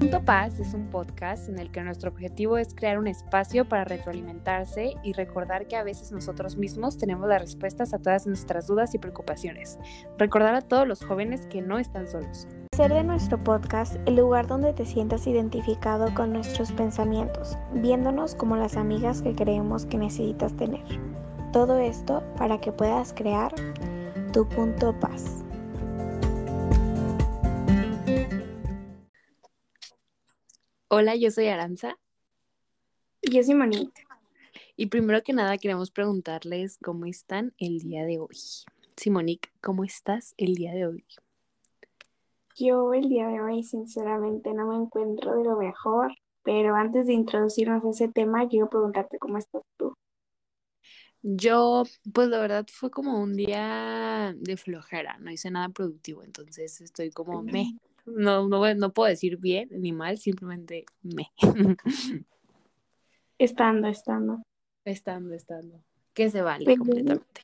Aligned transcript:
Punto 0.00 0.24
Paz 0.24 0.58
es 0.58 0.72
un 0.72 0.86
podcast 0.86 1.50
en 1.50 1.58
el 1.58 1.70
que 1.70 1.82
nuestro 1.82 2.08
objetivo 2.08 2.56
es 2.56 2.74
crear 2.74 2.98
un 2.98 3.06
espacio 3.06 3.68
para 3.68 3.84
retroalimentarse 3.84 4.94
y 5.02 5.12
recordar 5.12 5.68
que 5.68 5.76
a 5.76 5.84
veces 5.84 6.10
nosotros 6.10 6.56
mismos 6.56 6.96
tenemos 6.96 7.28
las 7.28 7.42
respuestas 7.42 7.92
a 7.92 7.98
todas 7.98 8.26
nuestras 8.26 8.66
dudas 8.66 8.94
y 8.94 8.98
preocupaciones. 8.98 9.78
Recordar 10.16 10.54
a 10.54 10.62
todos 10.62 10.88
los 10.88 11.04
jóvenes 11.04 11.46
que 11.48 11.60
no 11.60 11.78
están 11.78 12.08
solos. 12.08 12.48
Ser 12.74 12.94
de 12.94 13.04
nuestro 13.04 13.44
podcast 13.44 13.96
el 14.06 14.16
lugar 14.16 14.46
donde 14.46 14.72
te 14.72 14.86
sientas 14.86 15.26
identificado 15.26 16.14
con 16.14 16.32
nuestros 16.32 16.72
pensamientos, 16.72 17.58
viéndonos 17.74 18.34
como 18.34 18.56
las 18.56 18.78
amigas 18.78 19.20
que 19.20 19.34
creemos 19.34 19.84
que 19.84 19.98
necesitas 19.98 20.56
tener. 20.56 20.82
Todo 21.52 21.78
esto 21.78 22.22
para 22.38 22.58
que 22.58 22.72
puedas 22.72 23.12
crear 23.12 23.52
tu 24.32 24.48
punto 24.48 24.98
paz. 24.98 25.44
Hola, 30.92 31.14
yo 31.14 31.30
soy 31.30 31.46
Aranza. 31.46 32.00
Y 33.22 33.30
yo 33.30 33.44
soy 33.44 33.54
Monique. 33.54 34.02
Y 34.74 34.86
primero 34.86 35.22
que 35.22 35.32
nada 35.32 35.56
queremos 35.56 35.92
preguntarles 35.92 36.78
cómo 36.82 37.06
están 37.06 37.54
el 37.58 37.78
día 37.78 38.04
de 38.04 38.18
hoy. 38.18 38.36
Simonique, 38.96 39.50
¿cómo 39.60 39.84
estás 39.84 40.34
el 40.36 40.56
día 40.56 40.72
de 40.72 40.88
hoy? 40.88 41.04
Yo 42.56 42.92
el 42.92 43.08
día 43.08 43.28
de 43.28 43.40
hoy 43.40 43.62
sinceramente 43.62 44.52
no 44.52 44.66
me 44.66 44.82
encuentro 44.82 45.36
de 45.36 45.44
lo 45.44 45.56
mejor, 45.56 46.12
pero 46.42 46.74
antes 46.74 47.06
de 47.06 47.12
introducirnos 47.12 47.84
a 47.84 47.90
ese 47.90 48.08
tema, 48.08 48.48
quiero 48.48 48.68
preguntarte 48.68 49.20
cómo 49.20 49.38
estás 49.38 49.62
tú. 49.76 49.94
Yo, 51.22 51.84
pues 52.12 52.26
la 52.26 52.40
verdad 52.40 52.66
fue 52.68 52.90
como 52.90 53.22
un 53.22 53.36
día 53.36 54.34
de 54.36 54.56
flojera, 54.56 55.18
no 55.18 55.30
hice 55.30 55.52
nada 55.52 55.68
productivo, 55.68 56.24
entonces 56.24 56.80
estoy 56.80 57.10
como 57.10 57.44
me. 57.44 57.78
No, 58.06 58.48
no, 58.48 58.74
no 58.74 58.92
puedo 58.92 59.08
decir 59.08 59.38
bien 59.38 59.68
ni 59.70 59.92
mal, 59.92 60.18
simplemente 60.18 60.84
me. 61.02 61.30
Estando, 63.38 63.88
estando. 63.88 64.42
Estando, 64.84 65.34
estando. 65.34 65.80
Que 66.12 66.28
se 66.28 66.42
vale 66.42 66.76
completamente. 66.76 67.40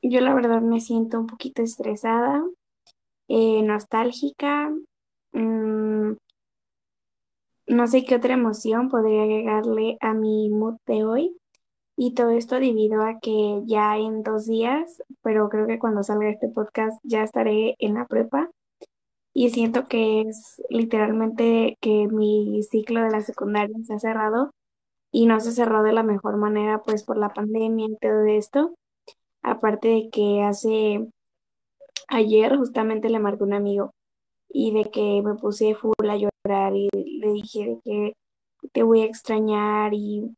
Yo 0.00 0.22
la 0.22 0.32
verdad 0.32 0.62
me 0.62 0.80
siento 0.80 1.20
un 1.20 1.26
poquito 1.26 1.60
estresada, 1.60 2.42
eh, 3.28 3.62
nostálgica. 3.62 4.72
Mm, 5.32 6.12
no 7.66 7.86
sé 7.86 8.04
qué 8.04 8.14
otra 8.14 8.32
emoción 8.32 8.88
podría 8.88 9.24
agregarle 9.24 9.98
a 10.00 10.14
mi 10.14 10.48
mood 10.48 10.76
de 10.86 11.04
hoy. 11.04 11.36
Y 11.96 12.14
todo 12.14 12.30
esto 12.30 12.58
debido 12.58 13.02
a 13.02 13.20
que 13.20 13.60
ya 13.66 13.98
en 13.98 14.22
dos 14.22 14.46
días, 14.46 15.02
pero 15.22 15.50
creo 15.50 15.66
que 15.66 15.78
cuando 15.78 16.02
salga 16.02 16.30
este 16.30 16.48
podcast 16.48 16.98
ya 17.02 17.22
estaré 17.22 17.76
en 17.78 17.94
la 17.94 18.06
prepa 18.06 18.50
y 19.34 19.50
siento 19.50 19.88
que 19.88 20.22
es 20.22 20.62
literalmente 20.70 21.76
que 21.80 22.06
mi 22.06 22.62
ciclo 22.62 23.02
de 23.02 23.10
la 23.10 23.20
secundaria 23.20 23.76
se 23.84 23.94
ha 23.94 23.98
cerrado 23.98 24.52
y 25.10 25.26
no 25.26 25.40
se 25.40 25.52
cerró 25.52 25.82
de 25.82 25.92
la 25.92 26.04
mejor 26.04 26.36
manera 26.36 26.82
pues 26.82 27.02
por 27.02 27.16
la 27.18 27.30
pandemia 27.30 27.86
y 27.86 27.96
todo 27.96 28.24
esto. 28.26 28.74
Aparte 29.42 29.88
de 29.88 30.08
que 30.10 30.42
hace 30.44 31.08
ayer 32.08 32.56
justamente 32.56 33.10
le 33.10 33.18
marqué 33.18 33.42
un 33.42 33.54
amigo 33.54 33.90
y 34.48 34.72
de 34.72 34.90
que 34.90 35.20
me 35.24 35.34
puse 35.34 35.74
full 35.74 36.08
a 36.08 36.16
llorar 36.16 36.74
y 36.76 36.88
le 36.92 37.32
dije 37.32 37.66
de 37.66 37.80
que 37.84 38.12
te 38.72 38.84
voy 38.84 39.02
a 39.02 39.06
extrañar 39.06 39.94
y 39.94 40.30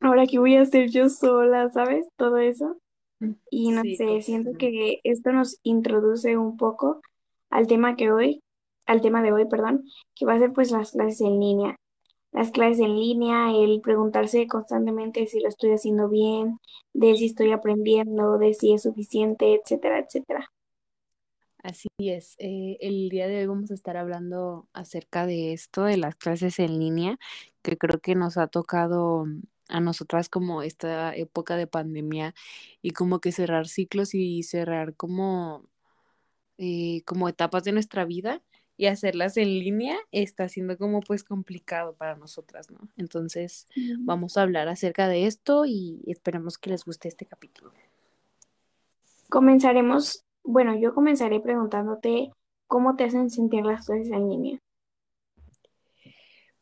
ahora 0.00 0.26
qué 0.26 0.38
voy 0.38 0.56
a 0.56 0.62
hacer 0.62 0.88
yo 0.88 1.08
sola, 1.08 1.68
¿sabes? 1.70 2.06
Todo 2.16 2.38
eso. 2.38 2.76
Mm, 3.18 3.32
y 3.50 3.70
no 3.72 3.82
sé, 3.96 4.22
siento 4.22 4.52
que 4.56 5.00
esto 5.02 5.32
nos 5.32 5.58
introduce 5.64 6.36
un 6.38 6.56
poco 6.56 7.00
al 7.54 7.68
tema 7.68 7.94
que 7.94 8.10
hoy, 8.10 8.42
al 8.84 9.00
tema 9.00 9.22
de 9.22 9.32
hoy, 9.32 9.46
perdón, 9.46 9.84
que 10.16 10.26
va 10.26 10.34
a 10.34 10.38
ser 10.40 10.52
pues 10.52 10.72
las 10.72 10.90
clases 10.90 11.20
en 11.20 11.38
línea. 11.38 11.76
Las 12.32 12.50
clases 12.50 12.80
en 12.80 12.96
línea, 12.96 13.52
el 13.52 13.80
preguntarse 13.80 14.48
constantemente 14.48 15.28
si 15.28 15.38
lo 15.38 15.48
estoy 15.48 15.70
haciendo 15.70 16.08
bien, 16.08 16.58
de 16.92 17.16
si 17.16 17.26
estoy 17.26 17.52
aprendiendo, 17.52 18.38
de 18.38 18.54
si 18.54 18.72
es 18.72 18.82
suficiente, 18.82 19.54
etcétera, 19.54 20.00
etcétera. 20.00 20.50
Así 21.62 21.86
es. 21.98 22.34
Eh, 22.38 22.76
el 22.80 23.08
día 23.08 23.28
de 23.28 23.38
hoy 23.38 23.46
vamos 23.46 23.70
a 23.70 23.74
estar 23.74 23.96
hablando 23.96 24.66
acerca 24.72 25.24
de 25.24 25.52
esto, 25.52 25.84
de 25.84 25.96
las 25.96 26.16
clases 26.16 26.58
en 26.58 26.80
línea, 26.80 27.18
que 27.62 27.78
creo 27.78 28.00
que 28.00 28.16
nos 28.16 28.36
ha 28.36 28.48
tocado 28.48 29.26
a 29.68 29.78
nosotras 29.78 30.28
como 30.28 30.62
esta 30.62 31.14
época 31.14 31.56
de 31.56 31.68
pandemia 31.68 32.34
y 32.82 32.90
como 32.90 33.20
que 33.20 33.30
cerrar 33.30 33.68
ciclos 33.68 34.12
y 34.12 34.42
cerrar 34.42 34.96
como 34.96 35.68
eh, 36.58 37.02
como 37.04 37.28
etapas 37.28 37.64
de 37.64 37.72
nuestra 37.72 38.04
vida 38.04 38.42
y 38.76 38.86
hacerlas 38.86 39.36
en 39.36 39.48
línea 39.48 39.96
está 40.10 40.48
siendo 40.48 40.76
como 40.76 41.00
pues 41.00 41.22
complicado 41.24 41.94
para 41.94 42.16
nosotras, 42.16 42.70
¿no? 42.70 42.88
Entonces 42.96 43.66
vamos 44.00 44.36
a 44.36 44.42
hablar 44.42 44.68
acerca 44.68 45.08
de 45.08 45.26
esto 45.26 45.64
y 45.64 46.02
esperamos 46.06 46.58
que 46.58 46.70
les 46.70 46.84
guste 46.84 47.08
este 47.08 47.26
capítulo. 47.26 47.72
Comenzaremos, 49.28 50.24
bueno, 50.42 50.76
yo 50.76 50.94
comenzaré 50.94 51.40
preguntándote 51.40 52.32
cómo 52.66 52.96
te 52.96 53.04
hacen 53.04 53.30
sentir 53.30 53.64
las 53.64 53.86
clases 53.86 54.10
en 54.10 54.28
línea. 54.28 54.58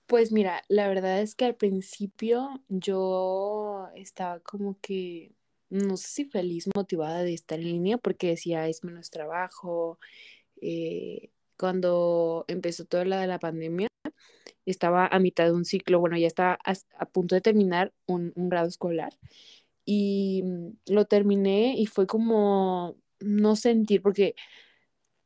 Pues 0.06 0.30
mira, 0.32 0.62
la 0.68 0.88
verdad 0.88 1.22
es 1.22 1.34
que 1.34 1.46
al 1.46 1.54
principio 1.54 2.50
yo 2.68 3.88
estaba 3.94 4.40
como 4.40 4.76
que 4.80 5.32
no 5.72 5.96
sé 5.96 6.08
si 6.08 6.24
feliz, 6.26 6.68
motivada 6.74 7.22
de 7.22 7.32
estar 7.32 7.58
en 7.58 7.64
línea 7.64 7.98
porque 7.98 8.28
decía, 8.28 8.68
es 8.68 8.84
menos 8.84 9.10
trabajo. 9.10 9.98
Eh, 10.60 11.30
cuando 11.58 12.44
empezó 12.48 12.84
toda 12.84 13.06
la 13.06 13.20
de 13.20 13.26
la 13.26 13.38
pandemia, 13.38 13.88
estaba 14.66 15.06
a 15.06 15.18
mitad 15.18 15.46
de 15.46 15.52
un 15.52 15.64
ciclo, 15.64 15.98
bueno, 16.00 16.18
ya 16.18 16.26
estaba 16.26 16.58
a, 16.64 17.06
punto 17.06 17.34
de 17.34 17.40
terminar 17.40 17.92
un, 18.06 18.32
grado 18.36 18.68
escolar 18.68 19.12
y 19.84 20.42
mm, 20.44 20.92
lo 20.92 21.06
terminé 21.06 21.74
y 21.78 21.86
fue 21.86 22.06
como 22.06 22.96
no 23.20 23.56
sentir, 23.56 24.02
porque, 24.02 24.34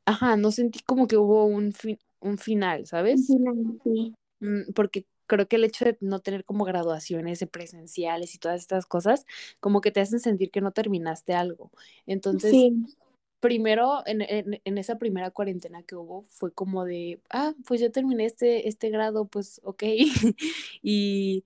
ajá, 0.07 0.37
no 0.37 0.53
sentí 0.53 0.81
como 0.81 1.09
que 1.09 1.17
hubo 1.17 1.47
un, 1.47 1.75
un 2.21 2.39
final, 2.39 2.87
¿sabes? 2.87 3.27
Sí. 3.27 3.37
Mm, 3.39 4.15
porque 4.75 5.07
creo 5.27 5.49
que 5.49 5.57
el 5.57 5.65
hecho 5.65 5.85
de 5.85 5.97
no 6.01 6.21
tener 6.21 6.45
como 6.45 6.65
graduaciones 6.65 7.41
de 7.41 7.47
presenciales 7.47 8.35
y 8.35 8.39
todas 8.39 8.61
estas 8.61 8.87
cosas, 8.87 9.27
como 9.61 9.81
que 9.81 9.91
te 9.91 10.01
hacen 10.01 10.21
sentir 10.21 10.51
que 10.51 10.61
no 10.61 10.73
terminaste 10.73 11.35
algo. 11.35 11.71
Entonces, 12.07 12.55
primero, 13.41 14.03
en, 14.07 14.23
en, 14.23 14.79
esa 14.79 14.99
primera 14.99 15.31
cuarentena 15.31 15.83
que 15.83 15.97
hubo, 15.97 16.23
fue 16.31 16.53
como 16.53 16.85
de, 16.85 17.21
ah, 17.31 17.55
pues 17.67 17.81
ya 17.81 17.91
terminé 17.91 18.25
este, 18.25 18.69
este 18.69 18.91
grado, 18.91 19.27
pues 19.27 19.61
ok. 19.65 19.83
y, 20.83 21.45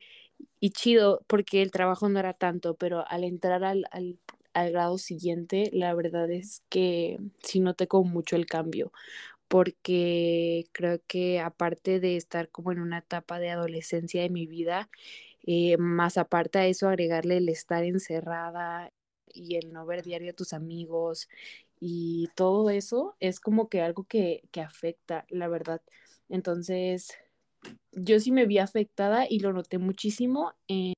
y 0.60 0.70
chido, 0.70 1.22
porque 1.26 1.62
el 1.62 1.70
trabajo 1.70 2.08
no 2.08 2.18
era 2.18 2.34
tanto, 2.34 2.74
pero 2.74 3.04
al 3.08 3.24
entrar 3.24 3.64
al, 3.64 3.86
al, 3.90 4.18
al 4.52 4.72
grado 4.72 4.98
siguiente, 4.98 5.70
la 5.72 5.94
verdad 5.94 6.30
es 6.30 6.62
que 6.68 7.18
sí 7.42 7.60
noté 7.60 7.86
como 7.86 8.10
mucho 8.10 8.36
el 8.36 8.46
cambio, 8.46 8.92
porque 9.50 10.68
creo 10.72 11.00
que 11.08 11.40
aparte 11.40 11.98
de 12.00 12.16
estar 12.16 12.50
como 12.50 12.72
en 12.72 12.80
una 12.80 12.98
etapa 12.98 13.40
de 13.40 13.50
adolescencia 13.50 14.22
de 14.22 14.30
mi 14.30 14.46
vida, 14.46 14.88
eh, 15.46 15.76
más 15.78 16.18
aparte 16.18 16.58
a 16.60 16.66
eso 16.68 16.88
agregarle 16.88 17.38
el 17.38 17.48
estar 17.48 17.84
encerrada 17.84 18.92
y 19.26 19.56
el 19.56 19.72
no 19.72 19.86
ver 19.86 20.04
diario 20.04 20.30
a 20.32 20.34
tus 20.34 20.52
amigos 20.52 21.28
y 21.80 22.28
todo 22.36 22.70
eso 22.70 23.16
es 23.20 23.40
como 23.40 23.68
que 23.68 23.80
algo 23.82 24.04
que, 24.04 24.42
que 24.52 24.60
afecta, 24.62 25.26
la 25.30 25.48
verdad. 25.48 25.82
Entonces, 26.28 27.10
yo 27.92 28.20
sí 28.20 28.32
me 28.32 28.46
vi 28.46 28.58
afectada 28.58 29.26
y 29.28 29.40
lo 29.40 29.52
noté 29.52 29.78
muchísimo 29.78 30.54
en, 30.68 30.94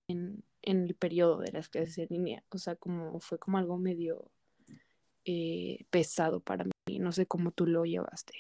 en 0.63 0.85
el 0.87 0.95
periodo 0.95 1.41
de 1.41 1.53
las 1.53 1.69
clases 1.71 1.99
en 1.99 2.09
línea. 2.11 2.45
O 2.51 2.59
sea, 2.59 2.77
como 2.77 3.21
fue 3.21 3.39
como 3.39 3.59
algo 3.59 3.79
medio 3.79 4.31
eh, 5.25 5.85
pesado 5.91 6.41
para 6.41 6.65
mí. 6.65 6.72
No 6.87 7.13
sé 7.13 7.27
cómo 7.27 7.53
tú 7.53 7.67
lo 7.67 7.85
llevaste. 7.85 8.33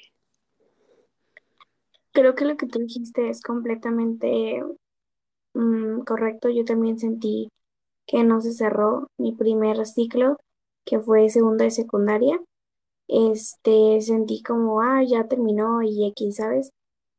Creo 2.12 2.34
que 2.34 2.44
lo 2.44 2.56
que 2.56 2.66
tú 2.66 2.80
dijiste 2.80 3.28
es 3.28 3.40
completamente 3.40 4.62
mm, 5.54 6.00
correcto. 6.00 6.48
Yo 6.50 6.64
también 6.64 6.98
sentí 6.98 7.48
que 8.06 8.24
no 8.24 8.40
se 8.40 8.52
cerró 8.52 9.08
mi 9.18 9.32
primer 9.32 9.86
ciclo, 9.86 10.38
que 10.84 11.00
fue 11.00 11.28
segundo 11.30 11.64
de 11.64 11.70
secundaria. 11.70 12.40
Este, 13.08 14.00
sentí 14.00 14.42
como, 14.42 14.82
ah, 14.82 15.02
ya 15.04 15.28
terminó 15.28 15.82
y 15.82 16.06
X, 16.08 16.36
¿sabes? 16.36 16.70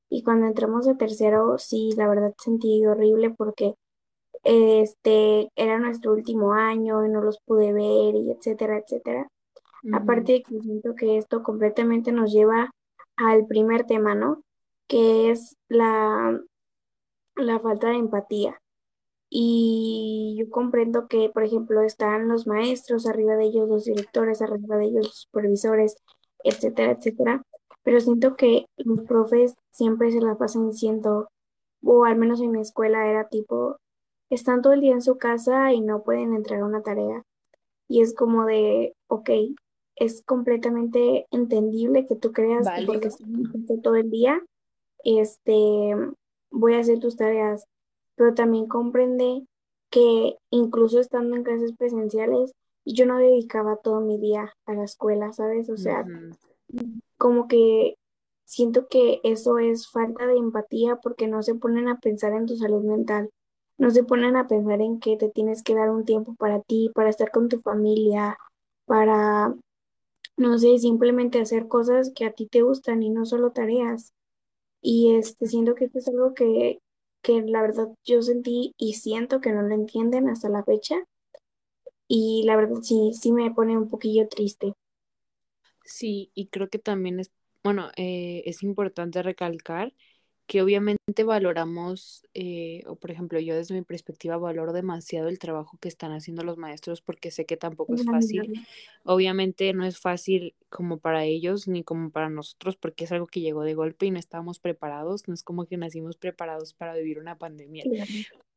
Y 0.10 0.24
cuando 0.24 0.48
entramos 0.48 0.88
a 0.88 0.98
tercero, 0.98 1.58
sí, 1.58 1.92
la 1.98 2.08
verdad 2.08 2.34
sentí 2.38 2.86
horrible 2.86 3.32
porque 3.32 3.76
este 4.44 5.50
era 5.56 5.80
nuestro 5.80 6.14
último 6.14 6.54
año 6.54 7.06
y 7.06 7.10
no 7.10 7.22
los 7.22 7.40
pude 7.46 7.74
ver 7.74 8.16
y 8.16 8.32
etcétera, 8.32 8.78
etcétera. 8.80 9.28
Aparte 9.92 10.34
de 10.34 10.44
que 10.44 10.60
siento 10.62 10.96
que 10.96 11.18
esto 11.18 11.44
completamente 11.44 12.12
nos 12.12 12.32
lleva 12.32 12.72
al 13.18 13.46
primer 13.48 13.86
tema, 13.86 14.16
¿no? 14.16 14.42
Que 14.88 15.32
es 15.32 15.56
la, 15.68 16.40
la 17.36 17.60
falta 17.60 17.90
de 17.90 17.98
empatía. 17.98 18.60
Y 19.30 20.36
yo 20.40 20.50
comprendo 20.52 21.08
que, 21.08 21.30
por 21.30 21.44
ejemplo, 21.44 21.82
están 21.82 22.28
los 22.30 22.48
maestros, 22.48 23.08
arriba 23.08 23.36
de 23.36 23.46
ellos 23.46 23.70
los 23.70 23.86
directores, 23.86 24.42
arriba 24.42 24.78
de 24.78 24.86
ellos 24.86 25.06
los 25.08 25.18
supervisores, 25.22 25.98
etcétera, 26.44 26.94
etcétera. 26.94 27.44
pero 27.84 28.00
siento 28.02 28.36
que 28.36 28.68
los 28.78 29.02
profes 29.08 29.56
siempre 29.72 30.12
se 30.12 30.22
la 30.22 30.38
pasan 30.38 30.70
diciendo, 30.70 31.30
o 31.84 32.06
al 32.06 32.18
menos 32.18 32.42
en 32.42 32.52
mi 32.52 32.62
escuela 32.62 33.08
era 33.10 33.30
tipo, 33.30 33.78
están 34.30 34.62
todo 34.62 34.74
el 34.74 34.82
día 34.82 34.94
en 34.94 35.02
su 35.02 35.18
casa 35.18 35.74
y 35.74 35.82
no 35.82 36.04
pueden 36.04 36.34
entregar 36.34 36.66
una 36.66 36.84
tarea. 36.84 37.24
Y 37.88 38.02
es 38.02 38.16
como 38.16 38.46
de, 38.46 38.96
ok, 39.08 39.30
es 39.96 40.24
completamente 40.26 41.28
entendible 41.32 42.06
que 42.06 42.16
tú 42.16 42.32
creas 42.32 42.68
que 42.68 42.86
porque 42.86 43.10
Válido. 43.10 43.60
estoy 43.60 43.82
todo 43.82 43.96
el 43.96 44.10
día, 44.10 44.42
este, 45.04 45.96
voy 46.50 46.74
a 46.76 46.80
hacer 46.80 47.00
tus 47.00 47.16
tareas, 47.16 47.66
pero 48.16 48.34
también 48.34 48.68
comprende 48.68 49.46
que 49.90 50.38
incluso 50.50 51.00
estando 51.00 51.36
en 51.36 51.44
clases 51.44 51.74
presenciales, 51.74 52.54
yo 52.86 53.06
no 53.06 53.18
dedicaba 53.18 53.78
todo 53.78 54.02
mi 54.02 54.18
día 54.18 54.54
a 54.66 54.74
la 54.74 54.84
escuela, 54.84 55.32
¿sabes? 55.34 55.70
O 55.70 55.78
sea, 55.78 56.06
como 57.18 57.48
que 57.48 57.96
siento 58.46 58.88
que 58.88 59.22
eso 59.24 59.58
es 59.60 59.90
falta 59.90 60.26
de 60.28 60.38
empatía 60.38 60.98
porque 60.98 61.28
no 61.28 61.44
se 61.44 61.56
ponen 61.56 61.88
a 61.88 62.00
pensar 62.00 62.34
en 62.34 62.46
tu 62.46 62.56
salud 62.58 62.84
mental, 62.84 63.30
no 63.78 63.92
se 63.92 64.04
ponen 64.04 64.36
a 64.36 64.48
pensar 64.48 64.82
en 64.82 65.00
que 65.00 65.18
te 65.18 65.30
tienes 65.30 65.64
que 65.64 65.76
dar 65.76 65.90
un 65.90 66.06
tiempo 66.06 66.36
para 66.36 66.62
ti, 66.62 66.92
para 66.94 67.10
estar 67.10 67.32
con 67.32 67.50
tu 67.50 67.60
familia, 67.62 68.38
para, 68.86 69.54
no 70.38 70.58
sé, 70.60 70.78
simplemente 70.80 71.40
hacer 71.42 71.68
cosas 71.68 72.12
que 72.16 72.26
a 72.26 72.34
ti 72.34 72.48
te 72.48 72.62
gustan 72.64 73.04
y 73.04 73.10
no 73.10 73.26
solo 73.26 73.52
tareas. 73.52 74.14
Y 74.82 75.16
este, 75.16 75.48
siento 75.48 75.76
que 75.76 75.86
esto 75.86 76.00
es 76.00 76.08
algo 76.10 76.34
que, 76.36 76.80
que 77.24 77.42
la 77.44 77.62
verdad 77.64 77.90
yo 78.06 78.22
sentí 78.24 78.74
y 78.78 78.96
siento 78.96 79.42
que 79.42 79.52
no 79.54 79.64
lo 79.64 79.76
entienden 79.76 80.30
hasta 80.30 80.50
la 80.50 80.64
fecha. 80.64 80.98
Y 82.08 82.44
la 82.46 82.56
verdad 82.56 82.80
sí, 82.82 83.12
sí 83.14 83.34
me 83.34 83.52
pone 83.52 83.78
un 83.78 83.90
poquillo 83.90 84.30
triste. 84.30 84.72
Sí, 85.86 86.32
y 86.34 86.48
creo 86.48 86.70
que 86.70 86.80
también 86.80 87.20
es, 87.20 87.32
bueno, 87.64 87.90
eh, 87.98 88.44
es 88.46 88.64
importante 88.64 89.22
recalcar 89.24 89.94
que 90.46 90.62
obviamente 90.62 91.24
valoramos, 91.24 92.26
eh, 92.34 92.84
o 92.88 92.96
por 92.96 93.12
ejemplo, 93.12 93.40
yo 93.40 93.56
desde 93.56 93.76
mi 93.76 93.82
perspectiva 93.82 94.38
valoro 94.38 94.74
demasiado 94.74 95.30
el 95.30 95.40
trabajo 95.40 95.78
que 95.80 95.88
están 95.88 96.12
haciendo 96.12 96.44
los 96.44 96.58
maestros 96.58 97.02
porque 97.02 97.32
sé 97.32 97.46
que 97.46 97.56
tampoco 97.56 97.96
es 97.96 98.04
fácil. 98.04 98.54
Obviamente 99.04 99.72
no 99.74 99.86
es 99.86 100.00
fácil 100.00 100.54
como 100.70 100.98
para 100.98 101.24
ellos 101.24 101.68
ni 101.68 101.84
como 101.84 102.10
para 102.10 102.30
nosotros 102.30 102.76
porque 102.76 103.06
es 103.06 103.12
algo 103.12 103.28
que 103.28 103.42
llegó 103.42 103.64
de 103.64 103.74
golpe 103.74 104.06
y 104.06 104.12
no 104.12 104.20
estábamos 104.20 104.60
preparados, 104.60 105.28
no 105.28 105.34
es 105.34 105.44
como 105.44 105.66
que 105.66 105.78
nacimos 105.78 106.18
preparados 106.18 106.74
para 106.74 106.96
vivir 106.96 107.20
una 107.20 107.38
pandemia, 107.38 107.86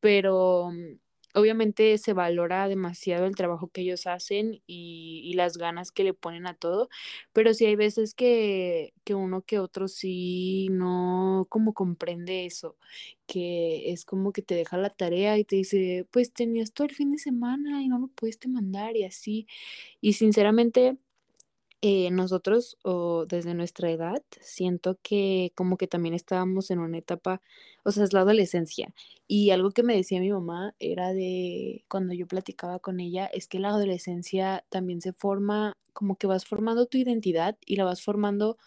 pero 0.01 0.71
mm, 0.71 0.99
obviamente 1.37 1.97
se 1.97 2.13
valora 2.13 2.67
demasiado 2.67 3.25
el 3.25 3.35
trabajo 3.35 3.69
que 3.69 3.81
ellos 3.81 4.07
hacen 4.07 4.61
y, 4.67 5.21
y 5.25 5.33
las 5.33 5.57
ganas 5.57 5.91
que 5.91 6.03
le 6.03 6.13
ponen 6.13 6.47
a 6.47 6.53
todo, 6.55 6.89
pero 7.33 7.53
sí 7.53 7.65
hay 7.65 7.75
veces 7.75 8.13
que, 8.13 8.93
que 9.03 9.15
uno 9.15 9.43
que 9.43 9.59
otro 9.59 9.87
sí 9.87 10.67
no 10.71 11.45
como 11.49 11.73
comprende 11.73 12.45
eso, 12.45 12.77
que 13.27 13.91
es 13.91 14.05
como 14.05 14.31
que 14.33 14.41
te 14.41 14.55
deja 14.55 14.77
la 14.77 14.89
tarea 14.89 15.37
y 15.37 15.43
te 15.45 15.55
dice, 15.57 16.07
pues 16.11 16.33
tenías 16.33 16.73
todo 16.73 16.87
el 16.87 16.95
fin 16.95 17.11
de 17.11 17.17
semana 17.19 17.81
y 17.83 17.87
no 17.89 17.99
lo 17.99 18.07
pudiste 18.09 18.47
mandar 18.47 18.95
y 18.97 19.03
así, 19.05 19.47
y 20.01 20.13
sinceramente 20.13 20.97
eh, 21.81 22.09
nosotros, 22.11 22.77
o 22.83 23.25
desde 23.27 23.53
nuestra 23.53 23.89
edad, 23.91 24.23
siento 24.41 24.97
que 25.03 25.51
como 25.55 25.77
que 25.77 25.87
también 25.87 26.13
estábamos 26.15 26.71
en 26.71 26.79
una 26.79 26.97
etapa, 26.97 27.41
o 27.83 27.91
sea, 27.91 28.03
es 28.03 28.13
la 28.13 28.21
adolescencia. 28.21 28.93
Y 29.27 29.51
algo 29.51 29.71
que 29.71 29.83
me 29.83 29.95
decía 29.95 30.19
mi 30.19 30.31
mamá 30.31 30.73
era 30.79 31.13
de, 31.13 31.83
cuando 31.87 32.13
yo 32.13 32.27
platicaba 32.27 32.79
con 32.79 32.99
ella, 32.99 33.27
es 33.27 33.47
que 33.47 33.59
la 33.59 33.69
adolescencia 33.69 34.65
también 34.69 35.01
se 35.01 35.13
forma, 35.13 35.77
como 35.93 36.15
que 36.17 36.27
vas 36.27 36.45
formando 36.45 36.85
tu 36.87 36.97
identidad 36.97 37.57
y 37.65 37.75
la 37.75 37.85
vas 37.85 38.01
formando 38.03 38.57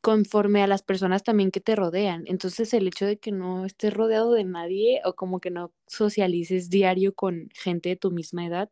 conforme 0.00 0.62
a 0.62 0.66
las 0.66 0.82
personas 0.82 1.24
también 1.24 1.50
que 1.50 1.60
te 1.60 1.76
rodean. 1.76 2.24
Entonces, 2.26 2.72
el 2.74 2.86
hecho 2.86 3.06
de 3.06 3.18
que 3.18 3.32
no 3.32 3.64
estés 3.66 3.92
rodeado 3.92 4.32
de 4.32 4.44
nadie 4.44 5.00
o 5.04 5.14
como 5.14 5.40
que 5.40 5.50
no 5.50 5.72
socialices 5.86 6.70
diario 6.70 7.14
con 7.14 7.48
gente 7.54 7.90
de 7.90 7.96
tu 7.96 8.10
misma 8.10 8.46
edad, 8.46 8.70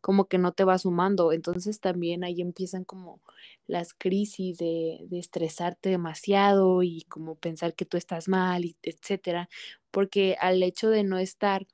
como 0.00 0.26
que 0.26 0.38
no 0.38 0.52
te 0.52 0.64
va 0.64 0.78
sumando. 0.78 1.32
Entonces, 1.32 1.80
también 1.80 2.24
ahí 2.24 2.40
empiezan 2.40 2.84
como 2.84 3.20
las 3.66 3.94
crisis 3.94 4.58
de, 4.58 5.06
estresarte 5.12 5.90
demasiado 5.90 6.82
y 6.82 7.02
como 7.08 7.36
pensar 7.36 7.74
que 7.74 7.84
tú 7.86 7.96
estás 7.96 8.28
mal, 8.28 8.64
y 8.64 8.76
etcétera, 8.82 9.48
porque 9.90 10.36
al 10.40 10.62
hecho 10.62 10.90
de 10.90 11.04
no 11.04 11.18
estar 11.18 11.66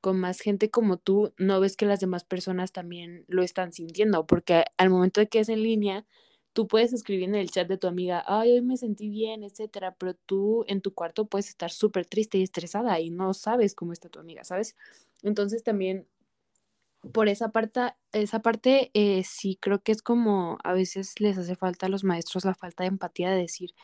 con 0.00 0.20
más 0.20 0.40
gente 0.40 0.70
como 0.70 0.98
tú, 0.98 1.32
no 1.38 1.60
ves 1.60 1.76
que 1.76 1.86
las 1.86 2.00
demás 2.00 2.24
personas 2.24 2.72
también 2.72 3.24
lo 3.28 3.42
están 3.42 3.72
sintiendo, 3.72 4.26
porque 4.26 4.64
al 4.78 4.90
momento 4.90 5.20
de 5.20 5.28
que 5.28 5.40
es 5.40 5.48
en 5.48 5.62
línea, 5.62 6.06
tú 6.54 6.68
puedes 6.68 6.92
escribir 6.94 7.24
en 7.28 7.34
el 7.34 7.50
chat 7.50 7.68
de 7.68 7.78
tu 7.78 7.88
amiga, 7.88 8.24
ay, 8.26 8.52
hoy 8.52 8.62
me 8.62 8.76
sentí 8.78 9.10
bien, 9.10 9.42
etcétera, 9.44 9.94
pero 9.98 10.14
tú 10.14 10.64
en 10.68 10.80
tu 10.80 10.94
cuarto 10.94 11.26
puedes 11.26 11.48
estar 11.50 11.70
súper 11.70 12.06
triste 12.06 12.38
y 12.38 12.42
estresada 12.42 12.98
y 13.00 13.10
no 13.10 13.34
sabes 13.34 13.74
cómo 13.74 13.92
está 13.92 14.08
tu 14.08 14.20
amiga, 14.20 14.44
¿sabes? 14.44 14.76
Entonces 15.22 15.62
también 15.64 16.06
por 17.12 17.28
esa 17.28 17.50
parte, 17.50 17.94
esa 18.12 18.40
parte 18.40 18.90
eh, 18.94 19.24
sí 19.24 19.58
creo 19.60 19.82
que 19.82 19.92
es 19.92 20.02
como 20.02 20.58
a 20.64 20.72
veces 20.72 21.20
les 21.20 21.36
hace 21.38 21.56
falta 21.56 21.86
a 21.86 21.88
los 21.90 22.04
maestros 22.04 22.44
la 22.44 22.54
falta 22.54 22.84
de 22.84 22.88
empatía 22.88 23.30
de 23.30 23.42
decir, 23.42 23.74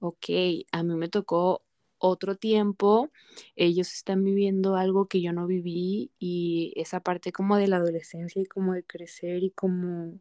ok, 0.00 0.26
a 0.72 0.82
mí 0.82 0.94
me 0.94 1.08
tocó 1.08 1.64
otro 1.98 2.36
tiempo, 2.36 3.10
ellos 3.56 3.92
están 3.92 4.24
viviendo 4.24 4.76
algo 4.76 5.06
que 5.06 5.22
yo 5.22 5.32
no 5.32 5.46
viví 5.46 6.12
y 6.18 6.72
esa 6.76 7.00
parte 7.00 7.32
como 7.32 7.56
de 7.56 7.68
la 7.68 7.76
adolescencia 7.76 8.42
y 8.42 8.46
como 8.46 8.74
de 8.74 8.84
crecer 8.84 9.44
y 9.44 9.50
como 9.50 10.20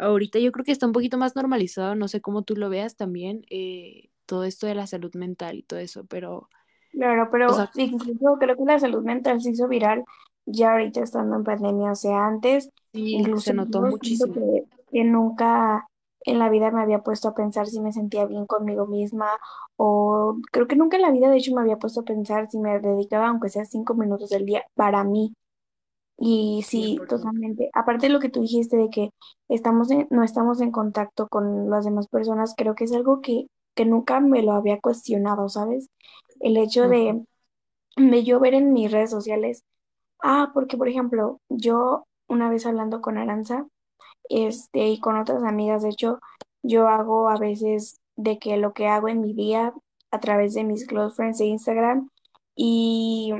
Ahorita 0.00 0.38
yo 0.38 0.52
creo 0.52 0.64
que 0.64 0.72
está 0.72 0.86
un 0.86 0.92
poquito 0.92 1.18
más 1.18 1.36
normalizado, 1.36 1.94
no 1.94 2.08
sé 2.08 2.20
cómo 2.20 2.42
tú 2.42 2.56
lo 2.56 2.68
veas 2.70 2.96
también, 2.96 3.44
eh, 3.50 4.10
todo 4.26 4.44
esto 4.44 4.66
de 4.66 4.74
la 4.74 4.86
salud 4.86 5.14
mental 5.14 5.56
y 5.58 5.62
todo 5.64 5.78
eso, 5.80 6.06
pero, 6.06 6.48
Claro, 6.92 7.28
o 7.46 7.52
pero 7.52 7.54
sea, 7.54 7.70
incluso 7.76 8.36
creo 8.38 8.56
que 8.56 8.64
la 8.64 8.78
salud 8.78 9.04
mental 9.04 9.40
se 9.40 9.50
hizo 9.50 9.68
viral 9.68 10.04
ya 10.44 10.72
ahorita 10.72 11.02
estando 11.02 11.36
en 11.36 11.44
pandemia. 11.44 11.92
O 11.92 11.94
sea, 11.94 12.26
antes, 12.26 12.68
sí, 12.92 13.34
se 13.36 13.52
incluso 13.52 13.52
notó 13.54 13.82
yo 13.82 13.96
siento 14.02 14.26
muchísimo. 14.26 14.34
que, 14.34 14.64
que 14.92 15.04
nunca 15.04 15.86
en 16.24 16.38
la 16.38 16.48
vida 16.50 16.70
me 16.72 16.82
había 16.82 16.98
puesto 17.02 17.28
a 17.28 17.34
pensar 17.34 17.66
si 17.68 17.80
me 17.80 17.92
sentía 17.92 18.26
bien 18.26 18.44
conmigo 18.46 18.86
misma 18.86 19.28
o 19.76 20.36
creo 20.52 20.66
que 20.66 20.76
nunca 20.76 20.96
en 20.96 21.02
la 21.02 21.10
vida 21.12 21.30
de 21.30 21.38
hecho 21.38 21.54
me 21.54 21.62
había 21.62 21.78
puesto 21.78 22.00
a 22.00 22.04
pensar 22.04 22.50
si 22.50 22.58
me 22.58 22.78
dedicaba 22.80 23.28
aunque 23.28 23.48
sea 23.48 23.64
cinco 23.64 23.94
minutos 23.94 24.28
del 24.30 24.44
día 24.44 24.64
para 24.74 25.02
mí. 25.04 25.32
Y 26.20 26.62
sí, 26.68 27.04
totalmente. 27.08 27.70
Aparte 27.74 28.06
de 28.08 28.12
lo 28.12 28.20
que 28.20 28.28
tú 28.28 28.42
dijiste 28.42 28.76
de 28.76 28.90
que 28.90 29.10
estamos 29.48 29.90
en- 29.90 30.06
no 30.10 30.22
estamos 30.24 30.60
en 30.60 30.70
contacto 30.72 31.28
con 31.28 31.70
las 31.70 31.84
demás 31.86 32.08
personas, 32.08 32.54
creo 32.56 32.74
que 32.74 32.84
es 32.84 32.92
algo 32.92 33.20
que, 33.22 33.46
que 33.74 33.86
nunca 33.86 34.20
me 34.20 34.42
lo 34.42 34.52
había 34.52 34.80
cuestionado, 34.80 35.48
¿sabes? 35.48 35.88
El 36.40 36.56
hecho 36.58 36.88
de, 36.88 37.24
de 37.96 38.24
yo 38.24 38.40
ver 38.40 38.54
en 38.54 38.72
mis 38.72 38.90
redes 38.92 39.10
sociales, 39.10 39.64
ah, 40.22 40.50
porque 40.54 40.76
por 40.78 40.88
ejemplo, 40.88 41.40
yo 41.50 42.06
una 42.28 42.50
vez 42.50 42.66
hablando 42.66 43.00
con 43.02 43.18
Aranza, 43.18 43.66
este, 44.28 44.88
y 44.88 45.00
con 45.00 45.18
otras 45.18 45.42
amigas, 45.44 45.82
de 45.82 45.90
hecho, 45.90 46.20
yo 46.62 46.88
hago 46.88 47.28
a 47.30 47.38
veces 47.38 48.00
de 48.16 48.38
que 48.38 48.56
lo 48.56 48.72
que 48.72 48.88
hago 48.88 49.08
en 49.08 49.20
mi 49.22 49.34
día 49.34 49.74
a 50.10 50.20
través 50.20 50.54
de 50.54 50.64
mis 50.64 50.86
close 50.86 51.14
friends 51.16 51.38
de 51.38 51.46
Instagram 51.46 52.10
y 52.56 53.34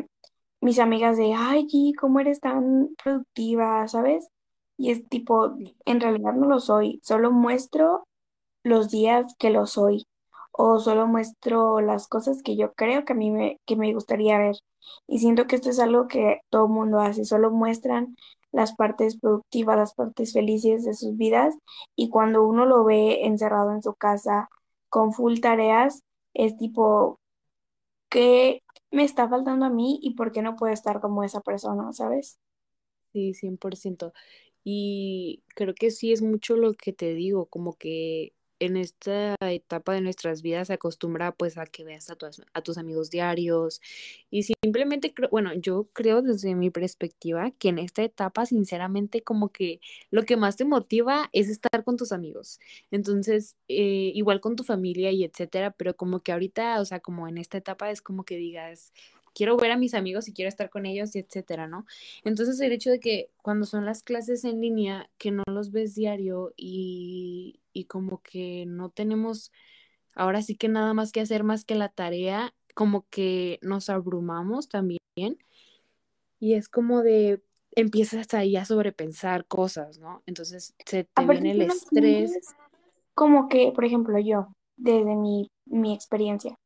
mis 0.60 0.78
amigas 0.78 1.16
de, 1.16 1.34
ay, 1.36 1.66
¿cómo 2.00 2.20
eres 2.20 2.40
tan 2.40 2.94
productiva? 3.02 3.86
¿Sabes? 3.88 4.28
Y 4.76 4.90
es 4.90 5.08
tipo, 5.08 5.54
en 5.84 6.00
realidad 6.00 6.32
no 6.34 6.46
lo 6.48 6.58
soy, 6.60 7.00
solo 7.02 7.30
muestro 7.32 8.06
los 8.62 8.90
días 8.90 9.34
que 9.38 9.50
lo 9.50 9.66
soy 9.66 10.06
o 10.52 10.78
solo 10.78 11.06
muestro 11.06 11.80
las 11.80 12.08
cosas 12.08 12.42
que 12.42 12.56
yo 12.56 12.72
creo 12.74 13.04
que 13.04 13.12
a 13.12 13.16
mí 13.16 13.30
me, 13.30 13.58
que 13.66 13.76
me 13.76 13.92
gustaría 13.94 14.38
ver. 14.38 14.56
Y 15.06 15.18
siento 15.20 15.46
que 15.46 15.56
esto 15.56 15.70
es 15.70 15.78
algo 15.80 16.08
que 16.08 16.40
todo 16.50 16.66
el 16.66 16.72
mundo 16.72 17.00
hace, 17.00 17.24
solo 17.24 17.50
muestran 17.50 18.16
las 18.52 18.74
partes 18.74 19.18
productivas, 19.18 19.76
las 19.76 19.94
partes 19.94 20.32
felices 20.32 20.84
de 20.84 20.94
sus 20.94 21.16
vidas 21.16 21.54
y 21.96 22.08
cuando 22.10 22.44
uno 22.44 22.66
lo 22.66 22.84
ve 22.84 23.24
encerrado 23.26 23.72
en 23.72 23.82
su 23.82 23.94
casa 23.94 24.48
con 24.88 25.12
full 25.12 25.38
tareas, 25.40 26.02
es 26.34 26.56
tipo, 26.56 27.20
¿qué 28.08 28.62
me 28.92 29.04
está 29.04 29.28
faltando 29.28 29.66
a 29.66 29.70
mí 29.70 29.98
y 30.02 30.14
por 30.14 30.32
qué 30.32 30.42
no 30.42 30.56
puedo 30.56 30.72
estar 30.72 31.00
como 31.00 31.24
esa 31.24 31.40
persona, 31.40 31.92
¿sabes? 31.92 32.38
Sí, 33.12 33.34
100%. 33.34 34.12
Y 34.62 35.42
creo 35.56 35.74
que 35.74 35.90
sí 35.90 36.12
es 36.12 36.22
mucho 36.22 36.56
lo 36.56 36.74
que 36.74 36.92
te 36.92 37.14
digo, 37.14 37.46
como 37.46 37.76
que 37.76 38.34
en 38.60 38.76
esta 38.76 39.34
etapa 39.40 39.94
de 39.94 40.02
nuestras 40.02 40.42
vidas 40.42 40.68
se 40.68 40.74
acostumbra 40.74 41.32
pues 41.32 41.58
a 41.58 41.66
que 41.66 41.84
veas 41.84 42.10
a, 42.10 42.62
tus 42.62 42.78
amigos 42.78 43.10
diarios 43.10 43.80
y 44.30 44.44
simplemente, 44.44 45.12
creo, 45.12 45.28
bueno, 45.30 45.52
yo 45.54 45.88
creo 45.92 46.22
desde 46.22 46.54
mi 46.54 46.70
perspectiva 46.70 47.50
que 47.52 47.70
en 47.70 47.78
esta 47.78 48.02
etapa 48.02 48.46
sinceramente 48.46 49.22
como 49.22 49.48
que 49.48 49.80
lo 50.10 50.24
que 50.24 50.36
más 50.36 50.56
te 50.56 50.64
motiva 50.64 51.30
es 51.32 51.48
estar 51.48 51.84
con 51.84 51.96
tus 51.96 52.12
amigos. 52.12 52.60
Entonces, 52.90 53.56
eh, 53.68 54.12
igual 54.14 54.40
con 54.40 54.56
tu 54.56 54.64
familia 54.64 55.10
y 55.10 55.24
etcétera, 55.24 55.72
pero 55.72 55.96
como 55.96 56.20
que 56.20 56.32
ahorita, 56.32 56.80
o 56.80 56.84
sea, 56.84 57.00
como 57.00 57.28
en 57.28 57.38
esta 57.38 57.58
etapa 57.58 57.90
es 57.90 58.02
como 58.02 58.24
que 58.24 58.36
digas, 58.36 58.92
quiero 59.34 59.56
ver 59.56 59.70
a 59.70 59.76
mis 59.76 59.94
amigos 59.94 60.28
y 60.28 60.32
quiero 60.32 60.48
estar 60.48 60.70
con 60.70 60.86
ellos 60.86 61.14
y 61.14 61.20
etcétera, 61.20 61.66
¿no? 61.66 61.86
Entonces 62.24 62.60
el 62.60 62.72
hecho 62.72 62.90
de 62.90 63.00
que 63.00 63.30
cuando 63.42 63.66
son 63.66 63.84
las 63.86 64.02
clases 64.02 64.44
en 64.44 64.60
línea, 64.60 65.08
que 65.18 65.30
no 65.30 65.44
los 65.46 65.72
ves 65.72 65.94
diario 65.94 66.52
y, 66.56 67.59
y 67.72 67.84
como 67.84 68.22
que 68.22 68.64
no 68.66 68.90
tenemos 68.90 69.52
ahora 70.14 70.42
sí 70.42 70.56
que 70.56 70.68
nada 70.68 70.94
más 70.94 71.12
que 71.12 71.20
hacer 71.20 71.44
más 71.44 71.64
que 71.64 71.74
la 71.74 71.88
tarea, 71.88 72.54
como 72.74 73.06
que 73.10 73.58
nos 73.62 73.88
abrumamos 73.88 74.68
también 74.68 75.00
y 76.38 76.54
es 76.54 76.68
como 76.68 77.02
de 77.02 77.42
empiezas 77.72 78.34
ahí 78.34 78.56
a 78.56 78.64
sobrepensar 78.64 79.46
cosas, 79.46 79.98
¿no? 79.98 80.22
Entonces 80.26 80.74
se 80.84 81.04
te 81.04 81.26
viene 81.26 81.52
el 81.52 81.62
estrés. 81.62 82.54
Como 83.14 83.48
que, 83.48 83.72
por 83.72 83.84
ejemplo, 83.84 84.18
yo, 84.18 84.48
desde 84.76 85.14
mi, 85.14 85.50
mi 85.66 85.94
experiencia, 85.94 86.56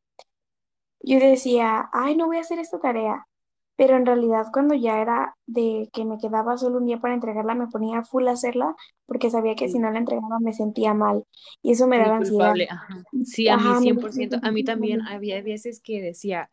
yo 1.00 1.18
decía, 1.18 1.90
ay, 1.92 2.16
no 2.16 2.26
voy 2.26 2.38
a 2.38 2.40
hacer 2.40 2.58
esta 2.58 2.78
tarea, 2.78 3.26
pero 3.76 3.96
en 3.96 4.06
realidad 4.06 4.46
cuando 4.52 4.74
ya 4.74 5.00
era 5.00 5.36
de 5.46 5.88
que 5.92 6.04
me 6.04 6.18
quedaba 6.18 6.56
solo 6.56 6.78
un 6.78 6.86
día 6.86 7.00
para 7.00 7.14
entregarla, 7.14 7.54
me 7.54 7.66
ponía 7.68 8.02
full 8.02 8.28
a 8.28 8.32
hacerla 8.32 8.74
porque 9.06 9.30
sabía 9.30 9.54
que 9.54 9.68
si 9.68 9.78
no 9.78 9.90
la 9.90 9.98
entregaba 9.98 10.38
me 10.40 10.52
sentía 10.52 10.94
mal 10.94 11.24
y 11.62 11.72
eso 11.72 11.86
me 11.86 11.98
daba 11.98 12.16
ansiedad. 12.16 12.54
Sí, 13.24 13.48
a 13.48 13.56
mí 13.56 13.64
100%, 13.80 14.38
a 14.42 14.50
mí 14.50 14.64
también 14.64 15.02
había 15.02 15.42
veces 15.42 15.80
que 15.80 16.00
decía, 16.00 16.50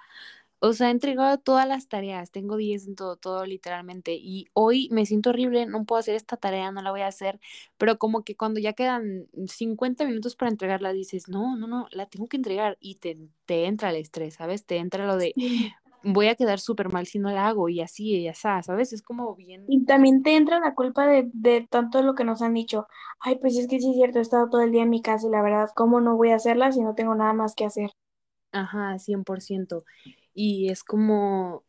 o 0.64 0.74
sea, 0.74 0.90
he 0.90 0.92
entregado 0.92 1.40
todas 1.40 1.68
las 1.68 1.88
tareas, 1.88 2.30
tengo 2.30 2.56
10 2.56 2.86
en 2.88 2.96
todo, 2.96 3.16
todo 3.16 3.48
literalmente. 3.48 4.14
Y 4.14 4.46
hoy 4.54 4.90
me 4.92 5.08
siento 5.08 5.32
horrible, 5.32 5.66
no 5.66 5.86
puedo 5.86 6.00
hacer 6.00 6.14
esta 6.14 6.38
tarea, 6.38 6.72
no 6.72 6.84
la 6.84 6.92
voy 6.92 7.02
a 7.02 7.08
hacer. 7.08 7.40
Pero 7.78 7.98
como 7.98 8.24
que 8.24 8.36
cuando 8.38 8.60
ya 8.60 8.74
quedan 8.74 9.28
50 9.48 10.06
minutos 10.06 10.36
para 10.36 10.52
entregarla, 10.52 10.94
dices, 10.94 11.28
no, 11.28 11.56
no, 11.58 11.66
no, 11.66 11.88
la 11.92 12.06
tengo 12.06 12.28
que 12.28 12.38
entregar. 12.38 12.78
Y 12.80 12.96
te, 12.96 13.18
te 13.46 13.66
entra 13.66 13.90
el 13.90 13.96
estrés, 13.96 14.36
¿sabes? 14.36 14.64
Te 14.64 14.78
entra 14.78 15.08
lo 15.08 15.18
de, 15.18 15.34
voy 16.04 16.28
a 16.28 16.36
quedar 16.36 16.60
súper 16.60 16.92
mal 16.92 17.06
si 17.08 17.20
no 17.20 17.32
la 17.32 17.48
hago 17.48 17.70
y 17.70 17.82
así, 17.82 18.16
y 18.16 18.24
ya 18.24 18.34
¿sabes? 18.34 18.94
Es 18.94 19.02
como 19.02 19.36
bien. 19.36 19.64
Y 19.68 19.86
también 19.86 20.24
te 20.24 20.36
entra 20.36 20.60
la 20.60 20.76
culpa 20.76 21.06
de, 21.08 21.30
de 21.34 21.68
tanto 21.70 22.02
lo 22.02 22.16
que 22.16 22.24
nos 22.24 22.42
han 22.42 22.54
dicho. 22.54 22.88
Ay, 23.20 23.38
pues 23.40 23.58
es 23.58 23.68
que 23.68 23.80
sí 23.80 23.90
es 23.90 23.96
cierto, 23.96 24.20
he 24.20 24.22
estado 24.22 24.50
todo 24.50 24.62
el 24.62 24.72
día 24.72 24.84
en 24.84 24.90
mi 24.90 25.02
casa 25.02 25.28
y 25.28 25.32
la 25.32 25.42
verdad, 25.42 25.70
¿cómo 25.76 26.02
no 26.02 26.16
voy 26.18 26.32
a 26.32 26.36
hacerla 26.36 26.72
si 26.72 26.82
no 26.82 26.96
tengo 26.96 27.16
nada 27.16 27.34
más 27.34 27.56
que 27.56 27.66
hacer? 27.66 27.92
Ajá, 28.52 28.98
100%. 29.00 29.86
Y 30.34 30.70
es 30.70 30.84
como, 30.84 31.66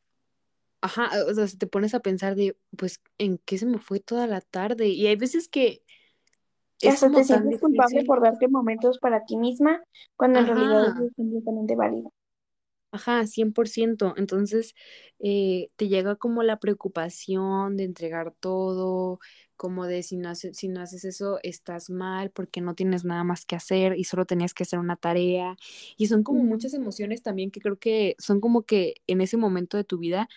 ajá, 0.83 1.11
o 1.29 1.35
sea, 1.35 1.47
te 1.59 1.67
pones 1.69 1.95
a 1.95 2.01
pensar 2.01 2.37
de, 2.37 2.57
pues, 2.79 3.03
¿en 3.19 3.39
qué 3.39 3.59
se 3.59 3.67
me 3.67 3.79
fue 3.79 4.01
toda 4.01 4.27
la 4.29 4.41
tarde? 4.43 4.89
Y 4.89 5.07
hay 5.09 5.17
veces 5.17 5.49
que 5.49 5.85
es 6.83 6.95
hasta 6.97 7.11
te 7.13 7.25
sientes 7.25 7.59
culpable 7.59 8.05
por 8.05 8.21
darte 8.21 8.47
momentos 8.49 8.99
para 8.99 9.25
ti 9.25 9.37
misma, 9.39 9.83
cuando 10.17 10.39
en 10.39 10.47
realidad 10.47 10.85
es 10.87 11.13
completamente 11.17 11.77
válido. 11.77 12.13
Ajá, 12.95 13.27
100%. 13.27 14.13
Entonces, 14.19 14.75
eh, 15.19 15.71
te 15.77 15.89
llega 15.89 16.17
como 16.17 16.43
la 16.43 16.59
preocupación 16.59 17.79
de 17.79 17.85
entregar 17.85 18.35
todo, 18.39 19.19
como 19.57 19.87
de 19.87 20.03
si 20.03 20.19
no, 20.19 20.29
haces, 20.29 20.59
si 20.59 20.69
no 20.69 20.83
haces 20.83 21.05
eso, 21.07 21.39
estás 21.43 21.89
mal 21.89 22.31
porque 22.31 22.61
no 22.61 22.75
tienes 22.75 23.05
nada 23.07 23.25
más 23.25 23.47
que 23.47 23.57
hacer 23.57 23.97
y 23.97 24.05
solo 24.05 24.27
tenías 24.27 24.53
que 24.53 24.65
hacer 24.65 24.79
una 24.79 24.97
tarea. 24.97 25.57
Y 25.97 26.09
son 26.09 26.23
como 26.23 26.43
muchas 26.45 26.75
emociones 26.75 27.23
también 27.23 27.51
que 27.51 27.61
creo 27.61 27.79
que 27.79 28.15
son 28.19 28.41
como 28.43 28.63
que 28.65 28.97
en 29.07 29.23
ese 29.23 29.39
momento 29.39 29.79
de 29.79 29.85
tu 29.85 29.97
vida 29.99 30.29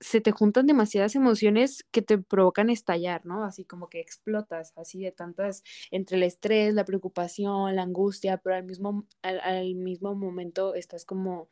se 0.00 0.20
te 0.20 0.32
juntan 0.32 0.66
demasiadas 0.66 1.14
emociones 1.16 1.84
que 1.92 2.02
te 2.02 2.18
provocan 2.18 2.70
estallar, 2.70 3.26
¿no? 3.26 3.44
Así 3.44 3.64
como 3.64 3.88
que 3.88 4.00
explotas, 4.00 4.72
así 4.76 5.00
de 5.02 5.12
tantas, 5.12 5.62
entre 5.90 6.16
el 6.18 6.24
estrés, 6.24 6.74
la 6.74 6.84
preocupación, 6.84 7.76
la 7.76 7.82
angustia, 7.82 8.38
pero 8.38 8.56
al 8.56 8.64
mismo, 8.64 9.06
al 9.22 9.74
mismo 9.76 10.14
momento 10.14 10.74
estás 10.74 11.04
como 11.04 11.48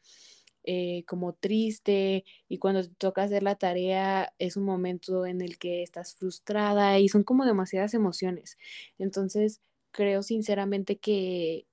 eh, 0.66 1.04
como 1.06 1.32
triste 1.34 2.24
y 2.48 2.58
cuando 2.58 2.82
te 2.82 2.94
toca 2.96 3.22
hacer 3.22 3.42
la 3.42 3.56
tarea 3.56 4.32
es 4.38 4.56
un 4.56 4.64
momento 4.64 5.24
en 5.26 5.40
el 5.40 5.58
que 5.58 5.82
estás 5.82 6.14
frustrada 6.16 6.98
y 6.98 7.08
son 7.08 7.24
como 7.24 7.44
demasiadas 7.46 7.94
emociones. 7.94 8.58
Entonces, 8.98 9.60
creo 9.92 10.22
sinceramente 10.22 10.98
que, 10.98 11.66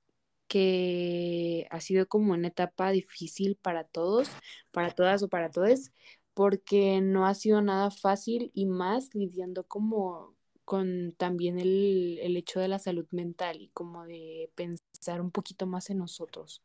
que 0.48 1.68
ha 1.72 1.80
sido 1.82 2.08
como 2.08 2.34
una 2.34 2.48
etapa 2.50 2.92
difícil 2.92 3.56
para 3.58 3.84
todos, 3.86 4.30
para 4.72 4.92
todas 4.92 5.24
o 5.24 5.30
para 5.30 5.52
todos, 5.52 5.92
porque 6.34 7.02
no 7.02 7.26
ha 7.28 7.34
sido 7.36 7.62
nada 7.62 7.92
fácil 7.92 8.52
y 8.54 8.66
más 8.68 9.14
lidiando 9.16 9.64
como 9.68 10.36
con 10.66 11.14
también 11.18 11.60
el, 11.60 12.20
el 12.22 12.38
hecho 12.38 12.60
de 12.60 12.68
la 12.70 12.80
salud 12.80 13.08
mental 13.12 13.62
y 13.62 13.70
como 13.70 14.06
de 14.06 14.52
pensar 14.56 15.22
un 15.22 15.32
poquito 15.32 15.68
más 15.68 15.90
en 15.90 15.98
nosotros. 16.00 16.62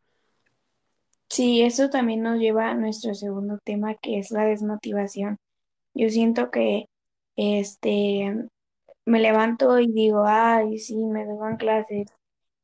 Sí, 1.30 1.62
eso 1.62 1.90
también 1.90 2.22
nos 2.22 2.38
lleva 2.38 2.70
a 2.70 2.74
nuestro 2.74 3.14
segundo 3.14 3.58
tema, 3.64 3.94
que 3.96 4.18
es 4.18 4.30
la 4.30 4.44
desmotivación. 4.44 5.36
Yo 5.94 6.10
siento 6.10 6.50
que 6.50 6.86
este 7.36 8.34
me 9.06 9.20
levanto 9.20 9.78
y 9.80 9.88
digo, 9.92 10.24
ay, 10.26 10.78
sí, 10.78 10.96
me 10.96 11.22
en 11.22 11.56
clases 11.58 12.08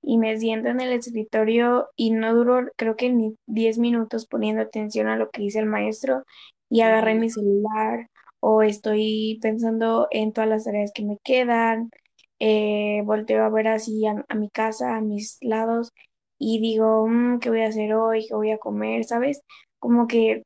y 0.03 0.19
me 0.19 0.39
siento 0.39 0.69
en 0.71 0.81
el 0.81 0.93
escritorio 0.93 1.89
y 1.97 2.13
no 2.13 2.35
duro, 2.35 2.69
creo 2.77 2.97
que 2.97 3.11
ni 3.11 3.37
10 3.47 3.79
minutos 3.79 4.27
poniendo 4.27 4.63
atención 4.63 5.09
a 5.09 5.17
lo 5.17 5.31
que 5.31 5.43
dice 5.43 5.61
el 5.61 5.67
maestro 5.67 6.25
y 6.71 6.83
agarré 6.83 7.15
mi 7.17 7.31
celular 7.31 8.11
o 8.41 8.63
estoy 8.63 9.39
pensando 9.43 10.09
en 10.13 10.33
todas 10.33 10.51
las 10.51 10.65
tareas 10.65 10.93
que 10.95 11.05
me 11.05 11.19
quedan, 11.25 11.91
eh, 12.39 13.03
volteo 13.05 13.45
a 13.45 13.51
ver 13.51 13.69
así 13.69 14.07
a, 14.07 14.25
a 14.29 14.35
mi 14.37 14.51
casa, 14.51 14.97
a 14.97 15.01
mis 15.01 15.39
lados 15.43 15.93
y 16.39 16.61
digo, 16.61 17.07
mm, 17.09 17.39
¿qué 17.39 17.51
voy 17.51 17.63
a 17.63 17.69
hacer 17.69 17.95
hoy? 17.95 18.27
¿Qué 18.27 18.35
voy 18.35 18.51
a 18.51 18.59
comer? 18.59 19.05
¿Sabes? 19.05 19.43
Como 19.79 20.07
que 20.07 20.45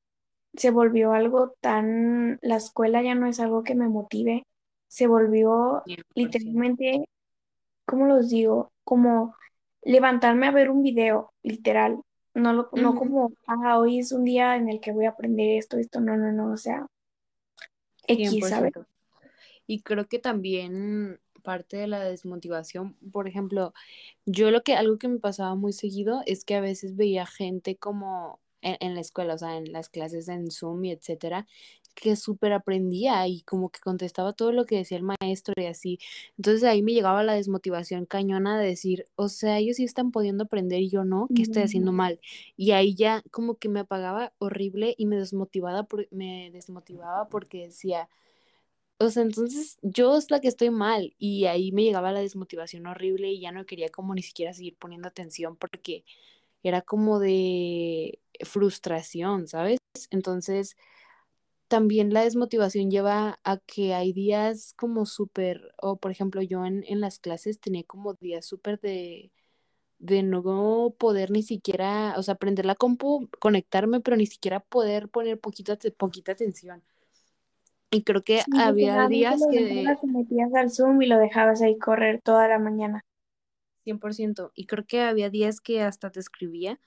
se 0.54 0.70
volvió 0.70 1.12
algo 1.12 1.54
tan, 1.60 2.38
la 2.42 2.56
escuela 2.56 3.02
ya 3.02 3.14
no 3.14 3.26
es 3.26 3.40
algo 3.40 3.62
que 3.62 3.74
me 3.74 3.88
motive, 3.88 4.44
se 4.88 5.06
volvió 5.06 5.82
literalmente, 6.14 7.04
¿cómo 7.84 8.06
los 8.06 8.30
digo? 8.30 8.72
Como 8.84 9.36
levantarme 9.82 10.46
a 10.46 10.50
ver 10.50 10.70
un 10.70 10.82
video, 10.82 11.32
literal, 11.42 12.00
no, 12.34 12.52
lo, 12.52 12.68
no 12.72 12.94
como, 12.94 13.32
ah, 13.46 13.78
hoy 13.78 13.98
es 13.98 14.12
un 14.12 14.24
día 14.24 14.56
en 14.56 14.68
el 14.68 14.80
que 14.80 14.92
voy 14.92 15.06
a 15.06 15.10
aprender 15.10 15.58
esto, 15.58 15.76
esto, 15.76 16.00
no, 16.00 16.16
no, 16.16 16.32
no, 16.32 16.52
o 16.52 16.56
sea, 16.56 16.86
X, 18.06 18.48
¿sabes? 18.48 18.72
Y 19.66 19.82
creo 19.82 20.06
que 20.06 20.18
también 20.18 21.20
parte 21.42 21.76
de 21.76 21.86
la 21.86 22.04
desmotivación. 22.04 22.96
Por 23.12 23.28
ejemplo, 23.28 23.72
yo 24.26 24.50
lo 24.50 24.62
que, 24.62 24.74
algo 24.74 24.98
que 24.98 25.08
me 25.08 25.18
pasaba 25.18 25.54
muy 25.54 25.72
seguido 25.72 26.22
es 26.26 26.44
que 26.44 26.54
a 26.56 26.60
veces 26.60 26.96
veía 26.96 27.26
gente 27.26 27.76
como 27.76 28.40
en, 28.62 28.94
la 28.94 29.00
escuela, 29.00 29.34
o 29.34 29.38
sea, 29.38 29.56
en 29.56 29.72
las 29.72 29.88
clases 29.88 30.28
en 30.28 30.50
Zoom 30.50 30.84
y 30.84 30.92
etcétera, 30.92 31.46
que 31.94 32.16
súper 32.16 32.52
aprendía 32.52 33.26
y 33.26 33.42
como 33.42 33.70
que 33.70 33.80
contestaba 33.80 34.32
todo 34.32 34.52
lo 34.52 34.66
que 34.66 34.76
decía 34.76 34.98
el 34.98 35.04
maestro 35.04 35.54
y 35.56 35.66
así. 35.66 35.98
Entonces 36.36 36.64
ahí 36.64 36.82
me 36.82 36.92
llegaba 36.92 37.24
la 37.24 37.34
desmotivación 37.34 38.06
cañona 38.06 38.58
de 38.58 38.68
decir, 38.68 39.06
o 39.16 39.28
sea, 39.28 39.58
ellos 39.58 39.76
sí 39.76 39.84
están 39.84 40.12
pudiendo 40.12 40.44
aprender 40.44 40.80
y 40.80 40.90
yo 40.90 41.04
no, 41.04 41.28
¿qué 41.34 41.42
estoy 41.42 41.62
haciendo 41.62 41.92
mal? 41.92 42.20
Y 42.56 42.70
ahí 42.72 42.94
ya 42.94 43.22
como 43.30 43.56
que 43.56 43.68
me 43.68 43.80
apagaba 43.80 44.32
horrible 44.38 44.94
y 44.96 45.06
me 45.06 45.16
desmotivaba, 45.16 45.84
por, 45.84 46.06
me 46.12 46.50
desmotivaba 46.52 47.28
porque 47.28 47.66
decía, 47.66 48.08
o 48.98 49.10
sea, 49.10 49.22
entonces 49.22 49.78
yo 49.82 50.16
es 50.16 50.30
la 50.30 50.40
que 50.40 50.48
estoy 50.48 50.70
mal 50.70 51.14
y 51.18 51.46
ahí 51.46 51.72
me 51.72 51.84
llegaba 51.84 52.12
la 52.12 52.20
desmotivación 52.20 52.86
horrible 52.86 53.30
y 53.30 53.40
ya 53.40 53.52
no 53.52 53.66
quería 53.66 53.88
como 53.90 54.14
ni 54.14 54.22
siquiera 54.22 54.52
seguir 54.52 54.76
poniendo 54.78 55.08
atención 55.08 55.56
porque 55.56 56.04
era 56.62 56.82
como 56.82 57.20
de 57.20 58.20
frustración, 58.44 59.48
¿sabes? 59.48 59.78
Entonces, 60.10 60.76
también 61.68 62.12
la 62.14 62.22
desmotivación 62.24 62.90
lleva 62.90 63.40
a 63.44 63.58
que 63.58 63.94
hay 63.94 64.12
días 64.12 64.74
como 64.76 65.06
súper, 65.06 65.74
o 65.82 65.96
por 65.98 66.10
ejemplo, 66.12 66.42
yo 66.42 66.64
en, 66.66 66.84
en 66.88 67.00
las 67.00 67.18
clases 67.18 67.60
tenía 67.60 67.84
como 67.84 68.14
días 68.14 68.46
súper 68.46 68.80
de, 68.80 69.32
de 69.98 70.22
no 70.24 70.94
poder 70.98 71.30
ni 71.32 71.42
siquiera, 71.42 72.14
o 72.18 72.22
sea, 72.24 72.34
aprender 72.34 72.66
la 72.66 72.76
compu, 72.76 73.28
conectarme, 73.40 74.00
pero 74.00 74.16
ni 74.16 74.26
siquiera 74.26 74.60
poder 74.60 75.08
poner 75.10 75.40
poquita, 75.40 75.78
poquita 75.98 76.32
atención. 76.32 76.82
Y 77.90 78.02
creo 78.02 78.22
que 78.22 78.42
había 78.58 79.08
días 79.08 79.40
que... 79.50 79.84
Te 80.00 80.06
metías 80.06 80.54
al 80.54 80.70
Zoom 80.70 81.02
y 81.02 81.06
lo 81.06 81.18
dejabas 81.18 81.62
ahí 81.62 81.78
correr 81.78 82.20
toda 82.22 82.48
la 82.48 82.58
mañana. 82.58 83.04
100%. 83.86 84.52
Y 84.54 84.66
creo 84.66 84.86
que 84.86 85.00
había 85.00 85.30
días 85.30 85.60
que 85.60 85.82
hasta 85.82 86.10
te 86.10 86.20
escribía 86.20 86.78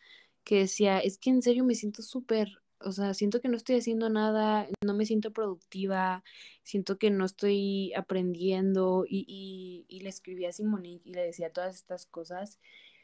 que 0.43 0.59
decía, 0.59 0.99
es 0.99 1.17
que 1.17 1.29
en 1.29 1.41
serio 1.41 1.63
me 1.63 1.75
siento 1.75 2.01
súper, 2.01 2.49
o 2.79 2.91
sea, 2.91 3.13
siento 3.13 3.41
que 3.41 3.47
no 3.47 3.57
estoy 3.57 3.77
haciendo 3.77 4.09
nada, 4.09 4.67
no 4.83 4.93
me 4.93 5.05
siento 5.05 5.31
productiva, 5.31 6.23
siento 6.63 6.97
que 6.97 7.11
no 7.11 7.25
estoy 7.25 7.93
aprendiendo 7.93 9.05
y, 9.07 9.25
y, 9.27 9.85
y 9.87 10.01
le 10.01 10.09
escribía 10.09 10.49
a 10.49 10.53
Simonique 10.53 11.09
y 11.09 11.13
le 11.13 11.23
decía 11.23 11.51
todas 11.51 11.75
estas 11.75 12.05
cosas 12.05 12.59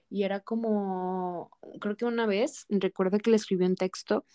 y 0.10 0.24
era 0.24 0.40
como, 0.40 1.52
creo 1.80 1.98
que 1.98 2.06
una 2.06 2.26
vez, 2.26 2.66
recuerdo 2.70 3.18
que 3.20 3.30
le 3.30 3.36
escribí 3.36 3.66
un 3.66 3.76
texto 3.76 4.26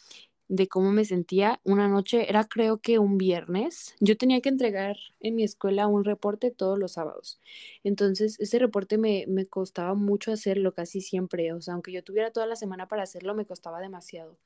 de 0.48 0.68
cómo 0.68 0.92
me 0.92 1.04
sentía. 1.04 1.60
Una 1.64 1.88
noche, 1.88 2.28
era 2.28 2.44
creo 2.44 2.78
que 2.80 2.98
un 2.98 3.18
viernes, 3.18 3.94
yo 4.00 4.16
tenía 4.16 4.40
que 4.40 4.48
entregar 4.50 4.96
en 5.20 5.34
mi 5.34 5.44
escuela 5.44 5.86
un 5.86 6.04
reporte 6.04 6.50
todos 6.50 6.78
los 6.78 6.92
sábados. 6.92 7.40
Entonces, 7.84 8.38
ese 8.40 8.58
reporte 8.58 8.98
me, 8.98 9.24
me 9.28 9.46
costaba 9.46 9.94
mucho 9.94 10.32
hacerlo 10.32 10.74
casi 10.74 11.00
siempre. 11.00 11.52
O 11.52 11.60
sea, 11.60 11.74
aunque 11.74 11.92
yo 11.92 12.04
tuviera 12.04 12.30
toda 12.32 12.46
la 12.46 12.56
semana 12.56 12.88
para 12.88 13.02
hacerlo, 13.04 13.34
me 13.34 13.46
costaba 13.46 13.80
demasiado. 13.80 14.38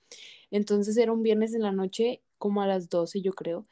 Entonces, 0.50 0.96
era 0.96 1.12
un 1.12 1.22
viernes 1.22 1.54
en 1.54 1.62
la 1.62 1.72
noche, 1.72 2.22
como 2.38 2.62
a 2.62 2.66
las 2.66 2.88
12, 2.90 3.22
yo 3.22 3.32
creo. 3.34 3.66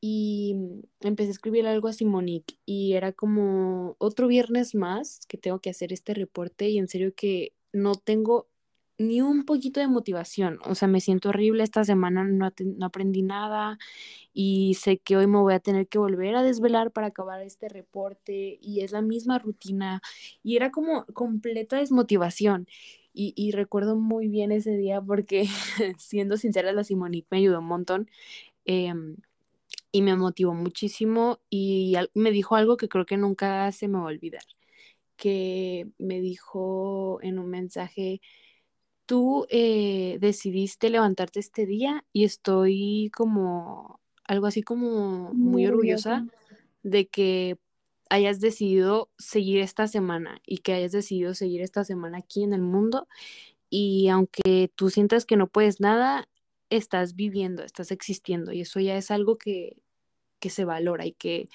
y 0.00 0.54
empecé 1.00 1.28
a 1.30 1.32
escribir 1.32 1.66
algo 1.66 1.88
a 1.88 1.92
Simonique 1.92 2.56
y 2.64 2.92
era 2.94 3.12
como 3.12 3.96
otro 3.98 4.28
viernes 4.28 4.74
más 4.74 5.20
que 5.28 5.38
tengo 5.38 5.60
que 5.60 5.70
hacer 5.70 5.92
este 5.92 6.14
reporte 6.14 6.68
y 6.68 6.78
en 6.78 6.88
serio 6.88 7.14
que 7.16 7.52
no 7.72 7.94
tengo 7.96 8.48
ni 8.98 9.20
un 9.22 9.44
poquito 9.44 9.80
de 9.80 9.88
motivación, 9.88 10.58
o 10.64 10.74
sea, 10.74 10.88
me 10.88 11.00
siento 11.00 11.30
horrible 11.30 11.62
esta 11.64 11.84
semana, 11.84 12.24
no, 12.24 12.52
no 12.58 12.86
aprendí 12.86 13.22
nada 13.22 13.78
y 14.32 14.74
sé 14.74 14.98
que 14.98 15.16
hoy 15.16 15.26
me 15.26 15.38
voy 15.38 15.54
a 15.54 15.60
tener 15.60 15.88
que 15.88 15.98
volver 15.98 16.36
a 16.36 16.42
desvelar 16.42 16.92
para 16.92 17.08
acabar 17.08 17.42
este 17.42 17.68
reporte 17.68 18.58
y 18.62 18.80
es 18.82 18.92
la 18.92 19.02
misma 19.02 19.38
rutina 19.38 20.02
y 20.42 20.56
era 20.56 20.70
como 20.70 21.06
completa 21.06 21.78
desmotivación 21.78 22.66
y, 23.12 23.34
y 23.36 23.52
recuerdo 23.52 23.96
muy 23.96 24.28
bien 24.28 24.52
ese 24.52 24.76
día 24.76 25.00
porque 25.02 25.46
siendo 25.98 26.36
sincera 26.36 26.72
la 26.72 26.84
Simonique 26.84 27.28
me 27.30 27.38
ayudó 27.38 27.60
un 27.60 27.66
montón. 27.66 28.10
Eh, 28.66 28.92
y 29.92 30.02
me 30.02 30.16
motivó 30.16 30.54
muchísimo 30.54 31.40
y 31.50 31.94
me 32.14 32.30
dijo 32.30 32.56
algo 32.56 32.76
que 32.76 32.88
creo 32.88 33.06
que 33.06 33.16
nunca 33.16 33.70
se 33.72 33.88
me 33.88 33.98
va 33.98 34.04
a 34.04 34.06
olvidar, 34.08 34.42
que 35.16 35.88
me 35.98 36.20
dijo 36.20 37.20
en 37.22 37.38
un 37.38 37.48
mensaje, 37.50 38.20
tú 39.08 39.46
eh, 39.48 40.18
decidiste 40.20 40.90
levantarte 40.90 41.40
este 41.40 41.64
día 41.64 42.04
y 42.12 42.24
estoy 42.24 43.10
como, 43.16 44.00
algo 44.24 44.46
así 44.46 44.62
como 44.62 45.32
muy 45.32 45.66
orgullosa 45.66 46.26
de 46.82 47.08
que 47.08 47.56
hayas 48.10 48.38
decidido 48.38 49.08
seguir 49.16 49.60
esta 49.60 49.88
semana 49.88 50.42
y 50.46 50.58
que 50.58 50.74
hayas 50.74 50.92
decidido 50.92 51.32
seguir 51.32 51.62
esta 51.62 51.84
semana 51.84 52.18
aquí 52.18 52.42
en 52.42 52.52
el 52.52 52.60
mundo 52.60 53.08
y 53.70 54.08
aunque 54.08 54.70
tú 54.74 54.90
sientas 54.90 55.24
que 55.24 55.38
no 55.38 55.46
puedes 55.46 55.80
nada, 55.80 56.28
estás 56.68 57.14
viviendo, 57.14 57.62
estás 57.62 57.90
existiendo 57.90 58.52
y 58.52 58.60
eso 58.60 58.78
ya 58.78 58.98
es 58.98 59.10
algo 59.10 59.38
que, 59.38 59.78
que 60.38 60.50
se 60.50 60.66
valora 60.66 61.06
y 61.06 61.12
que 61.12 61.48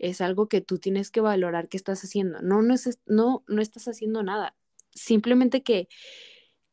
es 0.00 0.20
algo 0.20 0.48
que 0.48 0.60
tú 0.60 0.78
tienes 0.78 1.12
que 1.12 1.20
valorar 1.20 1.68
que 1.68 1.76
estás 1.76 2.02
haciendo. 2.02 2.42
No, 2.42 2.62
no, 2.62 2.74
es, 2.74 2.98
no, 3.06 3.44
no 3.46 3.62
estás 3.62 3.86
haciendo 3.86 4.24
nada. 4.24 4.56
Simplemente 4.92 5.62
que 5.62 5.88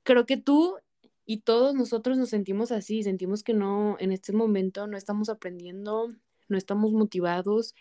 creo 0.03 0.25
que 0.25 0.37
tú 0.37 0.77
y 1.25 1.41
todos 1.41 1.73
nosotros 1.73 2.17
nos 2.17 2.29
sentimos 2.29 2.71
así, 2.71 3.03
sentimos 3.03 3.43
que 3.43 3.53
no, 3.53 3.97
en 3.99 4.11
este 4.11 4.33
momento 4.33 4.87
no 4.87 4.97
estamos 4.97 5.29
aprendiendo, 5.29 6.09
no 6.49 6.57
estamos 6.57 6.93
motivados, 6.93 7.73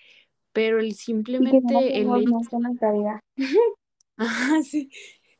pero 0.52 0.78
el 0.80 0.94
simplemente... 0.94 2.00
el... 2.00 2.08
Ajá, 4.16 4.62
sí. 4.62 4.90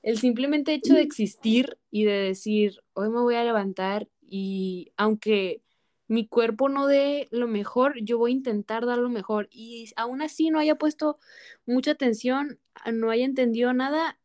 El 0.03 0.19
simplemente 0.19 0.75
hecho 0.75 0.95
de 0.95 1.03
existir 1.03 1.79
y 1.91 2.05
de 2.05 2.13
decir, 2.13 2.81
hoy 2.93 3.09
me 3.09 3.21
voy 3.21 3.37
a 3.37 3.45
levantar 3.45 4.09
y 4.21 4.93
aunque 4.97 5.63
mi 6.09 6.27
cuerpo 6.27 6.69
no 6.69 6.89
dé 6.89 7.29
lo 7.31 7.47
mejor, 7.47 7.95
yo 8.03 8.19
voy 8.19 8.33
a 8.33 8.35
intentar 8.35 8.85
dar 8.85 8.99
lo 8.99 9.09
mejor. 9.09 9.49
Y 9.51 9.93
aún 9.97 10.21
así 10.21 10.51
no 10.51 10.59
haya 10.59 10.75
puesto 10.75 11.19
mucha 11.67 11.93
atención, 11.93 12.59
no 12.93 13.11
haya 13.11 13.25
entendido 13.25 13.73
nada, 13.73 14.19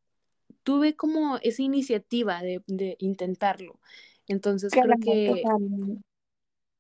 tuve 0.68 0.98
como 0.98 1.38
esa 1.38 1.62
iniciativa 1.62 2.42
de, 2.42 2.62
de 2.68 2.98
intentarlo. 3.00 3.80
Entonces 4.28 4.74
creo 4.74 4.98
que... 5.00 5.44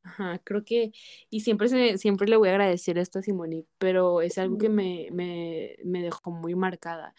Ajá, 0.03 0.39
creo 0.43 0.65
que, 0.65 0.91
y 1.29 1.39
siempre, 1.39 1.69
se, 1.69 1.97
siempre 1.97 2.27
le 2.27 2.35
voy 2.35 2.49
a 2.49 2.51
agradecer 2.51 2.97
esto 2.97 3.19
a 3.19 3.21
Simone, 3.21 3.65
pero 3.77 4.21
es 4.21 4.37
algo 4.37 4.57
que 4.57 4.67
me, 4.67 5.07
me, 5.13 5.77
me 5.85 6.01
dejó 6.01 6.31
muy 6.31 6.53
marcada. 6.53 7.13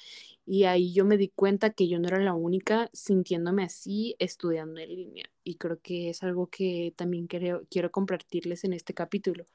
Y 0.44 0.64
ahí 0.64 0.92
yo 0.92 1.06
me 1.06 1.16
di 1.16 1.28
cuenta 1.28 1.70
que 1.70 1.88
yo 1.88 1.98
no 1.98 2.08
era 2.08 2.18
la 2.18 2.34
única 2.34 2.90
sintiéndome 2.92 3.62
así 3.64 4.14
estudiando 4.18 4.78
en 4.80 4.94
línea. 4.94 5.30
Y 5.42 5.54
creo 5.56 5.80
que 5.80 6.10
es 6.10 6.22
algo 6.22 6.48
que 6.48 6.92
también 6.96 7.28
quiero, 7.28 7.62
quiero 7.70 7.90
compartirles 7.90 8.64
en 8.64 8.74
este 8.74 8.92
capítulo. 8.92 9.46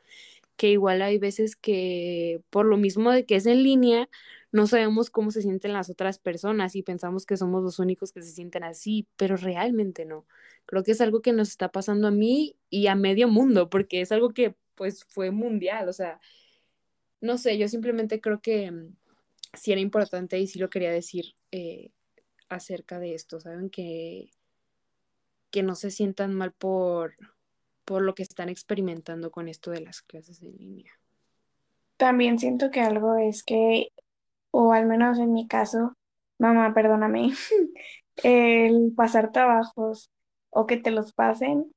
Que 0.55 0.69
igual 0.69 1.01
hay 1.01 1.17
veces 1.17 1.55
que 1.55 2.41
por 2.50 2.65
lo 2.65 2.77
mismo 2.77 3.12
de 3.12 3.25
que 3.25 3.36
es 3.36 3.45
en 3.45 3.63
línea, 3.63 4.10
no 4.51 4.67
sabemos 4.67 5.10
cómo 5.10 5.31
se 5.31 5.41
sienten 5.41 5.74
las 5.74 5.89
otras 5.89 6.19
personas 6.19 6.75
y 6.75 6.83
pensamos 6.83 7.25
que 7.25 7.38
somos 7.38 7.63
los 7.63 7.79
únicos 7.79 8.12
que 8.12 8.22
se 8.22 8.31
sienten 8.31 8.63
así, 8.63 9.07
pero 9.17 9.36
realmente 9.36 10.05
no. 10.05 10.27
Creo 10.65 10.83
que 10.83 10.91
es 10.91 11.01
algo 11.01 11.22
que 11.22 11.33
nos 11.33 11.50
está 11.50 11.72
pasando 11.72 12.07
a 12.07 12.11
mí 12.11 12.55
y 12.70 12.87
a 12.87 12.96
medio 12.96 13.27
mundo, 13.27 13.70
porque 13.70 14.01
es 14.01 14.11
algo 14.11 14.33
que 14.33 14.55
pues 14.75 15.05
fue 15.05 15.31
mundial, 15.31 15.89
o 15.89 15.94
sea, 15.94 16.20
no 17.22 17.37
sé, 17.37 17.57
yo 17.57 17.68
simplemente 17.68 18.22
creo 18.22 18.42
que 18.42 18.72
mm, 18.72 18.96
sí 19.53 19.72
era 19.72 19.81
importante 19.81 20.39
y 20.39 20.48
sí 20.48 20.59
lo 20.59 20.70
quería 20.70 20.92
decir 20.92 21.35
eh, 21.51 21.92
acerca 22.50 23.00
de 23.00 23.16
esto, 23.16 23.39
¿saben? 23.39 23.70
Que, 23.70 24.31
que 25.51 25.63
no 25.63 25.75
se 25.75 25.92
sientan 25.92 26.33
mal 26.33 26.51
por, 26.51 27.16
por 27.85 28.01
lo 28.01 28.15
que 28.15 28.24
están 28.24 28.50
experimentando 28.50 29.31
con 29.31 29.48
esto 29.48 29.72
de 29.72 29.81
las 29.81 30.01
clases 30.01 30.41
en 30.41 30.55
línea. 30.55 30.91
También 31.98 32.39
siento 32.39 32.72
que 32.72 32.81
algo 32.81 33.15
es 33.15 33.43
que, 33.43 33.89
o 34.51 34.74
al 34.74 34.85
menos 34.85 35.19
en 35.19 35.33
mi 35.33 35.48
caso, 35.48 35.93
mamá, 36.39 36.74
perdóname, 36.74 37.31
el 38.24 38.93
pasar 38.96 39.31
trabajos 39.31 40.09
o 40.50 40.65
que 40.65 40.77
te 40.77 40.91
los 40.91 41.13
pasen, 41.13 41.72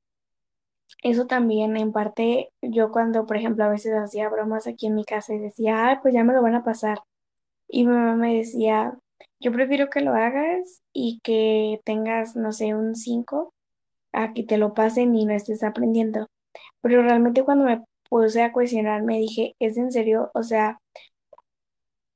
eso 1.03 1.27
también 1.27 1.77
en 1.77 1.93
parte, 1.93 2.51
yo 2.63 2.91
cuando, 2.91 3.27
por 3.27 3.37
ejemplo, 3.37 3.65
a 3.65 3.69
veces 3.69 3.95
hacía 3.95 4.29
bromas 4.29 4.67
aquí 4.67 4.87
en 4.87 4.95
mi 4.95 5.05
casa 5.05 5.35
y 5.35 5.39
decía, 5.39 5.91
ah, 5.91 6.01
pues 6.03 6.15
ya 6.15 6.25
me 6.25 6.33
lo 6.33 6.43
van 6.43 6.55
a 6.55 6.65
pasar. 6.65 6.99
Y 7.69 7.87
mamá 7.87 8.17
me 8.17 8.37
decía, 8.37 8.99
yo 9.41 9.53
prefiero 9.53 9.91
que 9.91 10.01
lo 10.01 10.15
hagas 10.15 10.83
y 10.93 11.21
que 11.23 11.81
tengas, 11.85 12.37
no 12.37 12.53
sé, 12.53 12.75
un 12.75 12.95
5 12.97 13.55
a 14.17 14.33
que 14.35 14.45
te 14.45 14.59
lo 14.59 14.75
pasen 14.75 15.15
y 15.17 15.27
no 15.27 15.35
estés 15.35 15.63
aprendiendo. 15.63 16.29
Pero 16.83 17.03
realmente 17.03 17.45
cuando 17.45 17.67
me 17.67 17.85
puse 18.11 18.43
a 18.43 18.53
cuestionar, 18.53 19.03
me 19.03 19.19
dije, 19.19 19.55
¿es 19.61 19.77
en 19.79 19.93
serio? 19.93 20.31
O 20.35 20.43
sea, 20.43 20.79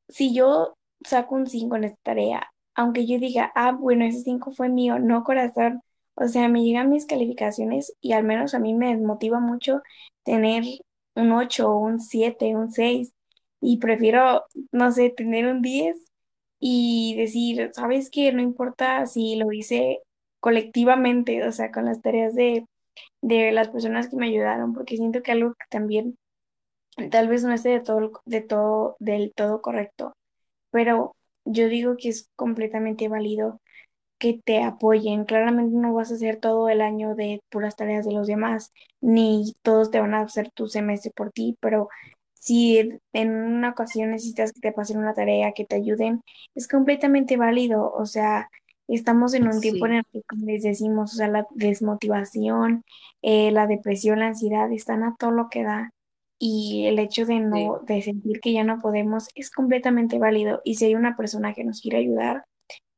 si 0.09 0.35
yo 0.35 0.75
saco 1.05 1.35
un 1.35 1.47
5 1.47 1.77
en 1.77 1.85
esta 1.85 1.99
tarea, 2.03 2.51
aunque 2.75 3.07
yo 3.07 3.19
diga, 3.19 3.53
ah, 3.55 3.73
bueno, 3.73 4.05
ese 4.05 4.23
5 4.23 4.53
fue 4.53 4.69
mío, 4.69 4.99
no 4.99 5.25
corazón. 5.25 5.81
O 6.15 6.29
sea, 6.29 6.49
me 6.49 6.63
llegan 6.65 6.91
mis 6.91 7.07
calificaciones 7.07 7.95
y 8.01 8.13
al 8.13 8.25
menos 8.25 8.55
a 8.55 8.59
mí 8.59 8.75
me 8.75 8.89
desmotiva 8.95 9.41
mucho 9.41 9.83
tener 10.25 10.65
un 11.15 11.33
8, 11.33 11.75
un 11.77 12.01
7, 12.01 12.57
un 12.57 12.71
6 12.73 13.13
y 13.61 13.79
prefiero, 13.79 14.45
no 14.73 14.93
sé, 14.93 15.11
tener 15.11 15.47
un 15.47 15.63
10 15.63 15.97
y 16.59 17.15
decir, 17.17 17.71
¿sabes 17.75 18.11
qué? 18.11 18.33
No 18.33 18.43
importa 18.43 19.07
si 19.07 19.37
lo 19.37 19.53
hice 19.53 20.01
colectivamente, 20.41 21.47
o 21.47 21.53
sea, 21.53 21.71
con 21.73 21.87
las 21.87 22.03
tareas 22.03 22.35
de, 22.35 22.67
de 23.23 23.53
las 23.53 23.69
personas 23.71 24.09
que 24.09 24.17
me 24.17 24.29
ayudaron, 24.29 24.75
porque 24.75 24.97
siento 24.97 25.23
que 25.23 25.33
algo 25.33 25.53
que 25.55 25.67
también 25.71 26.17
tal 27.11 27.29
vez 27.29 27.45
no 27.45 27.53
esté 27.53 27.71
de 27.71 27.81
todo, 27.81 28.23
de 28.25 28.41
todo, 28.43 28.97
del 29.01 29.33
todo 29.35 29.63
correcto, 29.63 30.15
pero 30.71 31.17
yo 31.45 31.69
digo 31.69 31.97
que 31.99 32.11
es 32.11 32.29
completamente 32.37 33.09
válido 33.09 33.61
que 34.19 34.41
te 34.45 34.63
apoyen. 34.63 35.25
Claramente 35.25 35.77
no 35.77 35.95
vas 35.95 36.11
a 36.13 36.15
hacer 36.15 36.39
todo 36.39 36.69
el 36.69 36.81
año 36.83 37.15
de 37.15 37.41
puras 37.51 37.77
tareas 37.77 38.07
de 38.07 38.13
los 38.13 38.27
demás, 38.27 38.73
ni 39.01 39.55
todos 39.63 39.91
te 39.91 40.01
van 40.01 40.15
a 40.15 40.23
hacer 40.23 40.51
tu 40.53 40.69
semestre 40.69 41.13
por 41.15 41.33
ti, 41.33 41.57
pero 41.61 41.89
si 42.35 42.79
en 43.13 43.31
una 43.33 43.71
ocasión 43.71 44.11
necesitas 44.11 44.53
que 44.53 44.61
te 44.61 44.73
pasen 44.73 44.99
una 44.99 45.15
tarea, 45.15 45.53
que 45.53 45.65
te 45.67 45.77
ayuden, 45.77 46.23
es 46.55 46.69
completamente 46.69 47.37
válido. 47.37 47.93
O 47.93 48.07
sea, 48.07 48.51
estamos 48.95 49.35
en 49.35 49.49
un 49.49 49.61
tiempo 49.61 49.87
en 49.87 49.95
el 49.95 50.05
que, 50.13 50.23
como 50.23 50.47
les 50.47 50.63
decimos, 50.63 51.13
o 51.15 51.17
sea, 51.17 51.29
la 51.29 51.47
desmotivación, 51.51 52.85
eh, 53.23 53.51
la 53.53 53.67
depresión, 53.67 54.21
la 54.21 54.29
ansiedad 54.29 54.71
están 54.73 55.03
a 55.05 55.17
todo 55.19 55.31
lo 55.31 55.49
que 55.49 55.63
da. 55.65 55.93
Y 56.39 56.87
el 56.87 56.99
hecho 56.99 57.27
de 57.27 57.41
no, 57.41 57.81
de 57.87 58.03
sentir 58.03 58.41
que 58.41 58.53
ya 58.53 58.65
no 58.65 58.81
podemos 58.81 59.29
es 59.35 59.51
completamente 59.51 60.19
válido. 60.19 60.63
Y 60.65 60.77
si 60.77 60.87
hay 60.87 60.95
una 60.95 61.17
persona 61.17 61.55
que 61.55 61.65
nos 61.65 61.81
quiere 61.83 61.99
ayudar, 61.99 62.45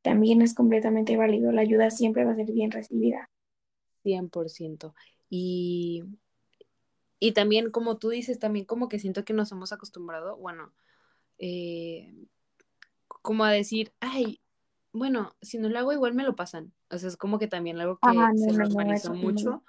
también 0.03 0.43
es 0.43 0.55
completamente 0.55 1.17
válido. 1.17 1.53
La 1.53 1.63
ayuda 1.63 1.91
siempre 1.91 2.25
va 2.25 2.33
a 2.33 2.37
ser 2.37 2.53
bien 2.53 2.71
recibida. 2.71 3.29
100%. 4.05 4.95
Y, 5.31 6.05
y 7.19 7.33
también, 7.33 7.71
como 7.71 7.99
tú 7.99 8.11
dices, 8.11 8.39
también 8.39 8.65
como 8.67 8.89
que 8.89 8.99
siento 8.99 9.25
que 9.25 9.33
nos 9.33 9.51
hemos 9.53 9.73
acostumbrado, 9.73 10.37
bueno, 10.37 10.73
eh, 11.39 12.13
como 13.23 13.45
a 13.45 13.53
decir, 13.53 13.93
ay, 14.01 14.42
bueno, 14.93 15.35
si 15.43 15.59
no 15.59 15.69
lo 15.69 15.79
hago 15.79 15.93
igual 15.93 16.15
me 16.15 16.25
lo 16.25 16.37
pasan. 16.37 16.73
O 16.91 16.99
sea, 16.99 17.09
es 17.09 17.17
como 17.17 17.39
que 17.39 17.49
también 17.49 17.81
algo 17.81 17.99
que 17.99 18.11
se 18.35 18.53
normalizó 18.53 19.15
mucho 19.15 19.63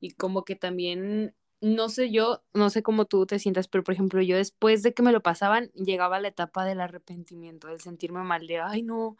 y 0.00 0.10
como 0.12 0.44
que 0.44 0.56
también, 0.56 1.34
no 1.60 1.88
sé 1.88 2.10
yo, 2.10 2.42
no 2.54 2.70
sé 2.70 2.82
cómo 2.82 3.06
tú 3.06 3.26
te 3.26 3.38
sientas, 3.38 3.68
pero 3.68 3.84
por 3.84 3.94
ejemplo, 3.94 4.20
yo 4.22 4.36
después 4.36 4.82
de 4.82 4.94
que 4.94 5.02
me 5.02 5.12
lo 5.12 5.22
pasaban, 5.22 5.70
llegaba 5.74 6.20
la 6.20 6.28
etapa 6.28 6.64
del 6.64 6.80
arrepentimiento, 6.80 7.68
del 7.68 7.80
sentirme 7.80 8.22
mal, 8.24 8.46
de, 8.46 8.58
ay, 8.60 8.82
no, 8.82 9.16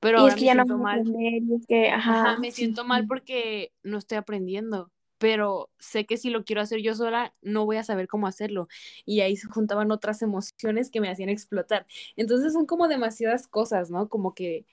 pero 0.00 0.20
ahora 0.20 0.36
me 0.36 0.48
siento 0.48 0.78
mal. 0.78 1.04
Ajá, 2.06 2.36
me 2.36 2.50
siento 2.52 2.84
mal 2.84 3.06
porque 3.06 3.72
no 3.82 3.98
estoy 3.98 4.18
aprendiendo, 4.18 4.90
pero 5.18 5.70
sé 5.78 6.06
que 6.06 6.16
si 6.16 6.30
lo 6.30 6.44
quiero 6.44 6.62
hacer 6.62 6.80
yo 6.82 6.94
sola, 6.94 7.34
no 7.42 7.64
voy 7.66 7.76
a 7.76 7.84
saber 7.84 8.08
cómo 8.08 8.26
hacerlo. 8.26 8.68
Y 9.04 9.20
ahí 9.20 9.36
se 9.36 9.48
juntaban 9.48 9.90
otras 9.92 10.22
emociones 10.22 10.90
que 10.90 11.00
me 11.00 11.10
hacían 11.10 11.28
explotar. 11.30 11.86
Entonces 12.16 12.52
son 12.52 12.66
como 12.66 12.88
demasiadas 12.88 13.48
cosas, 13.48 13.90
¿no? 13.90 14.08
Como 14.08 14.34
que 14.34 14.66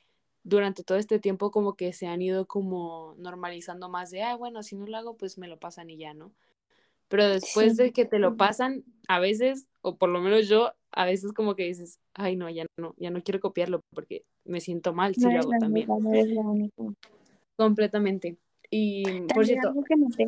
durante 0.43 0.83
todo 0.83 0.97
este 0.97 1.19
tiempo 1.19 1.51
como 1.51 1.75
que 1.75 1.93
se 1.93 2.07
han 2.07 2.21
ido 2.21 2.47
como 2.47 3.15
normalizando 3.17 3.89
más 3.89 4.09
de, 4.11 4.23
ah, 4.23 4.35
bueno, 4.35 4.63
si 4.63 4.75
no 4.75 4.87
lo 4.87 4.97
hago, 4.97 5.17
pues 5.17 5.37
me 5.37 5.47
lo 5.47 5.59
pasan 5.59 5.89
y 5.89 5.97
ya, 5.97 6.13
¿no? 6.13 6.31
pero 7.07 7.27
después 7.27 7.75
Sí. 7.75 7.83
de 7.83 7.91
que 7.91 8.05
te 8.05 8.19
lo 8.19 8.37
pasan, 8.37 8.85
a 9.07 9.19
veces, 9.19 9.67
o 9.81 9.97
por 9.97 10.09
lo 10.09 10.21
menos 10.21 10.47
yo, 10.47 10.71
a 10.91 11.05
veces 11.05 11.33
como 11.33 11.55
que 11.55 11.65
dices, 11.65 11.99
ay 12.13 12.35
no, 12.37 12.49
ya 12.49 12.65
no, 12.77 12.95
ya 12.97 13.11
no 13.11 13.21
quiero 13.21 13.39
copiarlo 13.41 13.81
porque 13.93 14.23
me 14.45 14.61
siento 14.61 14.93
mal 14.93 15.15
si 15.15 15.29
lo 15.29 15.39
hago 15.41 15.51
también, 15.59 15.87
única, 15.87 15.99
no 15.99 16.13
eres 16.13 16.29
la 16.29 16.41
única. 16.41 16.83
completamente. 17.57 18.37
Y 18.71 19.27
por 19.33 19.45
cierto, 19.45 19.67
algo 19.67 19.83
que 19.83 19.95
noté. 19.97 20.27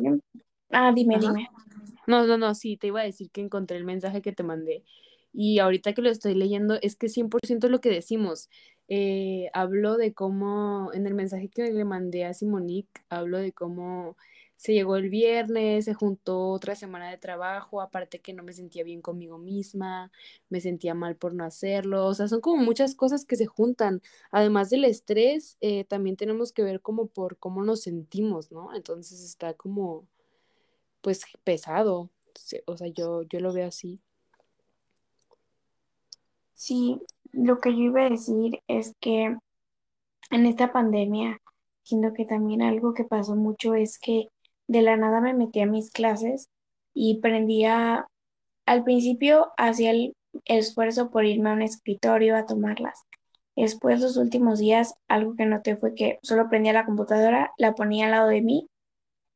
Ah, 0.70 0.92
dime, 0.94 1.16
ajá. 1.16 1.28
dime. 1.28 1.48
No, 2.06 2.26
no, 2.26 2.36
no, 2.36 2.54
sí, 2.54 2.76
te 2.76 2.88
iba 2.88 3.00
a 3.00 3.04
decir 3.04 3.30
que 3.30 3.40
encontré 3.40 3.76
el 3.76 3.84
mensaje 3.84 4.22
que 4.22 4.32
te 4.32 4.42
mandé. 4.42 4.84
Y 5.32 5.58
ahorita 5.58 5.94
que 5.94 6.02
lo 6.02 6.10
estoy 6.10 6.34
leyendo, 6.34 6.78
es 6.80 6.94
que 6.94 7.08
100% 7.08 7.68
lo 7.68 7.80
que 7.80 7.90
decimos. 7.90 8.50
Eh, 8.86 9.48
hablo 9.54 9.96
de 9.96 10.12
cómo, 10.12 10.90
en 10.92 11.06
el 11.06 11.14
mensaje 11.14 11.48
que 11.48 11.72
le 11.72 11.84
mandé 11.84 12.24
a 12.24 12.34
Simonique, 12.34 13.00
hablo 13.08 13.38
de 13.38 13.52
cómo 13.52 14.16
se 14.64 14.72
llegó 14.72 14.96
el 14.96 15.10
viernes, 15.10 15.84
se 15.84 15.92
juntó 15.92 16.48
otra 16.48 16.74
semana 16.74 17.10
de 17.10 17.18
trabajo, 17.18 17.82
aparte 17.82 18.22
que 18.22 18.32
no 18.32 18.42
me 18.42 18.54
sentía 18.54 18.82
bien 18.82 19.02
conmigo 19.02 19.36
misma, 19.36 20.10
me 20.48 20.62
sentía 20.62 20.94
mal 20.94 21.16
por 21.16 21.34
no 21.34 21.44
hacerlo. 21.44 22.06
O 22.06 22.14
sea, 22.14 22.28
son 22.28 22.40
como 22.40 22.62
muchas 22.64 22.94
cosas 22.94 23.26
que 23.26 23.36
se 23.36 23.44
juntan. 23.44 24.00
Además 24.30 24.70
del 24.70 24.86
estrés, 24.86 25.58
eh, 25.60 25.84
también 25.84 26.16
tenemos 26.16 26.50
que 26.50 26.62
ver 26.62 26.80
como 26.80 27.08
por 27.08 27.36
cómo 27.36 27.62
nos 27.62 27.82
sentimos, 27.82 28.50
¿no? 28.52 28.74
Entonces 28.74 29.22
está 29.22 29.52
como 29.52 30.06
pues 31.02 31.26
pesado. 31.44 32.08
O 32.64 32.76
sea, 32.78 32.88
yo, 32.88 33.20
yo 33.24 33.40
lo 33.40 33.52
veo 33.52 33.68
así. 33.68 34.02
Sí, 36.54 37.02
lo 37.32 37.60
que 37.60 37.70
yo 37.72 37.80
iba 37.80 38.06
a 38.06 38.08
decir 38.08 38.62
es 38.66 38.94
que 38.98 39.36
en 40.30 40.46
esta 40.46 40.72
pandemia, 40.72 41.38
siento 41.82 42.14
que 42.14 42.24
también 42.24 42.62
algo 42.62 42.94
que 42.94 43.04
pasó 43.04 43.36
mucho 43.36 43.74
es 43.74 43.98
que 43.98 44.30
de 44.66 44.82
la 44.82 44.96
nada 44.96 45.20
me 45.20 45.34
metí 45.34 45.60
a 45.60 45.66
mis 45.66 45.90
clases 45.90 46.48
y 46.94 47.20
prendía, 47.20 48.06
al 48.66 48.84
principio 48.84 49.52
hacía 49.56 49.90
el 49.90 50.14
esfuerzo 50.44 51.10
por 51.10 51.24
irme 51.24 51.50
a 51.50 51.54
un 51.54 51.62
escritorio 51.62 52.36
a 52.36 52.46
tomarlas. 52.46 53.04
Después, 53.56 54.00
los 54.00 54.16
últimos 54.16 54.58
días, 54.58 54.94
algo 55.08 55.36
que 55.36 55.46
noté 55.46 55.76
fue 55.76 55.94
que 55.94 56.18
solo 56.22 56.48
prendía 56.48 56.72
la 56.72 56.86
computadora, 56.86 57.52
la 57.56 57.74
ponía 57.74 58.06
al 58.06 58.12
lado 58.12 58.28
de 58.28 58.42
mí 58.42 58.68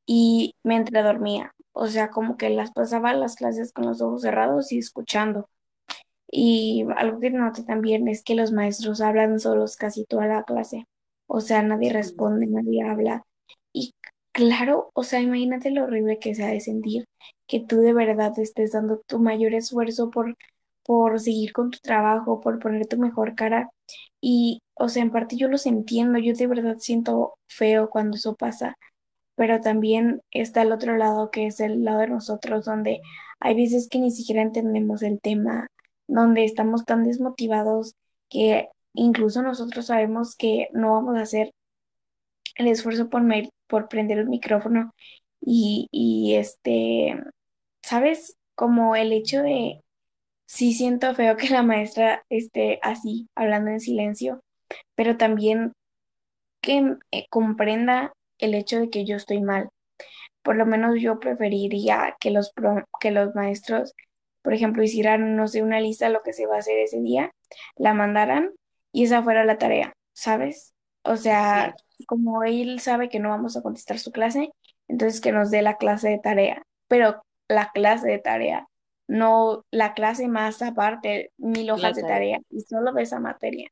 y 0.06 0.54
me 0.64 0.76
entredormía. 0.76 1.54
O 1.72 1.86
sea, 1.88 2.10
como 2.10 2.36
que 2.36 2.50
las 2.50 2.72
pasaba 2.72 3.12
las 3.14 3.36
clases 3.36 3.72
con 3.72 3.86
los 3.86 4.02
ojos 4.02 4.22
cerrados 4.22 4.72
y 4.72 4.78
escuchando. 4.78 5.48
Y 6.30 6.86
algo 6.96 7.20
que 7.20 7.30
noté 7.30 7.62
también 7.62 8.08
es 8.08 8.22
que 8.24 8.34
los 8.34 8.52
maestros 8.52 9.00
hablan 9.00 9.40
solos 9.40 9.76
casi 9.76 10.04
toda 10.04 10.26
la 10.26 10.44
clase. 10.44 10.86
O 11.26 11.40
sea, 11.40 11.62
nadie 11.62 11.92
responde, 11.92 12.46
nadie 12.46 12.82
habla. 12.82 13.24
Y 13.72 13.94
claro, 14.38 14.90
o 14.94 15.03
sea, 15.05 15.20
imagínate 15.20 15.70
lo 15.70 15.85
horrible 15.85 16.18
que 16.18 16.35
sea 16.35 16.48
de 16.48 16.61
sentir 16.61 17.05
que 17.46 17.61
tú 17.61 17.79
de 17.79 17.92
verdad 17.94 18.38
estés 18.38 18.72
dando 18.72 19.01
tu 19.07 19.18
mayor 19.18 19.55
esfuerzo 19.55 20.11
por, 20.11 20.37
por 20.85 21.18
seguir 21.20 21.53
con 21.53 21.70
tu 21.70 21.79
trabajo, 21.81 22.40
por 22.40 22.59
poner 22.59 22.87
tu 22.87 22.98
mejor 22.98 23.35
cara. 23.35 23.70
Y, 24.20 24.61
o 24.74 24.88
sea, 24.88 25.03
en 25.03 25.11
parte 25.12 25.37
yo 25.37 25.48
los 25.48 25.66
entiendo, 25.66 26.18
yo 26.18 26.35
de 26.35 26.46
verdad 26.46 26.77
siento 26.79 27.35
feo 27.48 27.90
cuando 27.90 28.16
eso 28.16 28.35
pasa 28.37 28.77
pero 29.37 29.61
también 29.61 30.22
está 30.33 30.62
el 30.62 30.72
otro 30.72 30.96
lado 30.96 31.31
que 31.31 31.46
es 31.46 31.61
el 31.61 31.85
lado 31.85 32.01
de 32.01 32.09
nosotros, 32.09 32.64
donde 32.66 33.01
hay 33.40 33.55
veces 33.57 33.88
que 33.88 33.98
ni 33.98 34.11
siquiera 34.12 34.42
entendemos 34.42 35.03
el 35.03 35.20
tema, 35.20 35.68
donde 36.09 36.44
estamos 36.44 36.85
tan 36.85 37.05
desmotivados 37.05 37.94
que 38.31 38.68
incluso 38.94 39.42
nosotros 39.42 39.87
sabemos 39.87 40.37
que 40.37 40.68
no 40.74 40.92
vamos 40.94 41.16
a 41.16 41.22
hacer 41.22 41.53
el 42.57 42.68
esfuerzo 42.68 43.09
por, 43.09 43.22
me- 43.22 43.48
por 43.68 43.88
prender 43.88 44.18
el 44.18 44.28
micrófono 44.28 44.92
y, 45.40 45.88
y 45.92 46.37
este, 46.37 47.16
¿sabes? 47.83 48.37
Como 48.54 48.96
el 48.96 49.12
hecho 49.12 49.42
de, 49.42 49.83
sí 50.46 50.74
siento 50.74 51.14
feo 51.14 51.37
que 51.37 51.50
la 51.50 51.62
maestra 51.62 52.24
esté 52.31 52.81
así, 52.83 53.28
hablando 53.37 53.70
en 53.70 53.81
silencio, 53.81 54.40
pero 54.96 55.16
también 55.16 55.72
que 56.62 56.96
eh, 57.12 57.26
comprenda 57.31 58.12
el 58.38 58.54
hecho 58.54 58.81
de 58.81 58.90
que 58.90 59.04
yo 59.04 59.16
estoy 59.16 59.40
mal 59.40 59.68
Por 60.42 60.57
lo 60.57 60.66
menos 60.66 61.00
yo 61.00 61.20
preferiría 61.20 62.16
que 62.20 62.31
los, 62.31 62.52
que 63.00 63.11
los 63.11 63.35
maestros, 63.35 63.94
por 64.42 64.54
ejemplo, 64.54 64.83
hicieran, 64.83 65.37
no 65.37 65.48
sé, 65.48 65.62
una 65.62 65.81
lista 65.81 66.07
de 66.07 66.12
lo 66.14 66.22
que 66.22 66.33
se 66.33 66.46
va 66.46 66.57
a 66.57 66.59
hacer 66.61 66.78
ese 66.78 67.00
día, 67.00 67.33
la 67.76 67.94
mandaran 67.94 68.52
y 68.92 69.04
esa 69.04 69.22
fuera 69.22 69.44
la 69.44 69.59
tarea, 69.59 69.92
¿sabes? 70.14 70.72
O 71.09 71.16
sí. 71.16 71.23
sea, 71.23 71.75
como 72.07 72.44
él 72.44 72.81
sabe 72.81 73.09
que 73.09 73.21
no 73.21 73.31
vamos 73.31 73.57
a 73.57 73.62
contestar 73.62 73.99
su 73.99 74.12
clase, 74.12 74.51
entonces 74.88 75.21
que 75.21 75.33
nos 75.33 75.51
dé 75.51 75.62
la 75.62 75.77
clase 75.79 76.09
de 76.11 76.18
tarea, 76.18 76.62
pero 76.88 77.23
la 77.49 77.71
clase 77.73 78.09
de 78.09 78.18
tarea, 78.18 78.66
no 79.09 79.64
la 79.71 79.94
clase 79.94 80.29
más 80.29 80.62
aparte, 80.62 81.33
mil 81.38 81.71
hojas 81.71 81.97
de 81.97 82.05
tarea. 82.05 82.05
tarea 82.05 82.40
y 82.51 82.61
solo 82.61 82.92
de 82.92 83.03
esa 83.03 83.21
materia. 83.21 83.71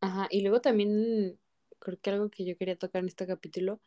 Ajá, 0.00 0.28
y 0.30 0.42
luego 0.42 0.60
también 0.60 1.38
creo 1.78 1.98
que 2.00 2.10
algo 2.10 2.30
que 2.30 2.44
yo 2.44 2.56
quería 2.56 2.76
tocar 2.76 3.00
en 3.02 3.08
este 3.08 3.26
capítulo 3.26 3.80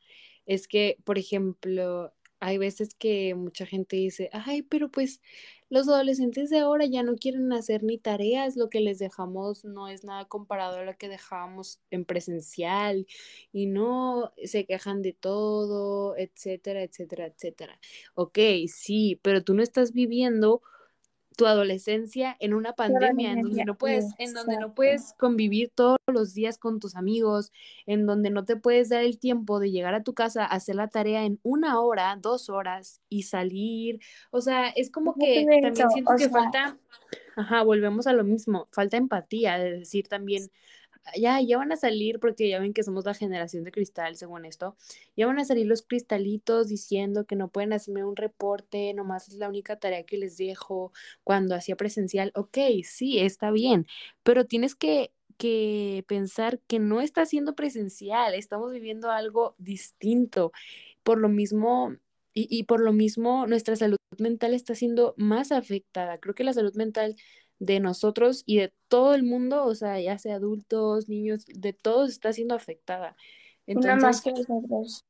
es 0.46 0.68
que, 0.68 0.98
por 1.06 1.18
ejemplo, 1.20 2.14
hay 2.40 2.58
veces 2.58 2.96
que 2.96 3.36
mucha 3.36 3.66
gente 3.66 3.98
dice, 3.98 4.30
ay, 4.34 4.64
pero 4.64 4.90
pues 4.92 5.22
los 5.70 5.88
adolescentes 5.90 6.50
de 6.50 6.60
ahora 6.60 6.86
ya 6.86 7.04
no 7.04 7.16
quieren 7.16 7.52
hacer 7.54 7.84
ni 7.84 7.98
tareas, 7.98 8.56
lo 8.56 8.70
que 8.70 8.80
les 8.80 9.00
dejamos 9.00 9.66
no 9.66 9.88
es 9.88 10.04
nada 10.04 10.26
comparado 10.26 10.78
a 10.78 10.84
lo 10.84 10.98
que 10.98 11.10
dejábamos 11.10 11.82
en 11.92 12.06
presencial 12.06 13.06
y 13.52 13.66
no 13.68 14.32
se 14.44 14.66
quejan 14.66 15.02
de 15.02 15.14
todo, 15.14 16.16
etcétera, 16.18 16.84
etcétera, 16.84 17.28
etcétera. 17.28 17.80
Ok, 18.16 18.40
sí, 18.68 19.20
pero 19.22 19.44
tú 19.44 19.54
no 19.54 19.64
estás 19.64 19.92
viviendo 19.94 20.62
tu 21.38 21.46
adolescencia 21.46 22.36
en 22.40 22.56
una 22.56 22.74
pandemia 22.74 23.32
en 23.32 23.44
donde 23.44 23.64
no 23.64 23.78
puedes, 23.78 24.06
en 24.18 24.34
donde 24.34 24.58
no 24.58 24.74
puedes 24.74 25.14
convivir 25.20 25.70
todos 25.74 26.00
los 26.08 26.34
días 26.34 26.58
con 26.58 26.80
tus 26.80 26.96
amigos, 26.96 27.54
en 27.86 28.08
donde 28.08 28.32
no 28.32 28.44
te 28.44 28.56
puedes 28.56 28.90
dar 28.90 29.04
el 29.04 29.20
tiempo 29.20 29.60
de 29.60 29.70
llegar 29.70 29.94
a 29.94 30.02
tu 30.02 30.16
casa, 30.16 30.46
hacer 30.46 30.76
la 30.76 30.88
tarea 30.88 31.26
en 31.26 31.40
una 31.44 31.80
hora, 31.80 32.18
dos 32.20 32.50
horas 32.50 33.02
y 33.08 33.24
salir. 33.24 34.00
O 34.32 34.42
sea, 34.42 34.70
es 34.70 34.90
como 34.90 35.14
que 35.14 35.46
también 35.62 35.90
siento 35.90 36.12
o 36.12 36.16
que 36.16 36.24
sea, 36.24 36.32
falta, 36.32 36.78
ajá, 37.36 37.62
volvemos 37.62 38.08
a 38.08 38.14
lo 38.14 38.24
mismo, 38.24 38.68
falta 38.72 38.98
empatía, 38.98 39.60
de 39.60 39.78
decir 39.78 40.08
también, 40.08 40.50
ya, 41.16 41.42
ya 41.42 41.58
van 41.58 41.72
a 41.72 41.78
salir, 41.78 42.20
porque 42.20 42.50
ya 42.50 42.60
ven 42.60 42.74
que 42.74 42.84
somos 42.84 43.06
la 43.06 43.14
generación 43.14 43.64
de 43.64 43.72
cristal, 43.72 44.16
según 44.18 44.46
esto, 44.46 44.76
ya 45.16 45.28
van 45.28 45.40
a 45.40 45.46
salir 45.46 45.68
los 45.68 45.82
cristalitos 45.82 46.68
diciendo 46.68 47.26
que 47.26 47.36
no 47.36 47.50
pueden 47.50 47.74
hacerme 47.74 48.04
un 48.06 48.16
reporte, 48.16 48.94
nomás 48.94 49.28
es 49.30 49.36
la 49.36 49.50
única 49.50 49.78
tarea 49.80 50.04
que 50.04 50.18
les 50.18 50.38
dejo 50.38 50.92
cuando 51.24 51.56
hacía 51.56 51.76
presencial. 51.76 52.32
Ok, 52.36 52.58
sí, 52.84 53.20
está 53.20 53.52
bien, 53.52 53.88
pero 54.24 54.46
tienes 54.46 54.76
que, 54.76 55.12
que 55.38 56.04
pensar 56.08 56.60
que 56.68 56.80
no 56.80 57.02
está 57.02 57.26
siendo 57.26 57.56
presencial, 57.56 58.34
estamos 58.34 58.72
viviendo 58.72 59.12
algo 59.12 59.56
distinto. 59.58 60.52
Por 61.04 61.20
lo 61.20 61.30
mismo, 61.30 61.96
y, 62.34 62.48
y 62.50 62.64
por 62.64 62.82
lo 62.82 62.94
mismo, 62.94 63.48
nuestra 63.48 63.76
salud 63.76 63.98
mental 64.20 64.54
está 64.54 64.76
siendo 64.76 65.14
más 65.18 65.52
afectada. 65.52 66.20
Creo 66.20 66.36
que 66.36 66.44
la 66.44 66.54
salud 66.54 66.74
mental 66.76 67.16
de 67.60 67.80
nosotros 67.80 68.44
y 68.46 68.58
de 68.58 68.74
todo 68.88 69.16
el 69.16 69.24
mundo, 69.24 69.66
o 69.66 69.76
sea, 69.76 70.00
ya 70.02 70.18
sea 70.20 70.36
adultos, 70.36 71.10
niños, 71.10 71.46
de 71.48 71.74
todos 71.74 72.10
está 72.12 72.34
siendo 72.34 72.56
afectada. 72.56 73.16
una 73.76 73.96
más 73.96 74.20
Entonces, 74.20 74.22
que 74.22 74.32
nosotros. 74.34 75.06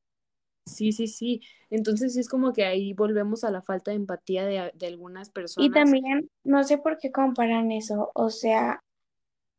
sí, 0.66 0.92
sí, 0.92 1.08
sí. 1.08 1.42
Entonces 1.70 2.14
sí 2.14 2.20
es 2.20 2.30
como 2.30 2.54
que 2.54 2.66
ahí 2.66 2.94
volvemos 2.94 3.44
a 3.44 3.52
la 3.52 3.62
falta 3.62 3.92
de 3.92 3.98
empatía 3.98 4.46
de, 4.46 4.72
de 4.76 4.88
algunas 4.88 5.30
Y 5.56 5.72
personas. 5.72 5.72
también, 5.72 6.30
no 6.44 6.64
sé 6.64 6.78
por 6.78 6.98
qué 7.00 7.12
comparan 7.12 7.72
eso, 7.72 8.12
o 8.14 8.30
sea, 8.30 8.84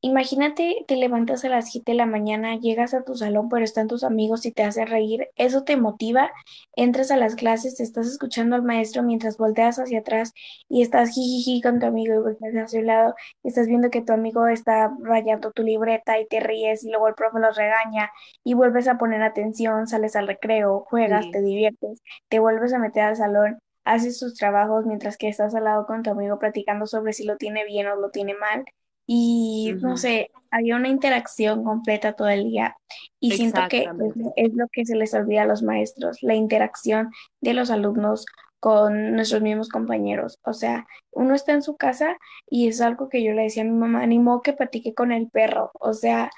Imagínate, 0.01 0.85
te 0.87 0.95
levantas 0.95 1.45
a 1.45 1.49
las 1.49 1.73
7 1.73 1.91
de 1.91 1.97
la 1.99 2.07
mañana, 2.07 2.55
llegas 2.57 2.95
a 2.95 3.03
tu 3.03 3.17
salón, 3.17 3.49
pero 3.49 3.65
están 3.65 3.89
tus 3.89 4.05
amigos 4.05 4.47
y 4.47 4.53
te 4.53 4.63
hacen 4.63 4.87
reír. 4.87 5.29
Eso 5.35 5.65
te 5.65 5.77
motiva, 5.77 6.31
entras 6.77 7.11
a 7.11 7.17
las 7.17 7.35
clases, 7.35 7.81
estás 7.81 8.07
escuchando 8.07 8.55
al 8.55 8.63
maestro 8.63 9.03
mientras 9.03 9.37
volteas 9.39 9.79
hacia 9.81 9.99
atrás 9.99 10.33
y 10.69 10.83
estás 10.83 11.11
jijiji 11.11 11.61
con 11.63 11.81
tu 11.81 11.87
amigo 11.87 12.15
y 12.15 12.19
volteas 12.19 12.55
hacia 12.55 12.79
un 12.79 12.87
lado. 12.87 13.15
Estás 13.43 13.67
viendo 13.67 13.91
que 13.91 14.01
tu 14.03 14.13
amigo 14.13 14.47
está 14.47 14.93
rayando 15.03 15.51
tu 15.51 15.65
libreta 15.65 16.21
y 16.21 16.29
te 16.29 16.39
ríes 16.39 16.85
y 16.85 16.91
luego 16.91 17.09
el 17.09 17.15
profe 17.15 17.41
los 17.41 17.57
regaña 17.57 18.11
y 18.45 18.55
vuelves 18.55 18.87
a 18.87 18.99
poner 18.99 19.23
atención, 19.23 19.89
sales 19.89 20.15
al 20.15 20.29
recreo, 20.29 20.85
juegas, 20.89 21.29
te 21.33 21.43
diviertes, 21.43 22.03
te 22.29 22.39
vuelves 22.39 22.73
a 22.73 22.79
meter 22.79 23.03
al 23.03 23.17
salón, 23.17 23.59
haces 23.85 24.21
tus 24.21 24.35
trabajos 24.35 24.87
mientras 24.87 25.17
que 25.17 25.29
estás 25.29 25.57
al 25.57 25.65
lado 25.65 25.87
con 25.87 26.05
tu 26.05 26.11
amigo 26.11 26.39
platicando 26.39 26.87
sobre 26.87 27.13
si 27.15 27.25
lo 27.25 27.37
tiene 27.37 27.65
bien 27.65 27.89
o 27.89 27.97
lo 27.97 28.11
tiene 28.11 28.35
mal 28.35 28.65
y 29.11 29.73
no 29.81 29.97
sé, 29.97 30.31
había 30.51 30.77
una 30.77 30.89
interacción 30.89 31.65
completa 31.65 32.13
todo 32.13 32.29
el 32.29 32.45
día 32.45 32.77
y 33.19 33.33
siento 33.33 33.63
que 33.71 33.85
eso 33.85 34.33
es 34.37 34.53
lo 34.53 34.67
que 34.71 34.85
se 34.85 34.97
les 34.97 35.15
olvida 35.15 35.43
a 35.43 35.47
los 35.47 35.63
maestros, 35.63 36.19
la 36.23 36.35
interacción 36.35 37.11
de 37.41 37.55
los 37.55 37.71
alumnos 37.71 38.27
con 38.61 39.13
nuestros 39.13 39.41
mismos 39.41 39.71
compañeros. 39.71 40.39
O 40.43 40.53
sea, 40.53 40.87
uno 41.13 41.35
está 41.35 41.53
en 41.53 41.63
su 41.63 41.79
casa 41.79 42.19
y 42.51 42.69
es 42.69 42.83
algo 42.83 43.09
que 43.09 43.25
yo 43.25 43.33
le 43.33 43.45
decía 43.45 43.63
a 43.63 43.67
mi 43.67 43.73
mamá, 43.73 44.03
animó 44.03 44.43
que 44.43 44.53
platique 44.53 44.93
con 44.93 45.11
el 45.11 45.31
perro. 45.31 45.71
O 45.81 45.95
sea, 45.95 46.31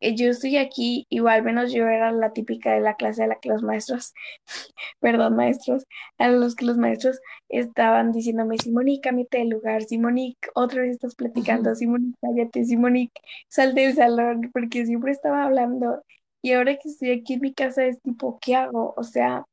yo 0.00 0.30
estoy 0.30 0.56
aquí, 0.56 1.06
igual 1.10 1.42
menos 1.42 1.72
yo 1.72 1.86
era 1.88 2.12
la 2.12 2.32
típica 2.32 2.72
de 2.74 2.80
la 2.80 2.96
clase 2.96 3.24
a 3.24 3.26
la 3.26 3.40
que 3.40 3.48
los 3.48 3.62
maestros, 3.62 4.14
perdón, 5.00 5.36
maestros, 5.36 5.86
a 6.18 6.28
los 6.28 6.54
que 6.54 6.66
los 6.66 6.78
maestros 6.78 7.20
estaban 7.48 8.12
diciéndome, 8.12 8.58
Simonique, 8.58 9.08
cámbiate 9.08 9.38
de 9.38 9.44
lugar, 9.46 9.82
Simonique, 9.84 10.48
otra 10.54 10.82
vez 10.82 10.92
estás 10.92 11.14
platicando, 11.14 11.74
Simonique, 11.74 12.18
cállate, 12.20 12.64
Simonique, 12.64 13.20
salte 13.48 13.82
del 13.82 13.94
salón, 13.94 14.50
porque 14.52 14.86
siempre 14.86 15.12
estaba 15.12 15.44
hablando. 15.44 16.02
Y 16.42 16.52
ahora 16.52 16.76
que 16.76 16.88
estoy 16.88 17.10
aquí 17.10 17.34
en 17.34 17.40
mi 17.40 17.54
casa 17.54 17.84
es 17.86 18.00
tipo, 18.02 18.38
¿qué 18.40 18.54
hago? 18.56 18.94
O 18.96 19.02
sea, 19.04 19.44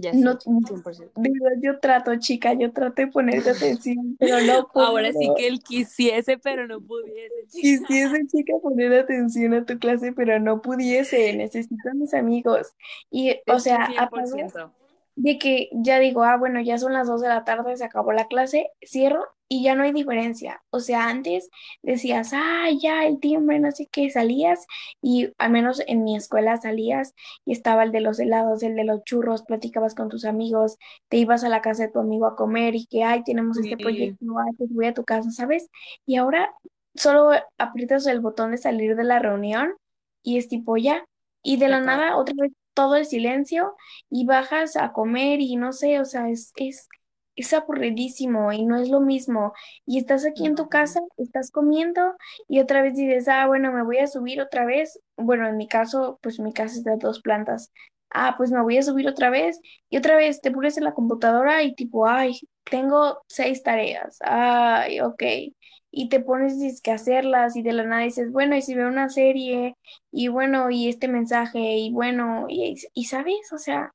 Ya 0.00 0.12
no, 0.12 0.38
sé, 0.40 0.50
100%. 0.62 1.12
de 1.14 1.30
verdad, 1.30 1.58
yo 1.62 1.80
trato, 1.80 2.16
chica, 2.18 2.52
yo 2.54 2.72
trato 2.72 3.02
de 3.02 3.08
ponerte 3.08 3.50
atención, 3.50 4.16
pero 4.18 4.40
no 4.42 4.68
Ahora 4.74 5.12
sí 5.12 5.30
puedo. 5.30 5.34
que 5.34 5.46
él 5.48 5.60
quisiese, 5.62 6.38
pero 6.38 6.66
no 6.66 6.80
pudiese, 6.80 7.46
chica. 7.48 7.88
Quisiese, 7.88 8.26
chica, 8.28 8.54
poner 8.62 8.92
atención 8.94 9.54
a 9.54 9.64
tu 9.64 9.78
clase, 9.78 10.12
pero 10.12 10.38
no 10.40 10.62
pudiese. 10.62 11.32
Necesito 11.34 11.90
a 11.90 11.94
mis 11.94 12.14
amigos. 12.14 12.74
Y, 13.10 13.36
o 13.48 13.58
Es 13.58 13.64
sea, 13.64 13.88
100%. 13.88 14.72
de 15.16 15.38
que 15.38 15.70
ya 15.72 15.98
digo, 15.98 16.24
ah, 16.24 16.36
bueno, 16.36 16.60
ya 16.60 16.78
son 16.78 16.92
las 16.92 17.06
2 17.08 17.22
de 17.22 17.28
la 17.28 17.44
tarde, 17.44 17.76
se 17.76 17.84
acabó 17.84 18.12
la 18.12 18.26
clase, 18.28 18.70
cierro 18.82 19.24
y 19.48 19.62
ya 19.62 19.74
no 19.74 19.84
hay 19.84 19.92
diferencia. 19.92 20.62
O 20.70 20.80
sea, 20.80 21.08
antes 21.08 21.50
decías, 21.82 22.32
ah, 22.32 22.68
ya 22.80 23.06
el 23.06 23.20
timbre, 23.20 23.60
no 23.60 23.70
sé 23.70 23.88
qué, 23.90 24.10
salías 24.10 24.66
y 25.00 25.30
al 25.38 25.50
menos 25.50 25.82
en 25.86 26.04
mi 26.04 26.16
escuela 26.16 26.56
salías 26.56 27.14
y 27.44 27.52
estaba 27.52 27.84
el 27.84 27.92
de 27.92 28.00
los 28.00 28.18
helados, 28.18 28.62
el 28.62 28.76
de 28.76 28.84
los 28.84 29.04
churros, 29.04 29.42
platicabas 29.42 29.94
con 29.94 30.08
tus 30.08 30.24
amigos, 30.24 30.78
te 31.08 31.18
ibas 31.18 31.44
a 31.44 31.48
la 31.48 31.62
casa 31.62 31.84
de 31.84 31.92
tu 31.92 32.00
amigo 32.00 32.26
a 32.26 32.36
comer 32.36 32.74
y 32.74 32.86
que, 32.86 33.04
ay, 33.04 33.22
tenemos 33.24 33.58
este 33.58 33.76
proyecto, 33.76 34.24
ay, 34.38 34.52
pues 34.58 34.70
voy 34.72 34.86
a 34.86 34.94
tu 34.94 35.04
casa, 35.04 35.30
¿sabes? 35.30 35.68
Y 36.06 36.16
ahora 36.16 36.52
solo 36.94 37.30
aprietas 37.58 38.06
el 38.06 38.20
botón 38.20 38.52
de 38.52 38.58
salir 38.58 38.96
de 38.96 39.04
la 39.04 39.18
reunión 39.18 39.74
y 40.22 40.38
es 40.38 40.48
tipo 40.48 40.76
ya. 40.76 41.04
Y 41.42 41.58
de 41.58 41.68
la 41.68 41.80
nada, 41.80 42.16
otra 42.16 42.34
vez 42.36 42.52
todo 42.74 42.96
el 42.96 43.06
silencio 43.06 43.74
y 44.10 44.26
bajas 44.26 44.76
a 44.76 44.92
comer 44.92 45.40
y 45.40 45.56
no 45.56 45.72
sé, 45.72 46.00
o 46.00 46.04
sea, 46.04 46.28
es, 46.28 46.52
es, 46.56 46.88
es 47.36 47.52
aburridísimo 47.52 48.52
y 48.52 48.64
no 48.66 48.76
es 48.78 48.88
lo 48.88 49.00
mismo. 49.00 49.52
Y 49.86 49.98
estás 49.98 50.24
aquí 50.26 50.46
en 50.46 50.54
tu 50.56 50.68
casa, 50.68 51.00
estás 51.18 51.50
comiendo 51.50 52.16
y 52.48 52.60
otra 52.60 52.82
vez 52.82 52.94
dices, 52.96 53.28
ah, 53.28 53.46
bueno, 53.46 53.72
me 53.72 53.82
voy 53.84 53.98
a 53.98 54.06
subir 54.08 54.40
otra 54.40 54.64
vez. 54.66 55.00
Bueno, 55.16 55.46
en 55.48 55.56
mi 55.56 55.68
caso, 55.68 56.18
pues 56.22 56.40
mi 56.40 56.52
casa 56.52 56.76
es 56.76 56.84
de 56.84 56.96
dos 56.98 57.20
plantas. 57.20 57.72
Ah, 58.10 58.34
pues 58.38 58.50
me 58.50 58.62
voy 58.62 58.78
a 58.78 58.82
subir 58.82 59.08
otra 59.08 59.30
vez 59.30 59.60
y 59.90 59.96
otra 59.98 60.16
vez 60.16 60.40
te 60.40 60.50
pones 60.50 60.78
en 60.78 60.84
la 60.84 60.94
computadora 60.94 61.62
y 61.62 61.74
tipo, 61.74 62.08
ay, 62.08 62.38
tengo 62.64 63.22
seis 63.28 63.62
tareas. 63.62 64.18
Ay, 64.22 65.00
ok. 65.00 65.22
Y 65.90 66.08
te 66.08 66.20
pones 66.20 66.82
a 66.88 66.92
hacerlas 66.94 67.56
y 67.56 67.62
de 67.62 67.72
la 67.72 67.84
nada 67.84 68.02
dices, 68.02 68.30
bueno, 68.32 68.56
y 68.56 68.62
si 68.62 68.74
veo 68.74 68.88
una 68.88 69.08
serie 69.08 69.76
y 70.12 70.28
bueno, 70.28 70.70
y 70.70 70.88
este 70.88 71.08
mensaje 71.08 71.58
y 71.78 71.92
bueno, 71.92 72.46
y, 72.48 72.74
y 72.94 73.04
sabes, 73.04 73.52
o 73.52 73.58
sea, 73.58 73.92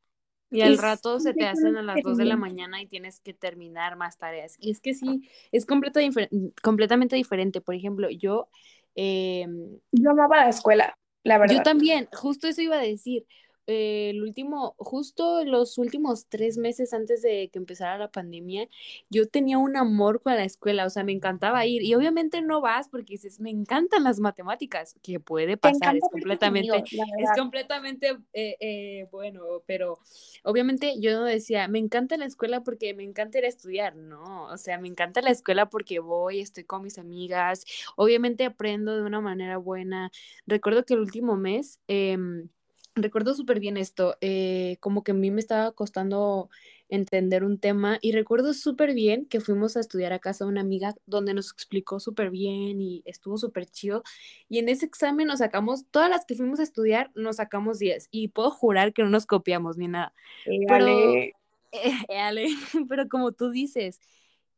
Y 0.51 0.61
al 0.61 0.77
es 0.77 0.77
rato 0.77 1.19
se 1.19 1.33
te 1.33 1.47
hacen 1.47 1.77
a 1.77 1.81
las 1.81 2.01
2 2.01 2.17
de 2.17 2.25
la 2.25 2.35
mañana 2.37 2.81
y 2.81 2.87
tienes 2.87 3.19
que 3.21 3.33
terminar 3.33 3.95
más 3.95 4.17
tareas. 4.17 4.55
Y 4.59 4.71
es 4.71 4.81
que 4.81 4.93
sí, 4.93 5.29
es 5.51 5.65
completa 5.65 6.01
difer- 6.01 6.29
completamente 6.61 7.15
diferente. 7.15 7.61
Por 7.61 7.75
ejemplo, 7.75 8.09
yo, 8.09 8.49
em, 8.95 9.79
Yo 9.91 10.11
amaba 10.11 10.37
la 10.43 10.49
escuela, 10.49 10.97
la 11.23 11.37
yo 11.43 11.61
verdad. 11.61 11.63
también, 11.63 12.07
justo 12.13 12.47
eso 12.47 12.61
iba 12.61 12.77
a 12.77 12.81
decir. 12.81 13.25
Eh, 13.67 14.09
el 14.11 14.23
último, 14.23 14.75
justo 14.77 15.45
los 15.45 15.77
últimos 15.77 16.27
tres 16.27 16.57
meses 16.57 16.93
antes 16.93 17.21
de 17.21 17.49
que 17.49 17.59
empezara 17.59 17.97
la 17.97 18.11
pandemia, 18.11 18.67
yo 19.09 19.27
tenía 19.27 19.57
un 19.57 19.77
amor 19.77 20.21
con 20.21 20.35
la 20.35 20.43
escuela, 20.43 20.85
o 20.85 20.89
sea, 20.89 21.03
me 21.03 21.11
encantaba 21.11 21.65
ir. 21.65 21.83
Y 21.83 21.93
obviamente 21.95 22.41
no 22.41 22.61
vas 22.61 22.89
porque 22.89 23.13
dices, 23.13 23.39
me 23.39 23.49
encantan 23.49 24.03
las 24.03 24.19
matemáticas, 24.19 24.95
que 25.01 25.19
puede 25.19 25.57
pasar, 25.57 25.95
es 25.95 26.03
completamente, 26.11 26.83
es 26.83 27.29
completamente 27.37 28.17
eh, 28.33 28.55
eh, 28.59 29.07
bueno, 29.11 29.41
pero 29.65 29.99
obviamente 30.43 30.99
yo 30.99 31.13
no 31.13 31.25
decía, 31.25 31.67
me 31.67 31.79
encanta 31.79 32.17
la 32.17 32.25
escuela 32.25 32.63
porque 32.63 32.93
me 32.93 33.03
encanta 33.03 33.37
ir 33.39 33.45
a 33.45 33.49
estudiar, 33.49 33.95
no, 33.95 34.45
o 34.45 34.57
sea, 34.57 34.77
me 34.79 34.87
encanta 34.87 35.21
la 35.21 35.31
escuela 35.31 35.69
porque 35.69 35.99
voy, 35.99 36.39
estoy 36.39 36.63
con 36.63 36.81
mis 36.83 36.97
amigas, 36.97 37.65
obviamente 37.95 38.45
aprendo 38.45 38.95
de 38.95 39.03
una 39.03 39.21
manera 39.21 39.57
buena. 39.57 40.11
Recuerdo 40.45 40.85
que 40.85 40.93
el 40.93 40.99
último 41.01 41.37
mes, 41.37 41.79
em, 41.87 42.49
recuerdo 42.95 43.33
súper 43.33 43.59
bien 43.59 43.77
esto, 43.77 44.17
eh, 44.21 44.77
como 44.79 45.03
que 45.03 45.11
a 45.11 45.15
mí 45.15 45.31
me 45.31 45.39
estaba 45.39 45.71
costando 45.71 46.49
entender 46.89 47.45
un 47.45 47.57
tema 47.57 47.97
y 48.01 48.11
recuerdo 48.11 48.53
súper 48.53 48.93
bien 48.93 49.25
que 49.25 49.39
fuimos 49.39 49.77
a 49.77 49.79
estudiar 49.79 50.11
a 50.11 50.19
casa 50.19 50.43
de 50.43 50.51
una 50.51 50.61
amiga 50.61 50.93
donde 51.05 51.33
nos 51.33 51.51
explicó 51.51 52.01
súper 52.01 52.31
bien 52.31 52.81
y 52.81 53.01
estuvo 53.05 53.37
súper 53.37 53.65
chido 53.65 54.03
y 54.49 54.59
en 54.59 54.67
ese 54.67 54.85
examen 54.85 55.27
nos 55.27 55.39
sacamos, 55.39 55.85
todas 55.89 56.09
las 56.09 56.25
que 56.25 56.35
fuimos 56.35 56.59
a 56.59 56.63
estudiar 56.63 57.09
nos 57.15 57.37
sacamos 57.37 57.79
10 57.79 58.09
y 58.11 58.27
puedo 58.27 58.51
jurar 58.51 58.91
que 58.91 59.03
no 59.03 59.09
nos 59.09 59.25
copiamos 59.25 59.77
ni 59.77 59.87
nada, 59.87 60.13
Eh, 60.45 60.59
pero, 60.67 60.85
Ale, 60.85 61.33
eh, 61.71 61.93
Ale, 62.19 62.47
pero 62.89 63.07
como 63.07 63.31
tú 63.31 63.51
dices, 63.51 64.01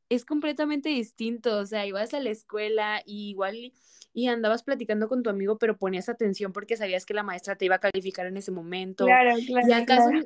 es 0.09 0.25
completamente 0.25 0.89
distinto, 0.89 1.57
o 1.57 1.65
sea, 1.65 1.85
ibas 1.85 2.13
a 2.13 2.19
la 2.19 2.29
escuela 2.29 3.01
y 3.05 3.29
igual 3.29 3.55
y, 3.55 3.73
y 4.13 4.27
andabas 4.27 4.63
platicando 4.63 5.07
con 5.07 5.23
tu 5.23 5.29
amigo, 5.29 5.57
pero 5.57 5.77
ponías 5.77 6.09
atención 6.09 6.53
porque 6.53 6.77
sabías 6.77 7.05
que 7.05 7.13
la 7.13 7.23
maestra 7.23 7.55
te 7.55 7.65
iba 7.65 7.75
a 7.75 7.79
calificar 7.79 8.27
en 8.27 8.37
ese 8.37 8.51
momento. 8.51 9.05
claro, 9.05 9.37
Y 9.39 9.45
claro, 9.47 9.73
acá 9.73 9.97
claro. 9.97 10.21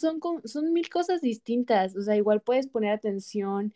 son, 0.00 0.20
son, 0.20 0.42
son 0.48 0.72
mil 0.72 0.88
cosas 0.88 1.20
distintas, 1.20 1.96
o 1.96 2.02
sea, 2.02 2.16
igual 2.16 2.40
puedes 2.40 2.66
poner 2.66 2.92
atención 2.92 3.74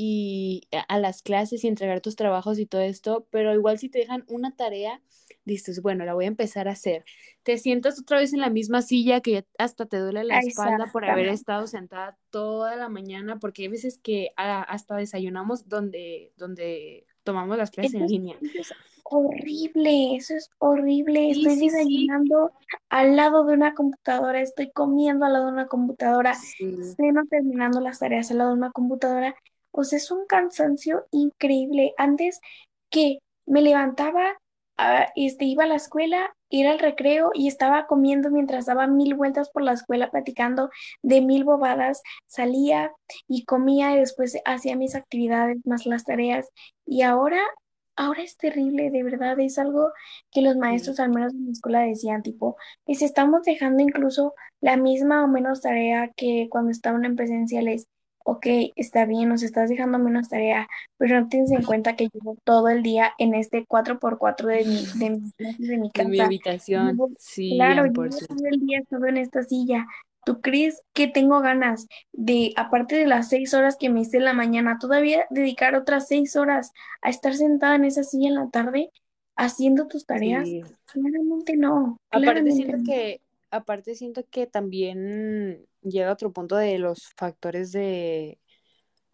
y 0.00 0.68
a, 0.86 0.98
las 1.00 1.22
clases 1.22 1.64
y 1.64 1.68
entregar 1.68 2.00
tus 2.00 2.14
trabajos 2.14 2.60
y 2.60 2.66
todo 2.66 2.82
esto, 2.82 3.26
pero 3.30 3.52
igual 3.52 3.80
si 3.80 3.88
te 3.88 3.98
dejan 3.98 4.24
una 4.28 4.54
tarea, 4.54 5.02
dices, 5.44 5.82
bueno, 5.82 6.04
la 6.04 6.14
voy 6.14 6.26
a 6.26 6.28
empezar 6.28 6.68
a 6.68 6.72
hacer. 6.72 7.04
Te 7.42 7.58
sientas 7.58 7.98
otra 7.98 8.18
vez 8.18 8.32
en 8.32 8.40
la 8.40 8.48
misma 8.48 8.80
silla 8.82 9.20
que 9.20 9.32
ya 9.32 9.44
hasta 9.58 9.86
te 9.86 9.98
duele 9.98 10.22
la 10.22 10.38
espalda 10.38 10.88
por 10.92 11.04
haber 11.04 11.26
estado 11.26 11.66
sentada 11.66 12.16
toda 12.30 12.76
la 12.76 12.88
mañana, 12.88 13.40
porque 13.40 13.62
hay 13.62 13.68
veces 13.68 13.98
que 13.98 14.30
ah, 14.36 14.62
hasta 14.62 14.94
desayunamos 14.94 15.68
donde, 15.68 16.32
donde 16.36 17.04
tomamos 17.24 17.58
las 17.58 17.72
clases 17.72 17.94
Eso 17.94 18.04
en 18.04 18.08
línea. 18.08 18.36
es 18.54 18.72
horrible, 19.10 20.14
eso 20.14 20.34
es 20.36 20.50
horrible. 20.58 21.34
Sí, 21.34 21.40
Estoy 21.40 21.54
sí, 21.54 21.70
sí, 21.70 21.76
desayunando 21.76 22.52
al 22.88 23.16
lado 23.16 23.44
de 23.44 23.54
una 23.54 23.74
computadora, 23.74 24.40
estoy 24.40 24.70
comiendo 24.70 25.26
al 25.26 25.32
lado 25.32 25.46
de 25.46 25.52
una 25.52 25.66
computadora, 25.66 26.34
ceno 26.34 27.26
terminando 27.28 27.80
las 27.80 27.98
tareas 27.98 28.30
al 28.30 28.38
lado 28.38 28.50
de 28.50 28.58
una 28.58 28.70
computadora. 28.70 29.34
O 29.78 29.84
sea, 29.84 29.98
es 29.98 30.10
un 30.10 30.26
cansancio 30.26 31.06
increíble. 31.12 31.94
Antes 31.98 32.40
que 32.90 33.20
me 33.46 33.62
levantaba, 33.62 34.36
ah, 34.76 35.06
este, 35.14 35.44
iba 35.44 35.64
a 35.64 35.66
la 35.68 35.76
escuela, 35.76 36.34
ir 36.50 36.66
al 36.66 36.80
recreo 36.80 37.30
y 37.32 37.46
estaba 37.46 37.86
comiendo 37.86 38.28
mientras 38.30 38.66
daba 38.66 38.88
mil 38.88 39.14
vueltas 39.14 39.50
por 39.50 39.62
la 39.62 39.74
escuela 39.74 40.10
platicando 40.10 40.70
de 41.02 41.20
mil 41.20 41.44
bobadas, 41.44 42.02
salía 42.26 42.92
y 43.28 43.44
comía 43.44 43.94
y 43.94 43.98
después 44.00 44.36
hacía 44.44 44.74
mis 44.76 44.96
actividades 44.96 45.58
más 45.64 45.86
las 45.86 46.02
tareas. 46.04 46.48
Y 46.84 47.02
ahora, 47.02 47.40
ahora 47.94 48.22
es 48.22 48.36
terrible, 48.36 48.90
de 48.90 49.04
verdad, 49.04 49.38
es 49.38 49.58
algo 49.60 49.92
que 50.32 50.42
los 50.42 50.56
maestros, 50.56 50.98
al 50.98 51.10
menos 51.10 51.32
en 51.34 51.44
mi 51.46 51.52
escuela, 51.52 51.82
decían, 51.82 52.22
tipo, 52.24 52.56
les 52.86 53.02
estamos 53.02 53.42
dejando 53.44 53.80
incluso 53.82 54.34
la 54.60 54.76
misma 54.76 55.22
o 55.24 55.28
menos 55.28 55.60
tarea 55.62 56.10
que 56.16 56.48
cuando 56.50 56.72
estaban 56.72 57.04
en 57.04 57.14
presenciales. 57.14 57.86
Ok, 58.30 58.46
está 58.76 59.06
bien, 59.06 59.30
nos 59.30 59.42
estás 59.42 59.70
dejando 59.70 59.98
menos 59.98 60.28
tarea, 60.28 60.68
pero 60.98 61.18
no 61.20 61.28
tienes 61.28 61.50
en 61.50 61.62
cuenta 61.64 61.96
que 61.96 62.08
llevo 62.12 62.36
todo 62.44 62.68
el 62.68 62.82
día 62.82 63.12
en 63.18 63.34
este 63.34 63.64
4x4 63.66 64.48
de 64.48 64.64
mi, 64.66 64.84
de 64.94 65.10
mi, 65.10 65.32
de 65.58 65.78
mi 65.78 65.90
De 65.94 66.04
mi 66.06 66.16
casa. 66.16 66.24
habitación, 66.24 66.86
Llevo, 66.86 67.10
sí, 67.16 67.50
claro, 67.56 67.84
100%. 67.84 68.26
llevo 68.26 68.36
todo 68.36 68.46
el 68.50 68.60
día 68.60 68.78
estado 68.80 69.06
en 69.06 69.16
esta 69.16 69.42
silla. 69.44 69.86
¿Tú 70.24 70.40
crees 70.42 70.82
que 70.92 71.08
tengo 71.08 71.40
ganas 71.40 71.86
de, 72.12 72.52
aparte 72.56 72.96
de 72.96 73.06
las 73.06 73.30
seis 73.30 73.54
horas 73.54 73.76
que 73.78 73.88
me 73.88 74.02
hice 74.02 74.18
en 74.18 74.24
la 74.26 74.34
mañana, 74.34 74.78
todavía 74.78 75.24
dedicar 75.30 75.74
otras 75.74 76.06
seis 76.08 76.36
horas 76.36 76.72
a 77.02 77.08
estar 77.10 77.34
sentada 77.34 77.76
en 77.76 77.84
esa 77.86 78.02
silla 78.02 78.28
en 78.28 78.34
la 78.34 78.50
tarde 78.50 78.90
haciendo 79.36 79.86
tus 79.88 80.04
tareas? 80.06 80.44
Sí. 80.48 80.62
Claramente 80.86 81.56
no, 81.56 81.96
Aparte 82.10 82.42
claramente 82.42 82.52
siento 82.52 82.76
no. 82.76 82.84
que, 82.84 83.20
aparte 83.50 83.94
siento 83.94 84.24
que 84.30 84.46
también 84.46 85.66
llega 85.82 86.12
otro 86.12 86.32
punto 86.32 86.56
de 86.56 86.78
los 86.78 87.10
factores 87.16 87.72
de, 87.72 88.40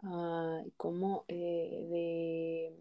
ay, 0.03 0.73
¿cómo? 0.77 1.25
Eh, 1.29 1.87
de 1.91 2.77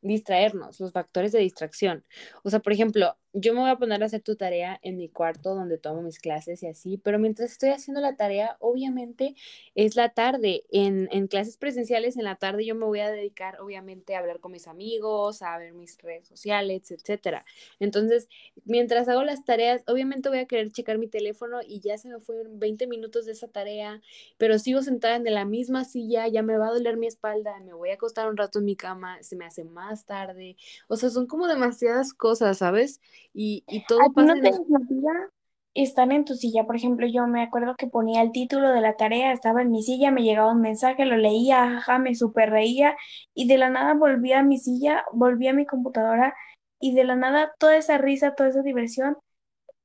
distraernos, 0.00 0.80
los 0.80 0.92
factores 0.92 1.32
de 1.32 1.40
distracción. 1.40 2.04
O 2.44 2.50
sea, 2.50 2.60
por 2.60 2.72
ejemplo, 2.72 3.16
yo 3.32 3.52
me 3.54 3.60
voy 3.60 3.70
a 3.70 3.76
poner 3.76 4.02
a 4.02 4.06
hacer 4.06 4.22
tu 4.22 4.36
tarea 4.36 4.78
en 4.82 4.96
mi 4.96 5.08
cuarto 5.08 5.54
donde 5.54 5.78
tomo 5.78 6.02
mis 6.02 6.18
clases 6.18 6.62
y 6.62 6.66
así, 6.66 6.98
pero 6.98 7.18
mientras 7.18 7.52
estoy 7.52 7.70
haciendo 7.70 8.00
la 8.00 8.16
tarea, 8.16 8.56
obviamente 8.60 9.34
es 9.74 9.96
la 9.96 10.08
tarde. 10.10 10.64
En, 10.70 11.08
en 11.12 11.26
clases 11.28 11.56
presenciales, 11.56 12.16
en 12.16 12.24
la 12.24 12.36
tarde 12.36 12.64
yo 12.64 12.74
me 12.74 12.86
voy 12.86 13.00
a 13.00 13.10
dedicar, 13.10 13.60
obviamente, 13.60 14.14
a 14.14 14.20
hablar 14.20 14.40
con 14.40 14.52
mis 14.52 14.66
amigos, 14.66 15.42
a 15.42 15.58
ver 15.58 15.72
mis 15.74 15.98
redes 15.98 16.26
sociales, 16.26 16.90
etcétera. 16.90 17.44
Entonces, 17.80 18.28
mientras 18.64 19.08
hago 19.08 19.22
las 19.24 19.44
tareas, 19.44 19.82
obviamente 19.86 20.28
voy 20.28 20.38
a 20.38 20.46
querer 20.46 20.72
checar 20.72 20.98
mi 20.98 21.08
teléfono 21.08 21.60
y 21.66 21.80
ya 21.80 21.98
se 21.98 22.08
me 22.08 22.20
fueron 22.20 22.58
20 22.58 22.86
minutos 22.86 23.26
de 23.26 23.32
esa 23.32 23.48
tarea, 23.48 24.00
pero 24.38 24.58
sigo 24.58 24.82
sentada 24.82 25.16
en 25.16 25.24
la 25.32 25.44
misma 25.44 25.84
silla, 25.84 26.26
ya 26.28 26.42
me 26.42 26.56
va 26.56 26.68
a 26.68 26.72
doler 26.72 26.96
mi 26.96 27.06
espalda, 27.06 27.60
me 27.60 27.74
voy 27.74 27.90
a 27.90 27.94
acostar 27.94 28.28
un 28.28 28.36
rato 28.36 28.58
en 28.58 28.64
mi 28.64 28.76
cama, 28.76 29.22
se 29.22 29.36
me 29.36 29.44
hace 29.44 29.64
más 29.64 30.06
tarde. 30.06 30.56
O 30.88 30.96
sea, 30.96 31.10
son 31.10 31.26
como 31.26 31.46
demasiadas 31.46 32.12
cosas, 32.14 32.58
¿sabes? 32.58 33.00
Y, 33.32 33.64
y 33.68 33.84
todo 33.84 34.00
pasa. 34.12 34.34
¿No 34.34 34.40
te 34.40 34.50
desmotiva 34.50 35.12
estar 35.74 36.10
en 36.12 36.24
tu 36.24 36.34
silla? 36.34 36.64
Por 36.64 36.76
ejemplo, 36.76 37.06
yo 37.06 37.26
me 37.26 37.42
acuerdo 37.42 37.76
que 37.76 37.86
ponía 37.86 38.22
el 38.22 38.32
título 38.32 38.70
de 38.70 38.80
la 38.80 38.96
tarea, 38.96 39.32
estaba 39.32 39.62
en 39.62 39.70
mi 39.70 39.82
silla, 39.82 40.10
me 40.10 40.22
llegaba 40.22 40.52
un 40.52 40.60
mensaje, 40.60 41.04
lo 41.04 41.16
leía, 41.16 41.68
jaja, 41.70 41.98
me 41.98 42.14
super 42.14 42.50
reía 42.50 42.96
y 43.34 43.46
de 43.46 43.58
la 43.58 43.70
nada 43.70 43.94
volví 43.94 44.32
a 44.32 44.42
mi 44.42 44.58
silla, 44.58 45.04
volví 45.12 45.46
a 45.48 45.52
mi 45.52 45.66
computadora 45.66 46.34
y 46.80 46.94
de 46.94 47.04
la 47.04 47.16
nada 47.16 47.52
toda 47.58 47.76
esa 47.76 47.98
risa, 47.98 48.34
toda 48.34 48.48
esa 48.50 48.62
diversión 48.62 49.16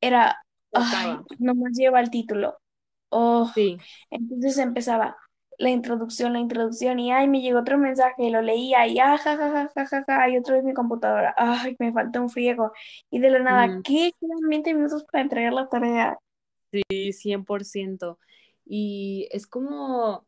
era, 0.02 0.38
ay, 0.74 1.17
nomás 1.39 1.74
lleva 1.78 2.00
el 2.00 2.10
título. 2.10 2.58
Oh, 3.10 3.50
sí. 3.54 3.78
Entonces 4.10 4.58
empezaba 4.58 5.17
la 5.58 5.70
introducción, 5.70 6.34
la 6.34 6.39
introducción, 6.39 7.00
y 7.00 7.12
ay, 7.12 7.28
me 7.28 7.42
llegó 7.42 7.60
otro 7.60 7.78
mensaje, 7.78 8.30
lo 8.30 8.42
leía, 8.42 8.88
y 8.88 9.00
ah, 9.00 9.18
ja, 9.18 9.38
ja, 9.38 9.70
ja, 9.74 9.86
ja, 9.88 10.04
ja, 10.06 10.30
y 10.30 10.38
otra 10.38 10.56
vez 10.56 10.63
mi 10.63 10.74
computadora, 10.74 11.34
ay, 11.38 11.76
me 11.80 11.92
falta 11.92 12.22
un 12.22 12.30
friego. 12.30 12.72
Y 13.10 13.20
de 13.20 13.30
la 13.30 13.39
nada, 13.39 13.82
¿qué? 13.84 14.12
Quedan 14.20 14.50
20 14.50 14.74
minutos 14.74 15.04
para 15.12 15.24
entregar 15.24 15.54
la 15.54 15.68
tarea. 15.70 16.18
Sí, 16.72 17.13
100%. 17.13 18.18
Y 18.66 19.28
es 19.32 19.48
como, 19.48 20.26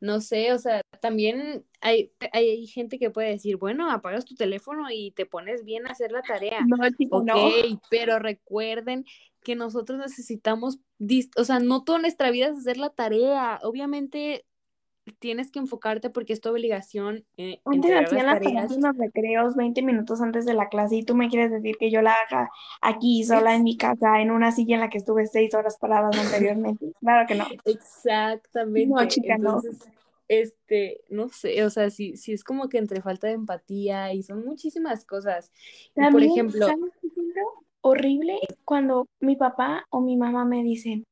no 0.00 0.20
sé, 0.20 0.52
o 0.52 0.58
sea, 0.58 0.82
también 1.00 1.64
hay, 1.80 2.12
hay 2.32 2.66
gente 2.66 2.98
que 2.98 3.10
puede 3.10 3.30
decir, 3.30 3.56
bueno, 3.56 3.90
apagas 3.90 4.24
tu 4.24 4.34
teléfono 4.34 4.86
y 4.90 5.12
te 5.12 5.26
pones 5.26 5.64
bien 5.64 5.86
a 5.86 5.92
hacer 5.92 6.12
la 6.12 6.22
tarea. 6.22 6.60
No, 6.66 6.76
tipo, 6.92 7.22
no. 7.22 7.34
pero 7.90 8.18
recuerden 8.18 9.04
que 9.42 9.56
nosotros 9.56 9.98
necesitamos, 9.98 10.78
o 11.36 11.44
sea, 11.44 11.58
no 11.58 11.84
toda 11.84 11.98
nuestra 11.98 12.30
vida 12.30 12.48
es 12.48 12.58
hacer 12.58 12.76
la 12.76 12.90
tarea. 12.90 13.60
Obviamente 13.62 14.44
tienes 15.18 15.50
que 15.50 15.58
enfocarte 15.58 16.10
porque 16.10 16.32
es 16.32 16.40
tu 16.40 16.50
obligación. 16.50 17.24
Eh, 17.36 17.60
antes 17.64 17.90
hacían 17.90 18.26
las 18.26 18.40
tareas 18.40 18.72
en 18.72 18.82
los 18.82 18.96
recreos 18.96 19.56
20 19.56 19.82
minutos 19.82 20.20
antes 20.20 20.44
de 20.46 20.54
la 20.54 20.68
clase 20.68 20.96
y 20.96 21.02
tú 21.02 21.14
me 21.14 21.28
quieres 21.28 21.50
decir 21.50 21.76
que 21.78 21.90
yo 21.90 22.02
la 22.02 22.14
haga 22.14 22.50
aquí 22.80 23.24
sola 23.24 23.54
en 23.54 23.62
mi 23.64 23.76
casa, 23.76 24.20
en 24.20 24.30
una 24.30 24.52
silla 24.52 24.74
en 24.74 24.80
la 24.80 24.90
que 24.90 24.98
estuve 24.98 25.26
seis 25.26 25.54
horas 25.54 25.76
paradas 25.78 26.16
anteriormente. 26.18 26.86
Claro 27.00 27.26
que 27.26 27.34
no. 27.36 27.46
Exactamente. 27.64 28.94
No, 28.94 29.06
chica, 29.06 29.34
Entonces, 29.34 29.78
Este, 30.26 31.00
no 31.08 31.28
sé, 31.28 31.64
o 31.64 31.70
sea, 31.70 31.90
sí, 31.90 32.16
sí 32.16 32.32
es 32.32 32.44
como 32.44 32.68
que 32.68 32.78
entre 32.78 33.00
falta 33.00 33.28
de 33.28 33.34
empatía 33.34 34.12
y 34.12 34.22
son 34.22 34.44
muchísimas 34.44 35.04
cosas. 35.04 35.52
por 35.94 36.22
ejemplo, 36.22 36.66
¿sabes 36.66 36.92
qué 37.00 37.08
horrible 37.80 38.38
cuando 38.64 39.06
mi 39.20 39.36
papá 39.36 39.86
o 39.90 40.00
mi 40.00 40.16
mamá 40.16 40.44
me 40.44 40.62
dicen, 40.62 41.04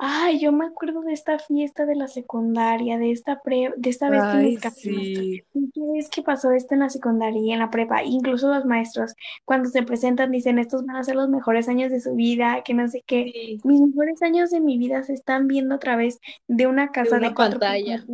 Ay, 0.00 0.38
yo 0.38 0.52
me 0.52 0.64
acuerdo 0.64 1.00
de 1.00 1.12
esta 1.12 1.40
fiesta 1.40 1.84
de 1.84 1.96
la 1.96 2.06
secundaria, 2.06 2.98
de 2.98 3.10
esta 3.10 3.42
pre, 3.42 3.72
de 3.76 3.90
esta 3.90 4.08
vez 4.08 4.22
que 4.22 4.36
me 4.36 4.70
Sí. 4.70 5.42
¿Qué 5.52 5.80
vez 5.92 6.08
que 6.08 6.22
pasó 6.22 6.52
esto 6.52 6.74
en 6.74 6.80
la 6.80 6.88
secundaria 6.88 7.40
y 7.40 7.50
en 7.50 7.58
la 7.58 7.68
prepa? 7.70 8.04
Incluso 8.04 8.48
los 8.54 8.64
maestros, 8.64 9.14
cuando 9.44 9.68
se 9.68 9.82
presentan, 9.82 10.30
dicen, 10.30 10.60
estos 10.60 10.86
van 10.86 10.96
a 10.96 11.02
ser 11.02 11.16
los 11.16 11.28
mejores 11.28 11.68
años 11.68 11.90
de 11.90 12.00
su 12.00 12.14
vida, 12.14 12.62
que 12.64 12.74
no 12.74 12.86
sé 12.86 13.02
qué. 13.04 13.58
Mis 13.64 13.80
mejores 13.80 14.22
años 14.22 14.50
de 14.50 14.60
mi 14.60 14.78
vida 14.78 15.02
se 15.02 15.14
están 15.14 15.48
viendo 15.48 15.74
a 15.74 15.78
través 15.80 16.20
de 16.46 16.68
una 16.68 16.92
casa 16.92 17.18
de, 17.18 17.26
una 17.26 17.34
pantalla 17.34 18.04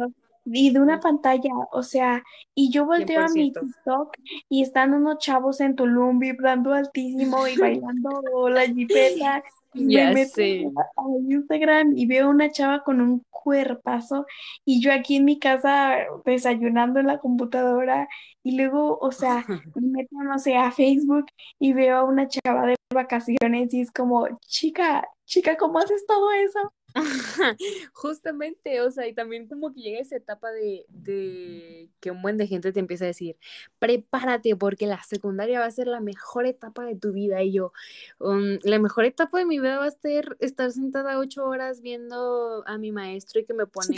y 0.47 0.73
de 0.73 0.81
una 0.81 1.01
pantalla, 1.01 1.51
o 1.73 1.83
sea, 1.83 2.23
y 2.55 2.71
yo 2.71 2.85
volteo 2.87 3.23
a 3.23 3.29
mi 3.29 3.51
TikTok 3.53 4.17
y 4.49 4.63
están 4.63 4.93
unos 4.93 5.19
chavos 5.19 5.61
en 5.61 5.75
Tulum 5.75 6.19
vibrando 6.19 6.73
altísimo 6.73 7.47
y 7.47 7.57
bailando 7.57 8.49
la 8.49 8.67
jipeta 8.67 9.43
me 9.75 10.15
meto 10.15 10.41
a 10.41 11.03
Instagram 11.29 11.93
y 11.97 12.07
veo 12.07 12.31
una 12.31 12.51
chava 12.51 12.83
con 12.83 13.01
un 13.01 13.25
cuerpazo 13.31 14.27
y 14.65 14.81
yo 14.81 14.93
aquí 14.93 15.17
en 15.17 15.25
mi 15.25 15.39
casa 15.39 15.97
desayunando 16.25 17.01
en 17.01 17.07
la 17.07 17.19
computadora 17.19 18.09
y 18.43 18.57
luego, 18.57 18.99
o 19.01 19.13
sea, 19.13 19.45
me 19.75 19.89
meto, 19.89 20.17
no 20.23 20.39
sé, 20.39 20.57
a 20.57 20.71
Facebook 20.71 21.27
y 21.59 21.73
veo 21.73 21.97
a 21.97 22.05
una 22.05 22.29
chava 22.29 22.67
de 22.67 22.77
vacaciones 22.93 23.73
y 23.75 23.81
es 23.81 23.91
como, 23.91 24.27
chica, 24.47 25.07
chica, 25.25 25.57
¿cómo 25.57 25.79
haces 25.79 26.05
todo 26.07 26.31
eso? 26.33 26.73
Justamente, 27.93 28.81
o 28.81 28.91
sea, 28.91 29.09
y 29.09 29.15
también 29.15 29.49
como 29.49 29.73
que 29.73 29.81
llega 29.81 29.99
esa 30.01 30.17
etapa 30.17 30.51
de, 30.53 31.89
que 32.01 32.11
un 32.11 32.23
buen 32.23 32.39
de 32.39 32.47
gente 32.47 32.73
te 32.73 32.81
empieza 32.81 33.05
a 33.05 33.09
decir, 33.09 33.37
prepárate 33.79 34.55
porque 34.57 34.87
la 34.87 35.03
secundaria 35.03 35.61
va 35.61 35.67
a 35.67 35.71
ser 35.71 35.89
la 35.89 36.01
mejor 36.01 36.47
etapa 36.47 36.85
de 36.85 36.95
tu 36.95 37.13
vida. 37.13 37.43
Y 37.43 37.53
yo, 37.53 37.73
um, 38.21 38.59
la 38.63 38.79
mejor 38.79 39.05
etapa 39.05 39.39
de 39.39 39.45
mi 39.45 39.59
vida 39.59 39.79
va 39.79 39.87
a 39.87 39.91
ser 39.91 40.37
estar 40.41 40.71
sentada 40.71 41.19
ocho 41.19 41.45
horas 41.45 41.81
viendo 41.81 42.63
a 42.67 42.79
mi 42.79 42.93
maestro 42.93 43.41
y 43.41 43.45
que 43.45 43.55
me 43.55 43.67
pone 43.67 43.89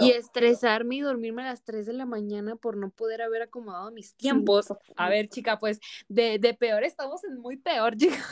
y, 0.00 0.10
estresarme 0.10 0.96
y 0.96 1.00
dormirme 1.00 1.42
a 1.42 1.46
las 1.46 1.62
tres 1.62 1.86
de 1.86 1.92
la 1.92 2.06
mañana 2.06 2.56
por 2.56 2.76
no 2.76 2.90
poder 2.90 3.22
haber 3.22 3.42
acomodado 3.42 3.90
mis 3.92 4.14
tiempos. 4.14 4.72
a 4.96 5.08
ver, 5.08 5.28
chica, 5.28 5.58
pues 5.58 5.78
de, 6.08 6.56
peor 6.58 6.82
estamos 6.82 7.22
en 7.24 7.38
muy 7.38 7.56
peor, 7.56 7.96
chica. 7.96 8.24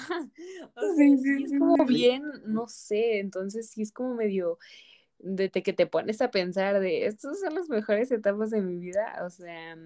es 0.98 1.58
como 1.58 1.84
bien 1.84 2.15
no 2.18 2.68
sé, 2.68 3.20
entonces 3.20 3.70
sí 3.70 3.83
es 3.83 3.92
como 3.92 4.14
medio 4.14 4.59
de 5.18 5.50
que 5.50 5.72
te 5.72 5.87
pones 5.87 6.20
a 6.20 6.31
pensar 6.31 6.79
de 6.81 7.07
estas 7.07 7.40
son 7.40 7.55
las 7.55 7.68
mejores 7.68 8.11
etapas 8.11 8.50
de 8.50 8.61
mi 8.61 8.79
vida, 8.79 9.22
o 9.24 9.31
sea, 9.31 9.76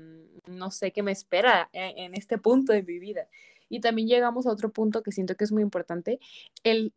no 0.46 0.70
sé 0.70 0.92
qué 0.92 1.02
me 1.02 1.12
espera 1.12 1.68
en, 1.72 2.14
este 2.14 2.38
punto 2.38 2.72
de 2.72 2.82
mi 2.82 2.98
vida. 2.98 3.28
Y 3.68 3.80
también 3.80 4.08
llegamos 4.08 4.46
a 4.46 4.50
otro 4.50 4.72
punto 4.72 5.02
que 5.02 5.12
siento 5.12 5.36
que 5.36 5.44
es 5.44 5.52
muy 5.52 5.62
importante, 5.62 6.18
el 6.64 6.92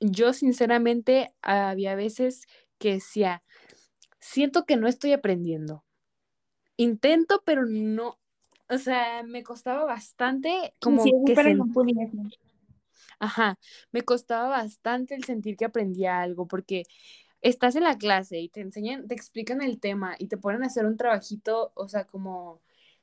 yo 0.00 0.32
sinceramente 0.32 1.34
había 1.42 1.94
veces 1.94 2.46
que 2.78 2.94
decía, 2.94 3.42
siento 4.18 4.64
que 4.64 4.76
no 4.76 4.88
estoy 4.88 5.12
aprendiendo. 5.12 5.84
Intento, 6.76 7.42
pero 7.44 7.64
no, 7.66 8.18
o 8.68 8.78
sea, 8.78 9.22
me 9.22 9.42
costaba 9.42 9.84
bastante 9.84 10.74
como 10.80 11.02
que 11.04 11.54
no 11.54 11.66
Ajá, 13.18 13.58
me 13.92 14.02
costaba 14.02 14.48
bastante 14.48 15.14
el 15.14 15.24
sentir 15.24 15.56
que 15.56 15.64
aprendía 15.66 16.20
algo 16.20 16.46
porque 16.46 16.84
estás 17.42 17.76
en 17.76 17.84
la 17.84 17.98
clase 17.98 18.40
y 18.40 18.48
te 18.48 18.60
enseñan, 18.60 19.08
te 19.08 19.14
explican 19.14 19.62
el 19.62 19.80
tema 19.80 20.16
y 20.18 20.28
te 20.28 20.38
ponen 20.38 20.62
a 20.64 20.66
hacer 20.66 20.86
un 20.86 20.96
trabajito, 20.96 21.72
o 21.74 21.88
sea, 21.88 22.06
como 22.06 22.60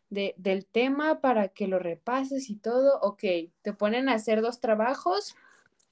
de, 0.10 0.36
del 0.38 0.66
tema 0.66 1.22
para 1.22 1.50
que 1.50 1.68
lo 1.68 1.80
repases 1.80 2.50
y 2.50 2.58
todo, 2.58 3.00
ok, 3.02 3.24
te 3.62 3.74
ponen 3.74 4.10
a 4.10 4.16
hacer 4.16 4.42
dos 4.42 4.60
trabajos, 4.60 5.36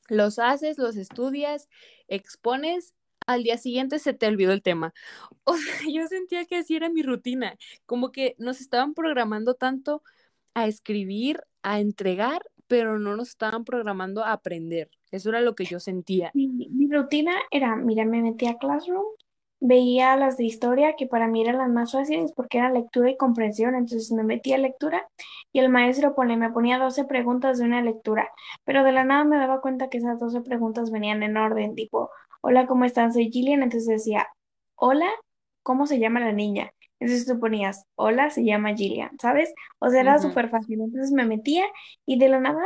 los 0.09 0.39
haces, 0.39 0.77
los 0.77 0.97
estudias, 0.97 1.69
expones, 2.07 2.93
al 3.27 3.43
día 3.43 3.57
siguiente 3.57 3.99
se 3.99 4.13
te 4.13 4.27
olvidó 4.27 4.51
el 4.53 4.61
tema. 4.63 4.93
O 5.45 5.55
sea, 5.57 5.75
yo 5.91 6.07
sentía 6.07 6.45
que 6.45 6.57
así 6.57 6.75
era 6.75 6.89
mi 6.89 7.01
rutina, 7.03 7.57
como 7.85 8.11
que 8.11 8.35
nos 8.37 8.61
estaban 8.61 8.93
programando 8.93 9.55
tanto 9.55 10.03
a 10.53 10.67
escribir, 10.67 11.41
a 11.63 11.79
entregar, 11.79 12.43
pero 12.69 12.99
no 12.99 13.17
nos 13.17 13.29
estaban 13.29 13.65
programando 13.65 14.23
a 14.23 14.31
aprender. 14.31 14.91
Eso 15.11 15.29
era 15.29 15.41
lo 15.41 15.55
que 15.55 15.65
yo 15.65 15.79
sentía. 15.79 16.29
Mi, 16.35 16.87
rutina 16.87 17.33
era, 17.49 17.75
mira, 17.75 18.05
me 18.05 18.21
metía 18.21 18.51
a 18.51 18.57
Classroom, 18.59 19.03
veía 19.59 20.15
las 20.15 20.37
de 20.37 20.45
historia, 20.45 20.95
que 20.95 21.07
para 21.07 21.27
mí 21.27 21.41
eran 21.41 21.57
las 21.57 21.69
más 21.69 21.91
fáciles 21.91 22.31
porque 22.33 22.59
era 22.59 22.71
lectura 22.71 23.09
y 23.09 23.17
comprensión, 23.17 23.73
entonces 23.73 24.11
me 24.11 24.23
metía 24.23 24.55
a 24.55 24.59
lectura 24.59 25.09
y 25.51 25.59
el 25.59 25.69
maestro 25.69 26.13
pone, 26.13 26.37
me 26.37 26.51
ponía 26.51 26.77
12 26.77 27.05
preguntas 27.05 27.57
de 27.57 27.65
una 27.65 27.81
lectura, 27.81 28.29
pero 28.65 28.83
de 28.83 28.91
la 28.91 29.03
nada 29.03 29.23
me 29.23 29.37
daba 29.37 29.61
cuenta 29.61 29.89
que 29.89 29.97
esas 29.97 30.19
12 30.19 30.41
preguntas 30.41 30.91
venían 30.91 31.23
en 31.23 31.37
orden, 31.37 31.73
tipo, 31.73 32.11
hola, 32.41 32.67
¿cómo 32.67 32.85
están? 32.85 33.11
Soy 33.11 33.31
Gillian, 33.31 33.63
entonces 33.63 33.87
decía, 33.89 34.27
hola, 34.75 35.09
¿cómo 35.63 35.87
se 35.87 35.97
llama 35.99 36.19
la 36.19 36.33
niña? 36.33 36.71
Entonces 36.99 37.25
tú 37.25 37.39
ponías, 37.39 37.85
hola, 37.95 38.29
se 38.29 38.43
llama 38.43 38.75
Gillian, 38.75 39.17
¿sabes? 39.19 39.53
O 39.79 39.89
sea, 39.89 40.01
era 40.01 40.19
súper 40.19 40.49
fácil. 40.49 40.81
Entonces 40.81 41.11
me 41.11 41.25
metía 41.25 41.65
y 42.05 42.19
de 42.19 42.29
la 42.29 42.39
nada, 42.39 42.61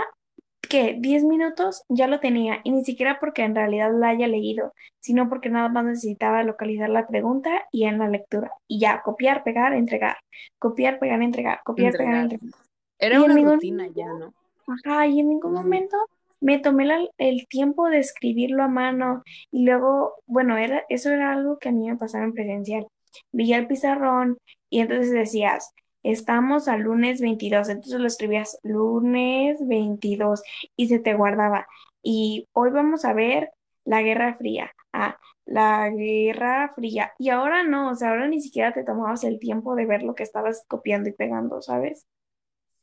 que 0.68 0.98
10 1.00 1.26
minutos 1.26 1.84
ya 1.90 2.08
lo 2.08 2.20
tenía. 2.20 2.60
Y 2.64 2.72
ni 2.72 2.84
siquiera 2.84 3.20
porque 3.20 3.44
en 3.44 3.54
realidad 3.54 3.92
la 3.94 4.10
haya 4.10 4.28
leído, 4.28 4.74
sino 5.00 5.30
porque 5.30 5.50
nada 5.50 5.70
más 5.70 5.86
necesitaba 5.86 6.44
localizar 6.44 6.90
la 6.90 7.08
pregunta 7.08 7.68
y 7.72 7.84
en 7.84 8.00
la 8.00 8.08
lectura. 8.08 8.52
Y 8.68 8.80
ya, 8.80 9.02
copiar, 9.04 9.44
pegar, 9.44 9.74
entregar. 9.74 10.18
Copiar, 10.58 11.00
pegar, 11.00 11.22
entregar. 11.22 11.60
Copiar, 11.64 11.94
pegar, 11.94 12.16
entregar. 12.16 12.50
Era 12.98 13.22
una 13.22 13.36
rutina 13.38 13.88
ya, 13.94 14.08
¿no? 14.08 14.34
Ajá, 14.68 15.06
y 15.08 15.20
en 15.20 15.30
ningún 15.30 15.54
momento 15.54 15.98
me 16.40 16.60
tomé 16.60 17.10
el 17.18 17.48
tiempo 17.48 17.90
de 17.90 18.00
escribirlo 18.00 18.64
a 18.64 18.68
mano 18.68 19.24
y 19.52 19.66
luego, 19.66 20.14
bueno, 20.26 20.58
era, 20.58 20.84
eso 20.90 21.10
era 21.10 21.34
algo 21.34 21.58
que 21.58 21.70
a 21.70 21.72
mí 21.72 21.90
me 21.90 21.98
pasaba 21.98 22.24
en 22.24 22.34
presencial 22.34 22.88
veía 23.32 23.58
el 23.58 23.68
pizarrón 23.68 24.38
y 24.70 24.82
entonces 24.82 25.12
decías, 25.12 25.74
estamos 26.04 26.68
al 26.68 26.82
lunes 26.82 27.22
22, 27.22 27.70
entonces 27.70 28.00
lo 28.00 28.08
escribías 28.08 28.60
lunes 28.64 29.58
22 29.68 30.44
y 30.76 30.88
se 30.88 31.00
te 31.00 31.14
guardaba. 31.14 31.68
Y 32.02 32.48
hoy 32.54 32.72
vamos 32.72 33.06
a 33.06 33.14
ver 33.14 33.52
la 33.86 34.02
Guerra 34.02 34.36
Fría. 34.36 34.74
Ah, 34.92 35.18
la 35.46 35.90
Guerra 35.90 36.72
Fría. 36.76 37.14
Y 37.18 37.30
ahora 37.30 37.64
no, 37.64 37.92
o 37.92 37.96
sea, 37.96 38.10
ahora 38.10 38.28
ni 38.28 38.42
siquiera 38.42 38.74
te 38.74 38.84
tomabas 38.84 39.24
el 39.24 39.40
tiempo 39.40 39.76
de 39.76 39.86
ver 39.86 40.04
lo 40.04 40.16
que 40.16 40.24
estabas 40.24 40.66
copiando 40.68 41.10
y 41.10 41.14
pegando, 41.14 41.62
¿sabes? 41.62 42.06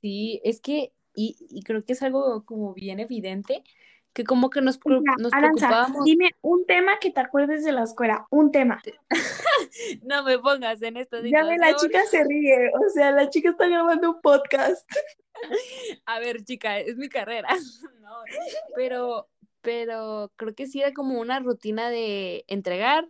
Sí, 0.01 0.41
es 0.45 0.61
que, 0.61 0.93
y, 1.15 1.63
creo 1.65 1.85
que 1.85 1.93
es 1.93 2.03
algo 2.03 2.45
como 2.45 2.73
bien 2.75 3.01
evidente, 3.01 3.63
que 4.13 4.25
como 4.25 4.51
que 4.51 4.61
nos, 4.61 4.79
nos 4.85 5.31
preocupábamos. 5.31 6.05
Dime 6.05 6.31
un 6.43 6.67
tema 6.67 6.99
que 6.99 7.11
te 7.11 7.21
acuerdes 7.21 7.65
de 7.65 7.73
la 7.73 7.85
escuela, 7.85 8.27
un 8.31 8.51
tema. 8.51 8.83
no 10.03 10.25
me 10.25 10.39
pongas 10.39 10.83
en 10.83 10.97
esta 10.97 11.23
situación. 11.23 11.43
Ya 11.43 11.49
ve, 11.49 11.59
la 11.59 11.77
chica 11.77 12.05
se 12.07 12.25
ríe, 12.25 12.71
o 12.75 12.91
sea, 12.91 13.13
la 13.13 13.29
chica 13.31 13.51
está 13.51 13.69
grabando 13.69 14.11
un 14.11 14.21
podcast. 14.21 14.89
A 16.07 16.19
ver, 16.19 16.45
chica, 16.45 16.79
es 16.79 16.97
mi 16.97 17.09
carrera. 17.09 17.49
No, 18.01 18.25
pero, 18.75 19.29
pero 19.61 20.33
creo 20.35 20.53
que 20.53 20.67
sí 20.67 20.81
era 20.81 20.93
como 20.93 21.21
una 21.21 21.39
rutina 21.39 21.91
de 21.91 22.45
entregar 22.49 23.07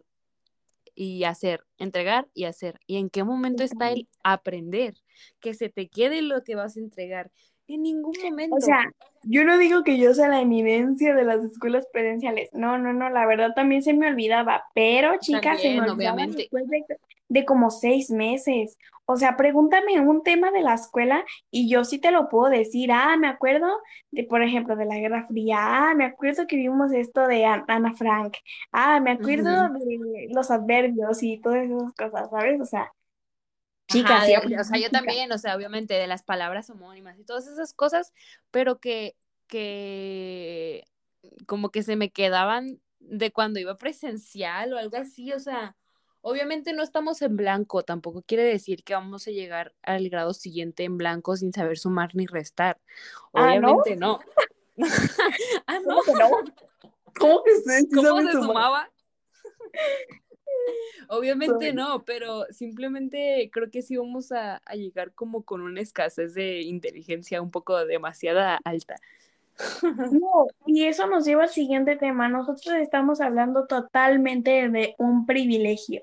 y 0.95 1.25
hacer, 1.25 1.65
entregar 1.79 2.29
y 2.35 2.45
hacer. 2.45 2.79
¿Y 2.87 2.99
en 2.99 3.09
qué 3.09 3.25
momento 3.25 3.63
está 3.63 3.93
el 3.93 4.09
aprender? 4.23 4.93
Que 5.41 5.55
se 5.55 5.71
te 5.71 5.89
quede 5.89 6.21
lo 6.21 6.45
que 6.45 6.57
vas 6.57 6.77
a 6.77 6.81
entregar. 6.81 7.31
En 7.71 7.83
ningún 7.83 8.13
momento. 8.25 8.57
O 8.57 8.61
sea, 8.61 8.93
yo 9.23 9.45
no 9.45 9.57
digo 9.57 9.85
que 9.85 9.97
yo 9.97 10.13
sea 10.13 10.29
la 10.29 10.41
eminencia 10.41 11.15
de 11.15 11.23
las 11.23 11.45
escuelas 11.45 11.87
presenciales. 11.93 12.51
No, 12.53 12.79
no, 12.79 12.93
no, 12.93 13.11
la 13.11 13.27
verdad 13.27 13.53
también 13.55 13.85
se 13.85 13.95
me 13.95 14.09
olvidaba. 14.09 14.65
Pero, 14.75 15.13
chicas, 15.21 15.61
se 15.61 15.81
me 15.81 15.89
olvidaba 15.89 16.27
después 16.27 16.65
de, 17.29 17.45
como 17.45 17.71
seis 17.71 18.11
meses. 18.11 18.77
O 19.05 19.17
sea, 19.17 19.37
pregúntame 19.37 20.01
un 20.01 20.25
tema 20.25 20.51
de 20.51 20.63
la 20.63 20.75
escuela 20.75 21.25
y 21.53 21.69
yo 21.69 21.85
sí 21.85 22.01
te 22.01 22.11
lo 22.11 22.29
puedo 22.29 22.51
decir. 22.51 22.91
Ah, 22.93 23.17
me 23.17 23.29
acuerdo 23.29 23.69
de, 24.11 24.25
por 24.25 24.43
ejemplo, 24.43 24.75
de 24.75 24.87
la 24.87 24.97
Guerra 24.97 25.27
Fría. 25.29 25.59
Ah, 25.61 25.95
me 25.95 26.05
acuerdo 26.05 26.49
que 26.49 26.57
vimos 26.57 26.91
esto 26.93 27.29
de 27.29 27.45
Ana 27.45 27.95
Frank. 27.95 28.37
Ah, 28.73 28.99
me 28.99 29.13
acuerdo 29.13 29.69
de 29.69 30.29
los 30.33 30.51
adverbios 30.51 31.23
y 31.23 31.41
todas 31.41 31.67
esas 31.67 31.95
cosas, 31.95 32.31
¿sabes? 32.31 32.61
O 32.61 32.65
sea, 32.65 32.93
chicas. 33.91 34.29
o 34.61 34.65
sea, 34.65 34.79
yo 34.79 34.91
también, 34.91 35.33
o 35.33 35.39
sea, 35.39 35.57
obviamente 35.57 35.95
de 35.95 36.07
las 36.07 36.23
palabras 36.23 36.71
homónimas 36.71 37.19
y 37.19 37.25
todas 37.25 37.47
esas 37.47 37.73
cosas, 37.73 38.13
pero 38.51 38.79
que, 38.79 39.17
que 39.47 40.85
como 41.47 41.71
que 41.71 41.83
se 41.83 41.97
me 41.97 42.11
quedaban 42.11 42.81
de 43.01 43.33
cuando 43.33 43.59
iba 43.59 43.77
presencial 43.77 44.73
o 44.73 44.79
algo 44.79 44.97
así, 44.97 45.33
o 45.33 45.39
sea, 45.39 45.77
obviamente 46.23 46.73
no 46.73 46.83
estamos 46.83 47.23
en 47.23 47.37
blanco, 47.37 47.83
tampoco 47.83 48.23
quiere 48.23 48.45
decir 48.45 48.85
que 48.85 48.95
vamos 48.95 49.27
a 49.27 49.31
llegar 49.31 49.75
al 49.83 50.09
grado 50.09 50.35
siguiente 50.35 50.85
en 50.85 50.97
blanco 50.97 51.37
sin 51.37 51.53
saber 51.53 51.79
sumar 51.79 52.15
ni 52.15 52.27
restar. 52.27 52.81
Ah, 53.33 53.55
obviamente 53.55 53.97
no. 53.97 54.21
ah, 55.67 55.79
no. 55.81 55.97
¿Cómo 55.97 56.03
que 56.03 56.13
no? 56.13 56.31
¿Cómo 57.19 57.43
que 57.43 57.57
se, 57.57 57.89
¿Cómo 57.89 58.23
se 58.23 58.33
sumaba? 58.33 58.91
Obviamente 61.09 61.73
no, 61.73 62.05
pero 62.05 62.45
simplemente 62.51 63.51
creo 63.53 63.71
que 63.71 63.83
sí 63.83 63.97
vamos 63.97 64.33
a, 64.33 64.61
a, 64.65 64.75
llegar 64.75 65.13
como 65.13 65.43
con 65.43 65.61
una 65.61 65.81
escasez 65.81 66.35
de 66.35 66.61
inteligencia 66.63 67.43
un 67.43 67.51
poco 67.51 67.85
demasiada 67.85 68.61
alta. 68.65 68.97
No, 69.83 70.47
y 70.67 70.87
eso 70.87 71.07
nos 71.07 71.25
lleva 71.25 71.45
al 71.45 71.49
siguiente 71.49 71.97
tema. 71.97 72.29
Nosotros 72.29 72.75
estamos 72.77 73.21
hablando 73.21 73.67
totalmente 73.67 74.69
de 74.69 74.95
un 74.99 75.27
privilegio. 75.27 76.03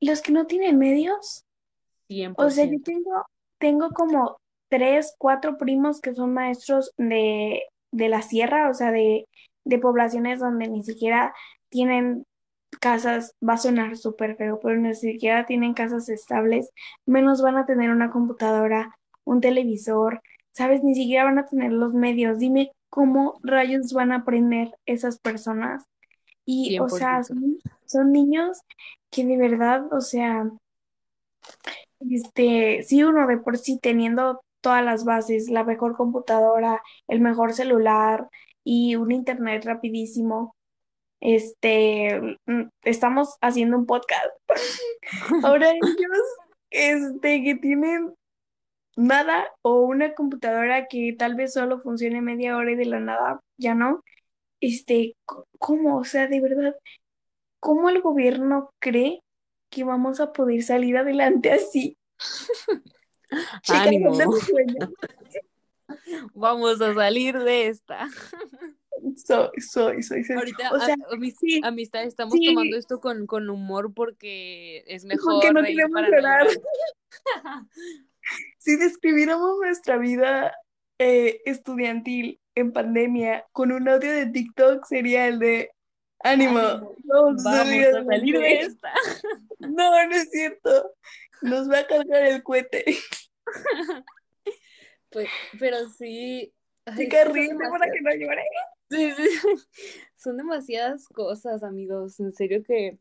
Los 0.00 0.22
que 0.22 0.32
no 0.32 0.46
tienen 0.46 0.78
medios, 0.78 1.44
100%. 2.08 2.34
o 2.36 2.50
sea, 2.50 2.64
yo 2.66 2.80
tengo, 2.82 3.26
tengo 3.58 3.90
como 3.90 4.38
tres, 4.68 5.14
cuatro 5.18 5.56
primos 5.56 6.00
que 6.00 6.14
son 6.14 6.32
maestros 6.32 6.92
de, 6.96 7.62
de 7.90 8.08
la 8.08 8.22
sierra, 8.22 8.70
o 8.70 8.74
sea, 8.74 8.90
de, 8.92 9.26
de 9.64 9.78
poblaciones 9.78 10.40
donde 10.40 10.68
ni 10.68 10.82
siquiera 10.82 11.34
tienen 11.68 12.26
casas, 12.84 13.34
va 13.40 13.54
a 13.54 13.56
sonar 13.56 13.96
súper 13.96 14.36
feo, 14.36 14.60
pero 14.62 14.76
ni 14.76 14.94
siquiera 14.94 15.46
tienen 15.46 15.72
casas 15.72 16.10
estables, 16.10 16.68
menos 17.06 17.40
van 17.40 17.56
a 17.56 17.64
tener 17.64 17.88
una 17.88 18.10
computadora, 18.10 18.98
un 19.24 19.40
televisor, 19.40 20.20
¿sabes? 20.52 20.84
Ni 20.84 20.94
siquiera 20.94 21.24
van 21.24 21.38
a 21.38 21.46
tener 21.46 21.72
los 21.72 21.94
medios. 21.94 22.38
Dime 22.38 22.72
cómo 22.90 23.40
rayos 23.42 23.94
van 23.94 24.12
a 24.12 24.16
aprender 24.16 24.74
esas 24.84 25.18
personas. 25.18 25.84
Y, 26.44 26.78
o 26.78 26.90
sea, 26.90 27.22
son, 27.86 28.12
niños 28.12 28.60
que 29.08 29.24
de 29.24 29.38
verdad, 29.38 29.90
o 29.90 30.02
sea, 30.02 30.50
este, 32.10 32.82
si 32.82 33.02
uno 33.02 33.26
de 33.26 33.38
por 33.38 33.56
sí 33.56 33.78
teniendo 33.80 34.42
todas 34.60 34.84
las 34.84 35.06
bases, 35.06 35.48
la 35.48 35.64
mejor 35.64 35.96
computadora, 35.96 36.82
el 37.08 37.22
mejor 37.22 37.54
celular 37.54 38.28
y 38.62 38.96
un 38.96 39.10
internet 39.10 39.64
rapidísimo, 39.64 40.54
este, 41.24 42.38
mm, 42.46 42.68
estamos 42.82 43.36
haciendo 43.40 43.78
un 43.78 43.86
podcast. 43.86 44.30
Ahora 45.42 45.70
ellos, 45.70 46.18
este, 46.70 47.42
que 47.42 47.56
tienen 47.56 48.14
nada 48.96 49.50
o 49.62 49.80
una 49.80 50.14
computadora 50.14 50.86
que 50.86 51.14
tal 51.18 51.34
vez 51.34 51.54
solo 51.54 51.80
funcione 51.80 52.20
media 52.20 52.56
hora 52.56 52.70
y 52.70 52.76
de 52.76 52.84
la 52.84 53.00
nada 53.00 53.40
ya 53.56 53.74
no, 53.74 54.04
este, 54.60 55.16
¿cómo? 55.58 55.98
O 55.98 56.04
sea, 56.04 56.28
de 56.28 56.40
verdad, 56.40 56.76
¿cómo 57.58 57.88
el 57.88 58.02
gobierno 58.02 58.70
cree 58.78 59.20
que 59.70 59.82
vamos 59.82 60.20
a 60.20 60.32
poder 60.32 60.62
salir 60.62 60.96
adelante 60.96 61.50
así? 61.50 61.96
Ánimo. 63.68 64.12
Vamos 66.34 66.80
a 66.80 66.94
salir 66.94 67.38
de 67.38 67.68
esta. 67.68 68.08
Soy, 69.16 69.60
soy, 69.60 70.02
soy. 70.02 70.36
Ahorita, 70.36 70.70
o 70.72 70.80
sea, 70.80 70.96
amistad, 71.62 72.04
estamos 72.04 72.34
tomando 72.34 72.76
esto 72.76 73.00
con, 73.00 73.26
con, 73.26 73.50
humor 73.50 73.92
porque 73.94 74.84
es 74.86 75.04
mejor. 75.04 75.34
Porque 75.34 75.52
no 75.52 75.62
queremos 75.62 76.02
llorar. 76.02 76.46
si 78.58 78.76
describiéramos 78.76 79.58
nuestra 79.60 79.98
vida 79.98 80.54
eh, 80.98 81.42
estudiantil 81.44 82.40
en 82.54 82.72
pandemia 82.72 83.44
con 83.52 83.72
un 83.72 83.88
audio 83.88 84.10
de 84.10 84.26
TikTok, 84.26 84.84
sería 84.86 85.26
el 85.26 85.38
de 85.38 85.70
ánimo. 86.20 86.96
Vamos, 87.04 87.46
a 87.46 87.64
salir 87.64 88.38
de 88.38 88.60
esta. 88.60 88.92
No, 89.58 90.06
no 90.06 90.14
es 90.14 90.30
cierto. 90.30 90.94
Nos 91.42 91.70
va 91.70 91.80
a 91.80 91.86
cargar 91.86 92.24
el 92.24 92.42
cohete. 92.42 92.84
Pues, 95.10 95.28
pero 95.60 95.76
sí. 95.90 96.52
Chica, 96.96 97.24
ríete 97.24 97.56
para 97.70 97.90
que 97.90 98.00
no 98.00 98.10
llore. 98.14 98.44
Son 100.16 100.36
demasiadas 100.36 101.08
cosas, 101.08 101.62
amigos. 101.62 102.20
En 102.20 102.32
serio 102.32 102.62
que 102.62 102.98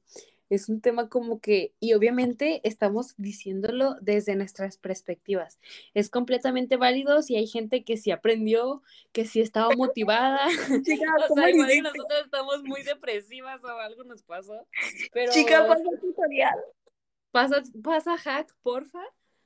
es 0.49 0.69
un 0.69 0.81
tema 0.81 1.09
como 1.09 1.39
que, 1.39 1.73
y 1.79 1.93
obviamente 1.93 2.61
estamos 2.63 3.15
diciéndolo 3.17 3.95
desde 4.01 4.35
nuestras 4.35 4.77
perspectivas. 4.77 5.59
Es 5.93 6.09
completamente 6.09 6.77
válido 6.77 7.21
si 7.21 7.35
hay 7.35 7.47
gente 7.47 7.83
que 7.83 7.97
sí 7.97 8.11
aprendió, 8.11 8.83
que 9.11 9.25
sí 9.25 9.41
estaba 9.41 9.75
motivada. 9.75 10.39
Chica, 10.85 11.15
o 11.29 11.35
sea, 11.35 11.49
igual 11.49 11.69
nosotros 11.83 12.21
estamos 12.25 12.63
muy 12.63 12.83
depresivas 12.83 13.63
o 13.63 13.67
algo 13.67 14.03
nos 14.03 14.21
pasó. 14.23 14.67
Pero... 15.11 15.31
Chica, 15.31 15.67
pasa 15.67 15.83
tutorial. 15.99 16.59
Pasa, 17.31 17.63
pasa 17.83 18.17
hack, 18.17 18.55
porfa. 18.61 19.01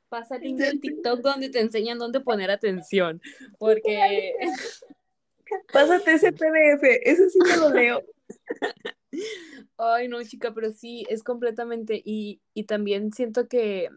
Pasa 0.09 0.37
link 0.37 0.59
en 0.61 0.79
TikTok 0.79 1.21
donde 1.21 1.49
te 1.49 1.59
enseñan 1.59 1.97
dónde 1.97 2.19
poner 2.19 2.51
atención. 2.51 3.21
Porque. 3.59 4.33
Pásate 5.73 6.13
ese 6.13 6.33
PDF, 6.33 6.83
ese 7.03 7.29
sí 7.29 7.39
me 7.39 7.57
lo 7.57 7.69
leo. 7.69 8.03
Ay, 9.77 10.09
no, 10.09 10.21
chica, 10.23 10.51
pero 10.53 10.71
sí, 10.71 11.05
es 11.09 11.23
completamente. 11.23 12.01
Y, 12.03 12.41
y 12.53 12.65
también 12.65 13.13
siento 13.13 13.47
que 13.47 13.89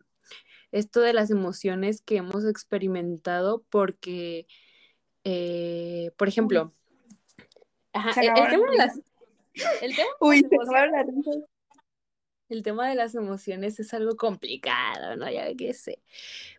esto 0.72 1.00
de 1.00 1.12
las 1.12 1.30
emociones 1.30 2.02
que 2.02 2.16
hemos 2.16 2.44
experimentado, 2.46 3.64
porque, 3.70 4.46
eh, 5.24 6.12
por 6.16 6.28
ejemplo, 6.28 6.72
ajá, 7.92 8.20
el, 8.20 8.32
tema 8.34 8.70
de 8.70 8.76
las. 8.76 9.00
El 9.82 9.96
tema 9.96 10.10
Uy, 10.20 10.42
el 12.50 12.62
tema 12.62 12.88
de 12.88 12.94
las 12.94 13.14
emociones 13.14 13.80
es 13.80 13.94
algo 13.94 14.16
complicado, 14.16 15.16
¿no? 15.16 15.30
Ya 15.30 15.54
que 15.54 15.72
sé. 15.72 16.02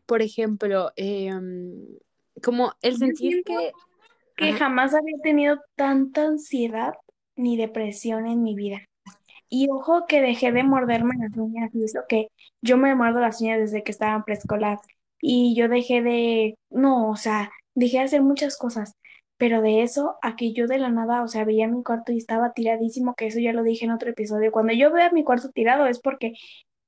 Por 0.05 0.21
ejemplo, 0.21 0.91
em, 0.95 1.85
como 2.43 2.73
el 2.81 2.97
sentir 2.97 3.43
que... 3.43 3.71
Que 4.37 4.53
jamás 4.53 4.95
había 4.95 5.17
tenido 5.21 5.59
tanta 5.75 6.25
ansiedad 6.25 6.93
ni 7.35 7.57
depresión 7.57 8.25
en 8.25 8.41
mi 8.41 8.55
vida. 8.55 8.79
Y 9.49 9.69
ojo 9.69 10.05
que 10.07 10.21
dejé 10.21 10.51
de 10.51 10.63
morderme 10.63 11.13
las 11.19 11.35
uñas, 11.37 11.69
y 11.75 11.83
eso 11.83 11.99
que 12.07 12.29
yo 12.61 12.77
me 12.77 12.95
muerdo 12.95 13.19
las 13.19 13.41
uñas 13.41 13.59
desde 13.59 13.83
que 13.83 13.91
estaba 13.91 14.15
en 14.15 14.23
preescolar. 14.23 14.79
Y 15.21 15.53
yo 15.55 15.67
dejé 15.67 16.01
de, 16.01 16.55
no, 16.69 17.09
o 17.09 17.17
sea, 17.17 17.51
dejé 17.75 17.97
de 17.97 18.03
hacer 18.05 18.21
muchas 18.23 18.57
cosas. 18.57 18.93
Pero 19.41 19.63
de 19.63 19.81
eso 19.81 20.17
a 20.21 20.35
que 20.35 20.53
yo 20.53 20.67
de 20.67 20.77
la 20.77 20.89
nada, 20.91 21.23
o 21.23 21.27
sea, 21.27 21.45
veía 21.45 21.67
mi 21.67 21.81
cuarto 21.83 22.11
y 22.11 22.19
estaba 22.19 22.53
tiradísimo, 22.53 23.15
que 23.15 23.25
eso 23.25 23.39
ya 23.39 23.53
lo 23.53 23.63
dije 23.63 23.85
en 23.85 23.91
otro 23.91 24.11
episodio. 24.11 24.51
Cuando 24.51 24.71
yo 24.73 24.91
veo 24.91 25.11
mi 25.13 25.23
cuarto 25.23 25.49
tirado 25.49 25.87
es 25.87 25.99
porque 25.99 26.33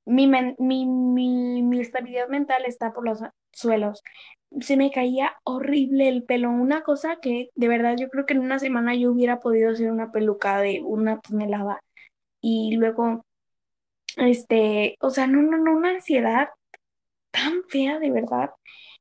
mi, 0.06 0.28
mi, 0.28 0.86
mi, 0.86 1.64
mi 1.64 1.80
estabilidad 1.82 2.28
mental 2.30 2.66
está 2.68 2.94
por 2.94 3.06
los 3.06 3.22
suelos. 3.54 4.04
Se 4.62 4.78
me 4.78 4.92
caía 4.92 5.34
horrible 5.44 6.10
el 6.10 6.24
pelo, 6.26 6.52
una 6.52 6.84
cosa 6.84 7.18
que 7.22 7.50
de 7.56 7.68
verdad 7.68 7.96
yo 7.98 8.10
creo 8.10 8.26
que 8.28 8.34
en 8.34 8.42
una 8.42 8.60
semana 8.60 8.96
yo 8.96 9.12
hubiera 9.12 9.40
podido 9.40 9.72
hacer 9.72 9.92
una 9.92 10.12
peluca 10.12 10.60
de 10.62 10.82
una 10.84 11.20
tonelada. 11.22 11.82
Y 12.42 12.76
luego, 12.78 13.26
este, 14.18 14.98
o 15.02 15.10
sea, 15.12 15.28
no, 15.28 15.42
no, 15.42 15.58
no, 15.58 15.76
una 15.78 15.92
ansiedad 15.92 16.50
tan 17.32 17.64
fea 17.70 18.00
de 18.00 18.12
verdad. 18.12 18.52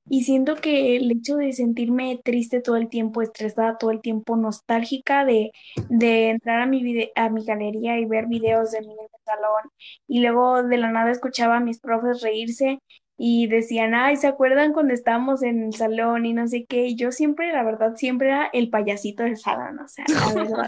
Y 0.09 0.24
siento 0.24 0.57
que 0.57 0.96
el 0.96 1.11
hecho 1.11 1.36
de 1.36 1.53
sentirme 1.53 2.20
triste 2.22 2.61
todo 2.61 2.76
el 2.76 2.88
tiempo, 2.88 3.22
estresada 3.22 3.78
todo 3.78 3.90
el 3.92 4.00
tiempo, 4.00 4.36
nostálgica 4.36 5.24
de, 5.24 5.53
de 5.88 6.30
entrar 6.30 6.61
a 6.61 6.66
mi, 6.66 7.11
a 7.14 7.28
mi 7.30 7.44
galería 7.44 7.98
y 7.98 8.05
ver 8.05 8.26
videos 8.26 8.72
de 8.72 8.80
mi 8.82 8.94
salón 9.24 9.62
y 10.09 10.20
luego 10.20 10.62
de 10.62 10.76
la 10.78 10.90
nada 10.90 11.11
escuchaba 11.11 11.57
a 11.59 11.61
mis 11.61 11.78
profes 11.80 12.20
reírse 12.22 12.78
y 13.16 13.46
decían, 13.46 13.94
ay, 13.94 14.16
¿se 14.16 14.26
acuerdan 14.26 14.72
cuando 14.72 14.94
estábamos 14.94 15.42
en 15.42 15.62
el 15.64 15.74
salón 15.74 16.26
y 16.26 16.32
no 16.34 16.48
sé 16.48 16.64
qué? 16.66 16.86
Y 16.88 16.96
yo 16.96 17.12
siempre, 17.12 17.53
la 17.53 17.62
verdad, 17.62 17.94
siempre 17.96 18.28
era 18.28 18.46
el 18.53 18.70
payasito 18.70 19.22
del 19.22 19.36
salón, 19.36 19.78
o 19.78 19.88
sea, 19.88 20.11
la 20.12 20.32
verdad, 20.32 20.66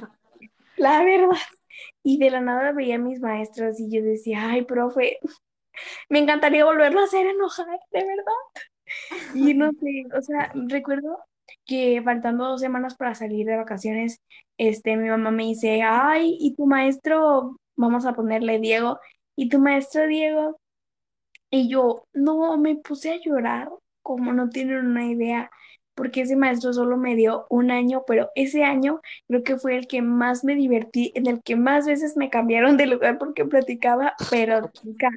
la 0.76 1.05
verdad. 1.05 1.39
Y 2.05 2.18
de 2.18 2.30
la 2.30 2.41
nada 2.41 2.72
veía 2.72 2.97
a 2.97 2.99
mis 2.99 3.20
maestros 3.20 3.80
y 3.80 3.91
yo 3.91 4.03
decía, 4.05 4.51
ay, 4.51 4.64
profe, 4.64 5.18
me 6.09 6.18
encantaría 6.20 6.64
volverlo 6.64 7.01
a 7.01 7.05
hacer 7.05 7.26
enojar, 7.26 7.66
de 7.93 8.01
verdad. 8.05 8.32
Y 9.34 9.55
no 9.55 9.72
sé, 9.72 10.05
o 10.16 10.22
sea, 10.22 10.53
recuerdo 10.55 11.18
que 11.66 12.01
faltando 12.03 12.47
dos 12.49 12.61
semanas 12.61 12.97
para 12.97 13.14
salir 13.14 13.47
de 13.47 13.57
vacaciones, 13.57 14.20
este, 14.59 14.97
mi 14.97 15.09
mamá 15.09 15.30
me 15.30 15.45
dice, 15.45 15.82
ay, 15.82 16.36
¿y 16.40 16.55
tu 16.55 16.66
maestro? 16.66 17.59
Vamos 17.76 18.07
a 18.07 18.14
ponerle 18.14 18.59
Diego. 18.61 18.99
¿Y 19.36 19.49
tu 19.49 19.59
maestro 19.59 20.07
Diego? 20.07 20.59
Y 21.51 21.68
yo, 21.68 22.07
no, 22.12 22.57
me 22.59 22.76
puse 22.76 23.12
a 23.12 23.20
llorar, 23.24 23.68
como 24.03 24.32
no 24.32 24.49
tienen 24.51 24.86
una 24.86 25.07
idea, 25.07 25.51
porque 25.95 26.22
ese 26.22 26.36
maestro 26.36 26.72
solo 26.72 26.97
me 26.97 27.14
dio 27.14 27.47
un 27.51 27.70
año, 27.70 28.03
pero 28.07 28.30
ese 28.34 28.64
año 28.64 29.01
creo 29.28 29.42
que 29.45 29.57
fue 29.59 29.76
el 29.76 29.86
que 29.86 30.03
más 30.03 30.45
me 30.45 30.57
divertí, 30.57 31.12
en 31.14 31.26
el 31.28 31.42
que 31.42 31.57
más 31.57 31.86
veces 31.86 32.16
me 32.16 32.30
cambiaron 32.30 32.76
de 32.76 32.86
lugar 32.86 33.18
porque 33.18 33.45
platicaba, 33.45 34.14
pero 34.30 34.68
chica, 34.72 35.11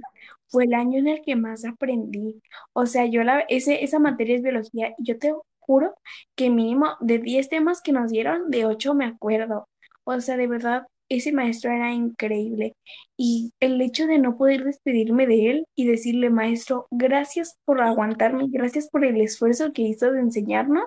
fue 0.50 0.66
el 0.66 0.74
año 0.74 1.00
en 1.00 1.08
el 1.08 1.22
que 1.24 1.36
más 1.36 1.66
aprendí. 1.66 2.41
O 2.74 2.86
sea, 2.86 3.06
yo 3.06 3.24
la, 3.24 3.41
ese, 3.50 3.84
esa 3.84 4.00
materia 4.00 4.36
es 4.36 4.43
biología 4.43 4.93
y 4.98 5.04
yo 5.04 5.20
te 5.20 5.34
juro 5.60 5.95
que 6.36 6.50
mínimo 6.50 6.95
de 7.02 7.20
10 7.20 7.50
temas 7.50 7.82
que 7.82 7.91
nos 7.91 8.12
dieron, 8.12 8.50
de 8.50 8.66
8 8.66 8.93
me 8.93 9.06
acuerdo. 9.06 9.68
O 10.06 10.20
sea, 10.22 10.38
de 10.38 10.48
verdad, 10.48 10.88
ese 11.10 11.32
maestro 11.32 11.72
era 11.72 11.93
increíble. 11.93 12.76
Y 13.18 13.52
el 13.60 13.82
hecho 13.82 14.08
de 14.08 14.20
no 14.20 14.38
poder 14.38 14.64
despedirme 14.64 15.28
de 15.28 15.52
él 15.52 15.66
y 15.76 15.86
decirle, 15.88 16.30
maestro, 16.30 16.88
gracias 16.91 17.58
por 17.66 17.82
aguantarme, 17.82 18.48
gracias 18.50 18.89
por 18.89 19.06
el 19.06 19.20
esfuerzo 19.22 19.72
que 19.72 19.84
hizo 19.84 20.12
de 20.12 20.20
enseñarnos 20.20 20.86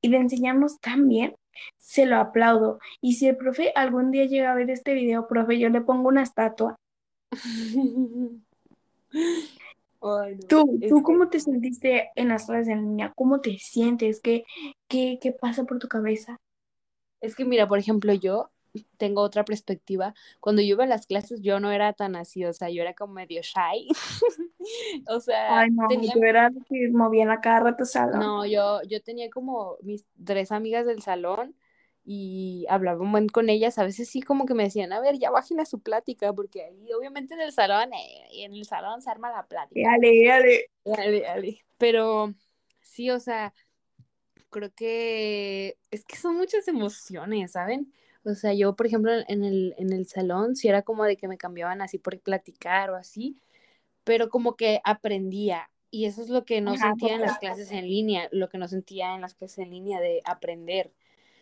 y 0.00 0.10
de 0.10 0.16
enseñarnos 0.18 0.80
tan 0.80 1.08
bien, 1.08 1.34
se 1.78 2.06
lo 2.06 2.16
aplaudo. 2.16 2.78
Y 3.00 3.14
si 3.14 3.28
el 3.28 3.36
profe 3.36 3.72
algún 3.74 4.10
día 4.10 4.26
llega 4.26 4.52
a 4.52 4.54
ver 4.54 4.70
este 4.70 4.94
video, 4.94 5.26
profe, 5.28 5.58
yo 5.58 5.68
le 5.68 5.80
pongo 5.80 6.08
una 6.08 6.22
estatua. 6.22 6.76
¿Tú, 10.48 10.80
¿tú 10.88 11.02
cómo 11.02 11.28
te 11.28 11.40
sentiste 11.40 12.10
en 12.14 12.28
las 12.28 12.46
clases 12.46 12.68
en 12.68 12.82
línea? 12.82 13.12
¿Cómo 13.14 13.40
te 13.40 13.58
sientes? 13.58 14.20
¿Qué, 14.20 14.44
qué, 14.88 15.18
qué 15.20 15.32
pasa 15.32 15.64
por 15.64 15.78
tu 15.78 15.88
cabeza? 15.88 16.38
Es 17.20 17.34
que 17.36 17.44
mira, 17.44 17.68
por 17.68 17.78
ejemplo, 17.78 18.14
yo 18.14 18.50
tengo 18.96 19.20
otra 19.20 19.44
perspectiva. 19.44 20.14
Cuando 20.40 20.62
yo 20.62 20.68
iba 20.68 20.84
a 20.84 20.86
las 20.86 21.06
clases, 21.06 21.40
yo 21.42 21.60
no 21.60 21.70
era 21.70 21.92
tan 21.92 22.16
así, 22.16 22.44
o 22.44 22.52
sea, 22.52 22.70
yo 22.70 22.82
era 22.82 22.94
como 22.94 23.14
medio 23.14 23.42
shy. 23.42 23.88
o 25.08 25.20
sea, 25.20 25.60
Ay, 25.60 25.70
no, 25.70 25.88
tenía... 25.88 26.14
yo 26.14 26.22
era 26.22 26.50
que 26.68 26.88
movía 26.90 27.26
la 27.26 27.40
cara 27.40 27.70
a 27.70 27.76
tu 27.76 27.84
salón. 27.84 28.20
No, 28.20 28.46
yo, 28.46 28.80
yo 28.88 29.02
tenía 29.02 29.28
como 29.28 29.76
mis 29.82 30.06
tres 30.24 30.52
amigas 30.52 30.86
del 30.86 31.02
salón 31.02 31.54
y 32.04 32.66
hablaba 32.68 33.00
un 33.02 33.12
buen 33.12 33.28
con 33.28 33.48
ellas, 33.50 33.78
a 33.78 33.84
veces 33.84 34.08
sí 34.08 34.22
como 34.22 34.46
que 34.46 34.54
me 34.54 34.64
decían, 34.64 34.92
a 34.92 35.00
ver, 35.00 35.18
ya 35.18 35.30
bajen 35.30 35.60
a 35.60 35.66
su 35.66 35.80
plática, 35.80 36.32
porque 36.32 36.64
ahí 36.64 36.92
obviamente 36.92 37.34
en 37.34 37.40
el 37.42 37.52
salón, 37.52 37.92
eh, 37.94 38.44
en 38.44 38.54
el 38.54 38.64
salón 38.66 39.02
se 39.02 39.10
arma 39.10 39.30
la 39.32 39.46
plática. 39.46 39.96
Dale, 40.00 40.24
dale. 40.26 40.66
Dale, 40.84 41.20
dale. 41.22 41.64
Pero 41.78 42.34
sí, 42.82 43.10
o 43.10 43.20
sea, 43.20 43.54
creo 44.50 44.72
que 44.74 45.78
es 45.90 46.04
que 46.04 46.16
son 46.16 46.36
muchas 46.36 46.68
emociones, 46.68 47.52
¿saben? 47.52 47.92
O 48.24 48.34
sea, 48.34 48.52
yo, 48.54 48.76
por 48.76 48.86
ejemplo, 48.86 49.12
en 49.28 49.44
el, 49.44 49.74
en 49.78 49.92
el 49.92 50.06
salón, 50.06 50.56
sí 50.56 50.68
era 50.68 50.82
como 50.82 51.04
de 51.04 51.16
que 51.16 51.28
me 51.28 51.38
cambiaban 51.38 51.80
así 51.82 51.98
por 51.98 52.18
platicar 52.20 52.90
o 52.90 52.96
así, 52.96 53.38
pero 54.04 54.28
como 54.30 54.56
que 54.56 54.80
aprendía. 54.84 55.70
Y 55.90 56.06
eso 56.06 56.22
es 56.22 56.30
lo 56.30 56.44
que 56.44 56.60
no 56.60 56.72
Ajá, 56.72 56.78
sentía 56.78 57.14
en 57.16 57.22
las 57.22 57.38
clases 57.38 57.72
en 57.72 57.86
línea, 57.88 58.28
lo 58.32 58.48
que 58.48 58.58
no 58.58 58.68
sentía 58.68 59.14
en 59.14 59.22
las 59.22 59.34
clases 59.34 59.58
en 59.60 59.70
línea 59.70 60.00
de 60.00 60.22
aprender. 60.24 60.92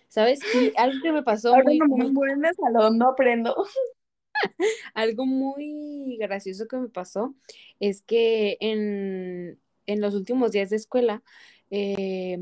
¿Sabes? 0.08 0.40
Y 0.54 0.72
algo 0.76 0.98
que 1.02 1.12
me 1.12 1.22
pasó 1.22 1.54
Ahora 1.54 1.64
muy, 1.64 1.78
no 1.78 1.88
me 1.88 2.04
muy, 2.04 2.12
voy 2.14 2.30
en 2.30 2.44
el 2.44 2.54
salón, 2.54 2.98
no 2.98 3.10
aprendo. 3.10 3.54
algo 4.94 5.26
muy 5.26 6.16
gracioso 6.18 6.66
que 6.66 6.76
me 6.76 6.88
pasó 6.88 7.34
es 7.80 8.02
que 8.02 8.56
en, 8.60 9.60
en 9.86 10.00
los 10.00 10.14
últimos 10.14 10.52
días 10.52 10.70
de 10.70 10.76
escuela 10.76 11.22
eh, 11.70 12.38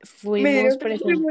fuimos 0.00 0.78
presen- 0.78 1.24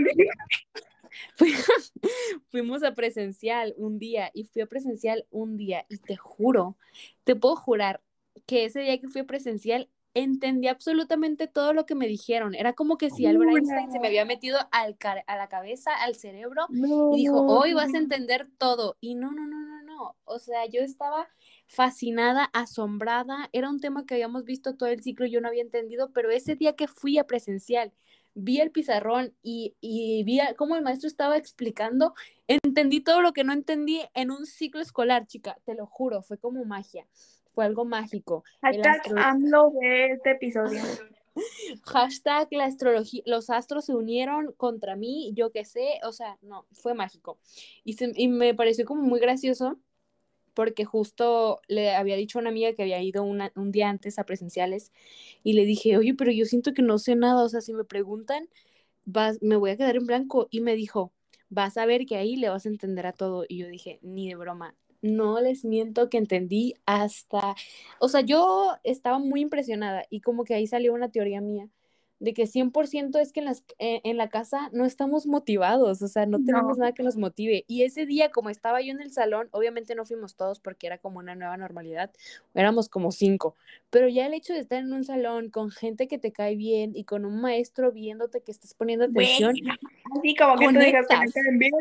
fuimos 2.49 2.83
a 2.83 2.93
presencial 2.93 3.73
un 3.77 3.99
día 3.99 4.31
y 4.33 4.43
fui 4.45 4.61
a 4.61 4.67
presencial 4.67 5.25
un 5.31 5.57
día 5.57 5.85
y 5.89 5.97
te 5.97 6.15
juro, 6.15 6.77
te 7.23 7.35
puedo 7.35 7.55
jurar 7.55 8.01
que 8.45 8.65
ese 8.65 8.81
día 8.81 8.99
que 8.99 9.07
fui 9.07 9.21
a 9.21 9.25
presencial 9.25 9.89
entendí 10.17 10.67
absolutamente 10.67 11.47
todo 11.47 11.73
lo 11.73 11.85
que 11.85 11.93
me 11.93 12.07
dijeron. 12.07 12.55
Era 12.55 12.73
como 12.73 12.97
que 12.97 13.11
si 13.11 13.25
Albert 13.27 13.51
Einstein 13.51 13.91
se 13.91 13.99
me 13.99 14.07
había 14.07 14.25
metido 14.25 14.57
al 14.71 14.97
a 15.27 15.37
la 15.37 15.47
cabeza, 15.47 15.91
al 15.93 16.15
cerebro 16.15 16.65
No, 16.69 17.13
y 17.13 17.17
dijo, 17.17 17.45
hoy 17.45 17.73
vas 17.73 17.93
a 17.93 17.99
entender 17.99 18.47
todo. 18.57 18.97
Y 18.99 19.15
no, 19.15 19.31
no, 19.31 19.45
no, 19.45 19.59
no, 19.59 19.83
no. 19.83 20.15
O 20.25 20.39
sea, 20.39 20.65
yo 20.65 20.81
estaba 20.81 21.27
fascinada, 21.67 22.45
asombrada. 22.53 23.49
Era 23.53 23.69
un 23.69 23.79
tema 23.79 24.05
que 24.05 24.15
habíamos 24.15 24.43
visto 24.43 24.75
todo 24.75 24.89
el 24.89 25.03
ciclo 25.03 25.27
y 25.27 25.31
yo 25.31 25.39
no 25.39 25.49
había 25.49 25.61
entendido, 25.61 26.11
pero 26.11 26.31
ese 26.31 26.55
día 26.55 26.75
que 26.75 26.87
fui 26.87 27.19
a 27.19 27.27
presencial, 27.27 27.93
vi 28.33 28.59
el 28.59 28.71
pizarrón 28.71 29.33
y, 29.43 29.75
y 29.81 30.23
vi 30.23 30.39
cómo 30.57 30.75
el 30.75 30.83
maestro 30.83 31.07
estaba 31.07 31.37
explicando, 31.37 32.13
entendí 32.47 33.01
todo 33.01 33.21
lo 33.21 33.33
que 33.33 33.43
no 33.43 33.53
entendí 33.53 34.01
en 34.13 34.31
un 34.31 34.45
ciclo 34.45 34.81
escolar, 34.81 35.25
chica, 35.25 35.57
te 35.65 35.73
lo 35.73 35.87
juro, 35.87 36.21
fue 36.21 36.37
como 36.37 36.63
magia, 36.63 37.07
fue 37.57 37.65
algo 37.65 37.85
mágico. 37.85 38.43
Hashtag 38.61 38.99
astro- 39.01 39.17
AMLO 39.17 39.71
de 39.81 40.11
este 40.11 40.29
episodio. 40.29 40.79
Hashtag 41.85 42.47
la 42.51 42.65
astrología, 42.65 43.23
los 43.25 43.49
astros 43.49 43.85
se 43.85 43.95
unieron 43.95 44.53
contra 44.57 44.95
mí, 44.95 45.31
yo 45.33 45.51
qué 45.51 45.65
sé, 45.65 45.99
o 46.03 46.11
sea, 46.11 46.37
no, 46.43 46.67
fue 46.71 46.93
mágico. 46.93 47.39
Y, 47.83 47.93
se- 47.93 48.11
y 48.15 48.27
me 48.27 48.53
pareció 48.53 48.85
como 48.85 49.01
muy 49.01 49.19
gracioso 49.19 49.79
porque 50.53 50.85
justo 50.85 51.59
le 51.67 51.95
había 51.95 52.15
dicho 52.15 52.37
a 52.37 52.41
una 52.41 52.51
amiga 52.51 52.73
que 52.73 52.83
había 52.83 53.01
ido 53.01 53.23
una- 53.23 53.51
un 53.55 53.71
día 53.71 53.89
antes 53.89 54.19
a 54.19 54.23
presenciales 54.23 54.91
y 55.43 55.53
le 55.53 55.65
dije, 55.65 55.97
oye, 55.97 56.13
pero 56.13 56.29
yo 56.31 56.45
siento 56.45 56.75
que 56.75 56.83
no 56.83 56.99
sé 56.99 57.15
nada, 57.15 57.43
o 57.43 57.49
sea, 57.49 57.61
si 57.61 57.73
me 57.73 57.85
preguntan, 57.85 58.47
vas, 59.03 59.39
me 59.41 59.55
voy 59.55 59.71
a 59.71 59.77
quedar 59.77 59.95
en 59.95 60.05
blanco. 60.05 60.47
Y 60.51 60.61
me 60.61 60.75
dijo, 60.75 61.11
vas 61.49 61.75
a 61.77 61.87
ver 61.87 62.05
que 62.05 62.17
ahí 62.17 62.35
le 62.35 62.49
vas 62.49 62.67
a 62.67 62.69
entender 62.69 63.07
a 63.07 63.13
todo. 63.13 63.45
Y 63.49 63.57
yo 63.57 63.67
dije, 63.67 63.97
ni 64.03 64.27
de 64.29 64.35
broma. 64.35 64.75
No 65.01 65.39
les 65.39 65.63
miento 65.65 66.09
que 66.09 66.17
entendí 66.17 66.75
hasta, 66.85 67.55
o 67.99 68.09
sea, 68.09 68.21
yo 68.21 68.75
estaba 68.83 69.19
muy 69.19 69.41
impresionada 69.41 70.05
y 70.09 70.21
como 70.21 70.43
que 70.43 70.53
ahí 70.55 70.67
salió 70.67 70.93
una 70.93 71.09
teoría 71.09 71.41
mía 71.41 71.69
de 72.19 72.33
que 72.33 72.47
100% 72.47 73.19
es 73.19 73.31
que 73.31 73.41
en, 73.41 73.45
las, 73.45 73.63
eh, 73.77 74.01
en 74.03 74.17
la 74.17 74.27
casa 74.27 74.69
no 74.73 74.85
estamos 74.85 75.27
motivados, 75.27 76.01
o 76.01 76.07
sea, 76.07 76.25
no 76.25 76.39
tenemos 76.39 76.77
No. 76.77 76.81
nada 76.81 76.91
que 76.93 77.03
nos 77.03 77.15
motive. 77.15 77.63
Y 77.67 77.83
ese 77.83 78.07
día, 78.07 78.31
como 78.31 78.49
estaba 78.49 78.81
yo 78.81 78.91
en 78.91 79.01
el 79.01 79.11
salón, 79.11 79.49
obviamente 79.51 79.93
no 79.93 80.03
fuimos 80.03 80.35
todos 80.35 80.59
porque 80.59 80.87
era 80.87 80.97
como 80.97 81.19
una 81.19 81.35
nueva 81.35 81.57
normalidad, 81.57 82.09
éramos 82.55 82.89
como 82.89 83.11
cinco, 83.11 83.55
pero 83.91 84.07
ya 84.07 84.25
el 84.25 84.33
hecho 84.33 84.53
de 84.53 84.59
estar 84.61 84.79
en 84.79 84.93
un 84.93 85.03
salón 85.03 85.51
con 85.51 85.69
gente 85.69 86.07
que 86.07 86.17
te 86.17 86.31
cae 86.31 86.55
bien 86.55 86.95
y 86.95 87.03
con 87.03 87.23
un 87.23 87.39
maestro 87.39 87.91
viéndote 87.91 88.41
que 88.41 88.51
estás 88.51 88.73
poniendo 88.73 89.05
atención, 89.05 89.55
así 90.17 90.35
como 90.35 90.57
que 90.57 90.69
tú 90.69 90.79
digas 90.79 91.05
que 91.07 91.17
me 91.17 91.25
conectas 91.25 91.33
caen 91.33 91.59
bien. 91.59 91.71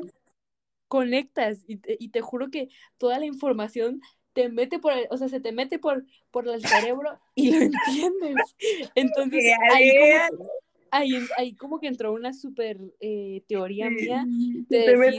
Conectas 0.88 1.64
y 1.66 1.76
te, 1.78 1.96
y 1.98 2.08
te 2.10 2.20
juro 2.20 2.50
que 2.50 2.68
toda 2.98 3.18
la 3.18 3.26
información 3.26 4.00
te 4.32 4.48
mete 4.50 4.78
por 4.78 4.92
el, 4.92 5.06
o 5.10 5.16
sea, 5.16 5.28
se 5.28 5.40
te 5.40 5.52
mete 5.52 5.78
por, 5.78 6.04
por 6.30 6.46
el 6.48 6.60
cerebro 6.66 7.18
y 7.34 7.52
lo 7.52 7.60
entiendes. 7.62 8.54
Entonces, 8.94 9.42
ahí 9.72 9.88
como, 9.96 10.52
ahí, 10.90 11.14
ahí 11.38 11.54
como 11.54 11.80
que 11.80 11.86
entró 11.88 12.12
una 12.12 12.32
super 12.32 12.78
eh, 13.00 13.42
teoría 13.48 13.90
mía 13.90 14.26
de 14.68 14.78
decir, 14.78 15.12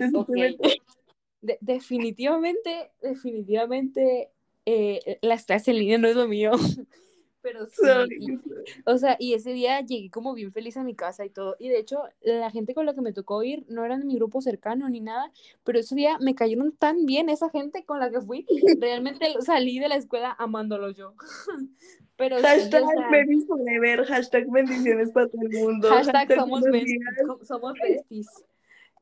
de- 1.42 1.58
definitivamente, 1.62 2.92
definitivamente 3.02 4.30
eh, 4.66 5.20
las 5.22 5.46
clases 5.46 5.70
en 5.70 5.80
línea 5.80 5.98
no 5.98 6.08
es 6.08 6.16
lo 6.16 6.28
mío. 6.28 6.52
Pero 7.52 7.66
sí, 7.68 8.16
y- 8.20 8.38
o 8.86 8.98
sea, 8.98 9.16
y 9.20 9.34
ese 9.34 9.52
día 9.52 9.80
llegué 9.82 10.10
como 10.10 10.34
bien 10.34 10.52
feliz 10.52 10.78
a 10.78 10.84
mi 10.84 10.96
casa 10.96 11.26
y 11.26 11.30
todo. 11.30 11.56
Y 11.60 11.70
de 11.70 11.80
hecho, 11.80 12.04
la 12.22 12.52
gente 12.52 12.74
con 12.74 12.86
la 12.86 12.94
que 12.94 13.02
me 13.02 13.14
tocó 13.14 13.44
ir 13.44 13.66
no 13.70 13.86
eran 13.86 14.00
de 14.02 14.06
mi 14.06 14.16
grupo 14.16 14.42
cercano 14.42 14.90
ni 14.90 15.00
nada, 15.00 15.32
pero 15.64 15.80
ese 15.80 15.96
día 15.96 16.18
me 16.20 16.36
cayeron 16.36 16.72
tan 16.74 17.06
bien 17.06 17.30
esa 17.30 17.50
gente 17.50 17.86
con 17.86 18.00
la 18.00 18.12
que 18.12 18.22
fui. 18.22 18.46
Realmente 18.82 19.34
salí 19.42 19.80
de 19.80 19.88
la 19.88 19.96
escuela 19.96 20.36
amándolo 20.38 20.92
yo. 20.92 21.14
Pero 22.18 22.40
sí, 22.40 22.44
Hashtag 22.46 22.84
o 22.84 22.90
sea, 22.90 23.10
babies 23.12 23.46
forever, 23.46 24.04
hashtag 24.06 24.50
bendiciones 24.50 25.12
para 25.12 25.28
todo 25.28 25.44
el 25.44 25.52
mundo. 25.52 25.88
hashtag 25.88 26.34
somos 26.36 26.64
besties. 26.64 28.28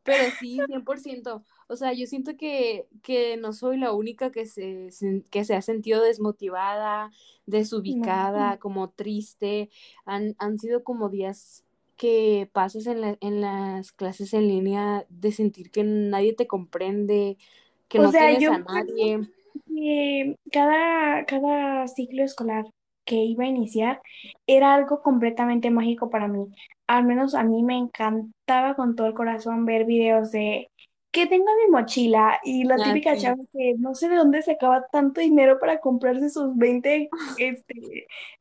Pero 0.04 0.30
sí, 0.38 0.60
100%. 0.68 1.43
O 1.68 1.76
sea, 1.78 1.93
yo 1.93 2.05
siento 2.05 2.38
que, 2.38 2.88
que 3.01 3.38
no 3.38 3.51
soy 3.53 3.78
la 3.78 3.91
única 3.91 4.32
que 4.32 4.45
se, 4.45 4.89
que 5.32 5.45
se 5.45 5.55
ha 5.55 5.61
sentido 5.63 6.01
desmotivada, 6.03 7.11
desubicada, 7.47 8.59
como 8.59 8.91
triste. 8.91 9.70
Han, 10.05 10.36
han 10.39 10.59
sido 10.59 10.84
como 10.84 11.09
días 11.09 11.66
que 11.97 12.49
pasas 12.53 12.86
en, 12.88 13.01
la- 13.01 13.18
en 13.22 13.41
las 13.41 13.91
clases 13.93 14.34
en 14.34 14.47
línea 14.47 15.05
de 15.09 15.32
sentir 15.32 15.72
que 15.72 15.84
nadie 15.84 16.34
te 16.34 16.45
comprende, 16.47 17.38
que 17.88 17.97
O 17.97 18.01
no 18.01 18.13
sea, 18.13 18.32
tienes 18.32 18.38
yo 18.38 18.49
a 18.49 18.59
nadie. 18.59 19.20
que 19.68 20.36
cada, 20.51 21.26
cada 21.26 21.88
ciclo 21.88 22.24
escolar 22.24 22.66
que 23.05 23.16
iba 23.18 23.43
a 23.45 23.47
iniciar 23.47 24.01
era 24.47 24.74
algo 24.74 25.01
completamente 25.01 25.70
mágico 25.72 26.09
para 26.09 26.28
mí. 26.28 26.47
Al 26.88 27.05
menos 27.05 27.36
a 27.36 27.43
mí 27.43 27.63
me 27.63 27.78
encantaba 27.78 28.76
con 28.76 28.95
todo 28.95 29.07
el 29.07 29.13
corazón 29.13 29.66
ver 29.66 29.86
videos 29.86 30.32
de 30.32 30.70
que 31.16 31.28
tengo 31.28 31.45
mi 31.66 31.72
mochila 31.72 32.39
y 32.43 32.63
la 32.66 32.76
Ah, 32.76 32.84
típica 32.84 33.13
sí. 33.16 33.22
chava 33.22 33.38
que 33.53 33.74
no 33.80 33.95
sé 33.95 34.09
de 34.09 34.16
dónde 34.18 34.41
sacaba 34.41 34.86
tanto 34.91 35.22
dinero 35.22 35.59
para 35.59 35.80
comprarse 35.80 36.30
sus 36.30 36.55
20 36.57 37.09
este, 37.39 37.74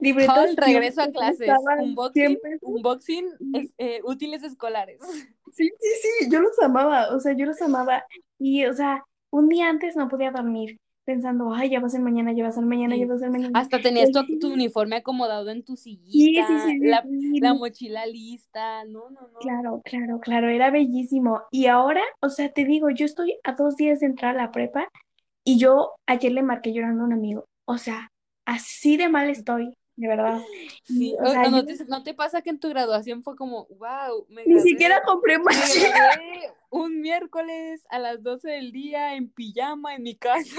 y 0.00 0.12
uno 0.12 0.46
regreso 0.56 1.00
a 1.02 1.10
clases, 1.10 1.38
costaba 1.48 1.76
100 2.12 2.38
unboxing, 2.62 3.30
es- 3.54 3.72
eh, 3.78 4.00
útiles 4.04 4.42
escolares. 4.42 5.00
Sí, 5.52 5.70
sí, 5.78 5.88
sí, 6.02 6.30
yo 6.32 6.40
los 6.40 6.58
amaba, 6.60 7.14
o 7.14 7.20
sea, 7.20 7.32
yo 7.36 7.46
los 7.46 7.62
amaba. 7.62 8.04
Y, 8.40 8.66
o 8.66 8.72
sea, 8.72 9.04
un 9.30 9.48
día 9.48 9.68
antes 9.68 9.94
no 9.94 10.08
podía 10.08 10.32
dormir 10.32 10.80
pensando, 11.04 11.52
ay, 11.52 11.70
ya 11.70 11.80
va 11.80 11.86
a 11.86 11.90
ser 11.90 12.00
mañana, 12.00 12.32
ya 12.32 12.42
va 12.42 12.48
a 12.48 12.52
ser 12.52 12.64
mañana, 12.64 12.96
ya 12.96 13.06
va 13.06 13.14
a 13.14 13.18
ser 13.18 13.30
mañana. 13.30 13.58
Hasta 13.58 13.80
tenías 13.80 14.10
tu, 14.10 14.38
tu 14.38 14.52
uniforme 14.52 14.96
acomodado 14.96 15.50
en 15.50 15.62
tu 15.62 15.76
sillita, 15.76 16.46
sí, 16.46 16.54
sí, 16.70 16.78
la, 16.80 17.02
sí, 17.02 17.40
la 17.40 17.54
mochila 17.54 18.06
lista, 18.06 18.84
no, 18.84 19.10
no, 19.10 19.20
no. 19.20 19.38
Claro, 19.40 19.82
claro, 19.84 20.20
claro, 20.20 20.48
era 20.48 20.70
bellísimo. 20.70 21.42
Y 21.50 21.66
ahora, 21.66 22.02
o 22.20 22.28
sea, 22.28 22.50
te 22.52 22.64
digo, 22.64 22.90
yo 22.90 23.04
estoy 23.04 23.38
a 23.44 23.52
dos 23.52 23.76
días 23.76 24.00
de 24.00 24.06
entrar 24.06 24.36
a 24.36 24.42
la 24.44 24.52
prepa 24.52 24.88
y 25.44 25.58
yo 25.58 25.92
ayer 26.06 26.32
le 26.32 26.42
marqué 26.42 26.72
llorando 26.72 27.02
a 27.02 27.06
un 27.06 27.12
amigo. 27.12 27.44
O 27.66 27.78
sea, 27.78 28.08
así 28.46 28.96
de 28.96 29.08
mal 29.08 29.28
estoy, 29.28 29.74
de 29.96 30.08
verdad. 30.08 30.40
Sí, 30.84 31.14
o 31.18 31.22
o- 31.22 31.30
sea, 31.30 31.48
¿no, 31.50 31.58
yo 31.58 31.66
te, 31.66 31.84
no 31.86 32.02
te 32.02 32.14
pasa 32.14 32.42
que 32.42 32.50
en 32.50 32.58
tu 32.58 32.68
graduación 32.68 33.22
fue 33.22 33.36
como, 33.36 33.66
wow, 33.78 34.26
me 34.28 34.44
ni 34.44 34.60
siquiera 34.60 35.02
compré 35.04 35.38
un 36.70 37.00
miércoles 37.00 37.86
a 37.90 37.98
las 38.00 38.22
12 38.22 38.50
del 38.50 38.72
día 38.72 39.14
en 39.14 39.28
pijama 39.28 39.94
en 39.94 40.02
mi 40.02 40.16
casa? 40.16 40.56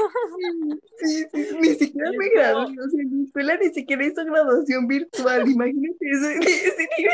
Sí, 0.97 1.25
sí, 1.33 1.47
ni 1.59 1.75
siquiera 1.75 2.11
me 2.17 2.29
gradué, 2.29 2.75
o 2.79 2.89
sea, 2.89 3.03
mi 3.05 3.25
escuela 3.25 3.57
ni 3.57 3.69
siquiera 3.73 4.05
hizo 4.05 4.23
graduación 4.23 4.87
virtual, 4.87 5.49
imagínate 5.49 5.97
ese 6.09 6.87
nivel. 6.97 7.13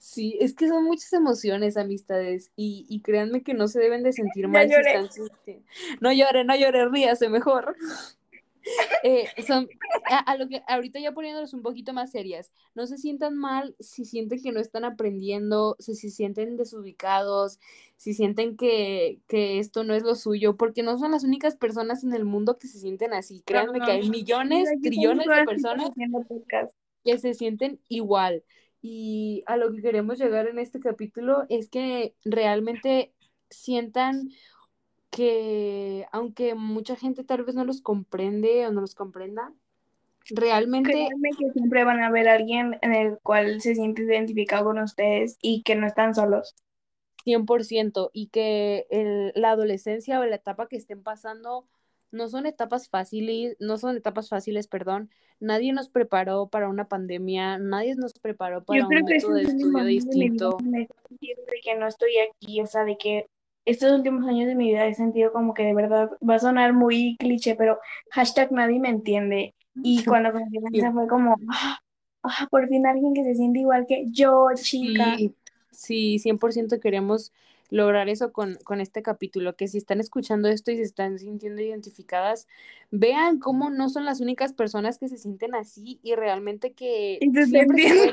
Sí, 0.00 0.36
es 0.40 0.54
que 0.54 0.68
son 0.68 0.84
muchas 0.84 1.12
emociones, 1.12 1.76
amistades, 1.76 2.50
y, 2.56 2.86
y 2.88 3.00
créanme 3.02 3.42
que 3.42 3.54
no 3.54 3.66
se 3.68 3.80
deben 3.80 4.02
de 4.02 4.12
sentir 4.12 4.44
Ya 4.44 4.48
mal 4.48 4.68
si 4.68 4.74
están. 4.74 5.64
No 6.00 6.12
llore, 6.12 6.44
no 6.44 6.56
llore, 6.56 6.88
ríase 6.88 7.28
mejor. 7.28 7.76
Eh, 9.02 9.26
son, 9.46 9.68
a, 10.10 10.18
a 10.18 10.36
lo 10.36 10.48
que 10.48 10.62
ahorita 10.66 10.98
ya 10.98 11.12
poniéndolos 11.12 11.54
un 11.54 11.62
poquito 11.62 11.92
más 11.92 12.10
serias, 12.10 12.50
no 12.74 12.86
se 12.86 12.98
sientan 12.98 13.36
mal 13.36 13.76
si 13.78 14.04
sienten 14.04 14.42
que 14.42 14.52
no 14.52 14.60
están 14.60 14.84
aprendiendo, 14.84 15.76
si 15.78 15.94
se 15.94 16.10
sienten 16.10 16.56
desubicados, 16.56 17.58
si 17.96 18.14
sienten 18.14 18.56
que, 18.56 19.20
que 19.28 19.58
esto 19.58 19.84
no 19.84 19.94
es 19.94 20.02
lo 20.02 20.14
suyo, 20.14 20.56
porque 20.56 20.82
no 20.82 20.98
son 20.98 21.12
las 21.12 21.24
únicas 21.24 21.56
personas 21.56 22.04
en 22.04 22.14
el 22.14 22.24
mundo 22.24 22.58
que 22.58 22.68
se 22.68 22.78
sienten 22.78 23.12
así. 23.12 23.42
Créanme 23.44 23.78
no, 23.78 23.84
que 23.86 23.92
hay 23.92 24.08
millones, 24.08 24.68
trillones 24.82 25.26
de 25.26 25.44
personas 25.44 25.90
que 27.04 27.18
se 27.18 27.34
sienten 27.34 27.80
igual. 27.88 28.44
Y 28.80 29.42
a 29.46 29.56
lo 29.56 29.72
que 29.72 29.82
queremos 29.82 30.18
llegar 30.18 30.46
en 30.46 30.58
este 30.58 30.78
capítulo 30.78 31.44
es 31.48 31.68
que 31.68 32.14
realmente 32.24 33.12
sientan 33.50 34.30
que 35.10 36.06
aunque 36.12 36.54
mucha 36.54 36.96
gente 36.96 37.24
tal 37.24 37.44
vez 37.44 37.54
no 37.54 37.64
los 37.64 37.80
comprende 37.80 38.66
o 38.66 38.72
no 38.72 38.80
los 38.80 38.94
comprenda, 38.94 39.52
realmente 40.30 40.92
Créanme 40.92 41.30
que 41.38 41.50
siempre 41.52 41.84
van 41.84 42.00
a 42.00 42.08
haber 42.08 42.28
alguien 42.28 42.78
en 42.82 42.94
el 42.94 43.18
cual 43.22 43.60
se 43.60 43.74
siente 43.74 44.02
identificado 44.02 44.66
con 44.66 44.78
ustedes 44.78 45.38
y 45.40 45.62
que 45.62 45.74
no 45.76 45.86
están 45.86 46.14
solos. 46.14 46.54
100% 47.24 48.10
y 48.12 48.28
que 48.28 48.86
el- 48.90 49.32
la 49.34 49.50
adolescencia 49.50 50.20
o 50.20 50.24
la 50.24 50.36
etapa 50.36 50.66
que 50.68 50.76
estén 50.76 51.02
pasando 51.02 51.66
no 52.10 52.28
son 52.28 52.46
etapas 52.46 52.88
fáciles, 52.88 53.56
no 53.60 53.76
son 53.76 53.96
etapas 53.96 54.30
fáciles, 54.30 54.66
perdón. 54.66 55.10
Nadie 55.40 55.72
nos 55.74 55.90
preparó 55.90 56.48
para 56.48 56.68
una 56.68 56.88
pandemia, 56.88 57.58
nadie 57.58 57.94
nos 57.96 58.14
preparó 58.14 58.64
para 58.64 58.82
un 58.84 58.88
creo 58.88 59.04
método 59.04 59.34
de 59.34 59.42
estudio 59.42 59.84
distinto. 59.84 60.56
de 60.70 60.88
que 61.62 61.74
no 61.76 61.86
estoy 61.86 62.12
aquí, 62.18 62.60
o 62.62 62.66
sea, 62.66 62.84
de 62.84 62.96
que 62.96 63.26
estos 63.68 63.92
últimos 63.92 64.26
años 64.26 64.46
de 64.46 64.54
mi 64.54 64.68
vida 64.68 64.86
he 64.86 64.94
sentido 64.94 65.30
como 65.30 65.52
que 65.52 65.62
de 65.62 65.74
verdad 65.74 66.10
va 66.26 66.36
a 66.36 66.38
sonar 66.38 66.72
muy 66.72 67.16
cliché, 67.18 67.54
pero 67.54 67.78
hashtag 68.10 68.50
nadie 68.50 68.80
me 68.80 68.88
entiende. 68.88 69.54
Y 69.82 70.04
cuando 70.04 70.32
conocí 70.32 70.80
a 70.80 70.92
fue 70.92 71.06
como, 71.06 71.36
ah, 71.50 71.78
ah, 72.22 72.48
por 72.50 72.66
fin 72.68 72.86
alguien 72.86 73.12
que 73.12 73.24
se 73.24 73.34
siente 73.34 73.60
igual 73.60 73.84
que 73.86 74.06
yo, 74.10 74.48
chica. 74.54 75.16
Sí, 75.16 75.34
sí, 75.70 76.18
100% 76.18 76.80
queremos 76.80 77.30
lograr 77.70 78.08
eso 78.08 78.32
con, 78.32 78.56
con 78.64 78.80
este 78.80 79.02
capítulo, 79.02 79.54
que 79.54 79.68
si 79.68 79.76
están 79.76 80.00
escuchando 80.00 80.48
esto 80.48 80.70
y 80.70 80.76
se 80.76 80.82
están 80.82 81.18
sintiendo 81.18 81.60
identificadas, 81.60 82.48
vean 82.90 83.38
cómo 83.38 83.68
no 83.68 83.90
son 83.90 84.06
las 84.06 84.20
únicas 84.22 84.54
personas 84.54 84.98
que 84.98 85.08
se 85.08 85.18
sienten 85.18 85.54
así 85.54 86.00
y 86.02 86.14
realmente 86.14 86.72
que 86.72 87.18
Y 87.20 87.30
te 87.30 87.44
siempre 87.44 87.82
se 87.86 87.94
puede, 87.94 88.12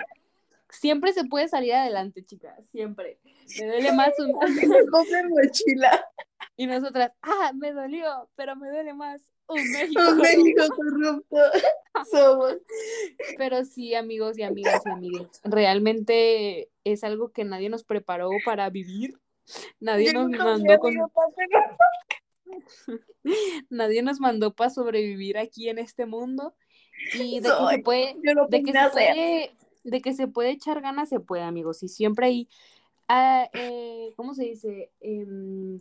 siempre 0.69 1.13
se 1.13 1.25
puede 1.25 1.47
salir 1.47 1.73
adelante, 1.73 2.25
chicas, 2.25 2.53
siempre. 2.69 3.19
Me 3.59 3.67
duele 3.67 3.91
más 3.91 4.13
un... 4.19 4.31
Aunque 4.41 4.67
me 4.67 4.85
compre 4.87 5.23
mochila. 5.27 6.05
y 6.57 6.67
nosotras, 6.67 7.11
ah, 7.21 7.51
me 7.55 7.71
dolió, 7.71 8.29
pero 8.35 8.55
me 8.55 8.69
duele 8.69 8.93
más 8.93 9.21
un 9.47 9.71
México. 9.71 10.01
Un 10.09 10.17
México 10.17 10.63
corrupto. 10.75 11.37
Somos. 12.11 12.57
Pero 13.37 13.63
sí, 13.65 13.93
amigos 13.93 14.37
y 14.37 14.43
amigas 14.43 14.81
y 14.85 14.89
amigues, 14.89 15.41
realmente 15.43 16.69
es 16.83 17.03
algo 17.03 17.31
que 17.31 17.43
nadie 17.43 17.69
nos 17.69 17.83
preparó 17.83 18.29
para 18.43 18.69
vivir. 18.69 19.19
Nadie 19.79 20.11
Yo 20.11 20.27
nos 20.27 20.29
mandó 20.31 20.79
con 20.79 20.95
nadie 23.69 24.01
nos 24.01 24.19
mandó 24.19 24.55
para 24.55 24.69
sobrevivir 24.69 25.37
aquí 25.37 25.69
en 25.69 25.77
este 25.77 26.05
mundo 26.05 26.55
y 27.13 27.39
de 27.39 27.49
que 27.49 27.55
se 27.55 27.77
de 28.49 28.63
que 28.63 28.73
puede 28.73 29.51
de 29.85 30.01
que 30.01 30.13
se 30.13 30.27
puede 30.27 30.49
echar 30.49 30.81
ganas 30.81 31.09
se 31.09 31.19
puede 31.19 31.43
amigos 31.43 31.83
y 31.83 31.87
siempre 31.87 32.27
hay 32.27 32.49
ah, 33.07 33.49
eh, 33.53 34.13
¿cómo 34.15 34.33
se 34.33 34.43
dice? 34.45 34.91
Em, 34.99 35.79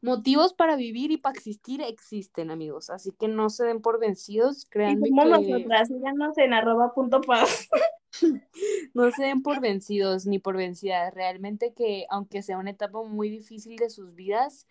motivos 0.00 0.54
para 0.54 0.76
vivir 0.76 1.10
y 1.10 1.18
para 1.18 1.36
existir 1.36 1.82
existen 1.82 2.50
amigos 2.50 2.90
así 2.90 3.10
que 3.18 3.28
no 3.28 3.50
se 3.50 3.64
den 3.64 3.82
por 3.82 3.98
vencidos 3.98 4.64
Y 4.64 4.68
créanme 4.70 5.08
somos 5.08 5.24
que 5.24 5.48
nosotras, 5.48 5.88
síganos 5.88 6.38
en 6.38 6.54
arroba 6.54 6.94
punto 6.94 7.20
paz. 7.20 7.68
no 8.94 9.10
se 9.10 9.24
den 9.24 9.42
por 9.42 9.60
vencidos 9.60 10.26
ni 10.26 10.38
por 10.38 10.56
vencidas 10.56 11.12
realmente 11.12 11.74
que 11.74 12.06
aunque 12.08 12.42
sea 12.42 12.58
una 12.58 12.70
etapa 12.70 13.02
muy 13.02 13.28
difícil 13.28 13.76
de 13.76 13.90
sus 13.90 14.14
vidas 14.14 14.66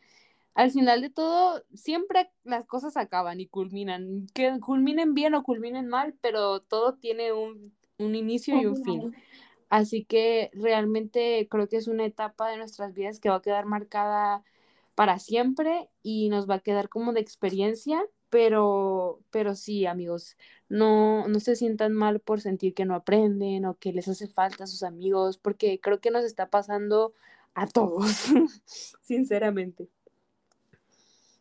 al 0.56 0.72
final 0.72 1.02
de 1.02 1.10
todo, 1.10 1.64
siempre 1.74 2.30
las 2.44 2.66
cosas 2.66 2.98
acaban 2.98 3.40
y 3.40 3.48
culminan. 3.48 4.28
Que 4.34 4.60
culminen 4.60 5.14
bien 5.14 5.34
o 5.34 5.44
culminen 5.44 5.88
mal, 5.88 6.16
pero 6.20 6.60
todo 6.60 6.96
tiene 6.96 7.32
un, 7.32 7.72
un 8.00 8.16
inicio 8.16 8.60
y 8.60 8.66
un 8.66 8.84
fin. 8.84 9.16
Así 9.70 10.04
que 10.04 10.50
realmente 10.54 11.48
creo 11.50 11.68
que 11.68 11.78
es 11.78 11.88
una 11.88 12.06
etapa 12.06 12.50
de 12.50 12.58
nuestras 12.58 12.94
vidas 12.94 13.20
que 13.20 13.30
va 13.30 13.36
a 13.36 13.42
quedar 13.42 13.66
marcada 13.66 14.44
para 14.96 15.20
siempre 15.20 15.90
y 16.02 16.30
nos 16.30 16.50
va 16.50 16.56
a 16.56 16.60
quedar 16.60 16.90
como 16.90 17.14
de 17.14 17.22
experiencia, 17.22 18.04
pero, 18.30 19.22
pero 19.30 19.56
sí, 19.56 19.86
amigos, 19.86 20.36
no, 20.68 21.28
no 21.28 21.40
se 21.40 21.56
sientan 21.56 21.94
mal 21.94 22.20
por 22.20 22.42
sentir 22.42 22.74
que 22.74 22.86
no 22.86 22.96
aprenden 22.96 23.66
o 23.66 23.78
que 23.78 23.94
les 23.94 24.08
hace 24.08 24.28
falta 24.28 24.64
a 24.64 24.68
sus 24.68 24.84
amigos, 24.84 25.38
porque 25.38 25.80
creo 25.80 26.00
que 26.00 26.12
nos 26.12 26.26
está 26.26 26.50
pasando 26.50 27.14
a 27.54 27.68
todos, 27.68 28.26
sinceramente. 29.02 29.88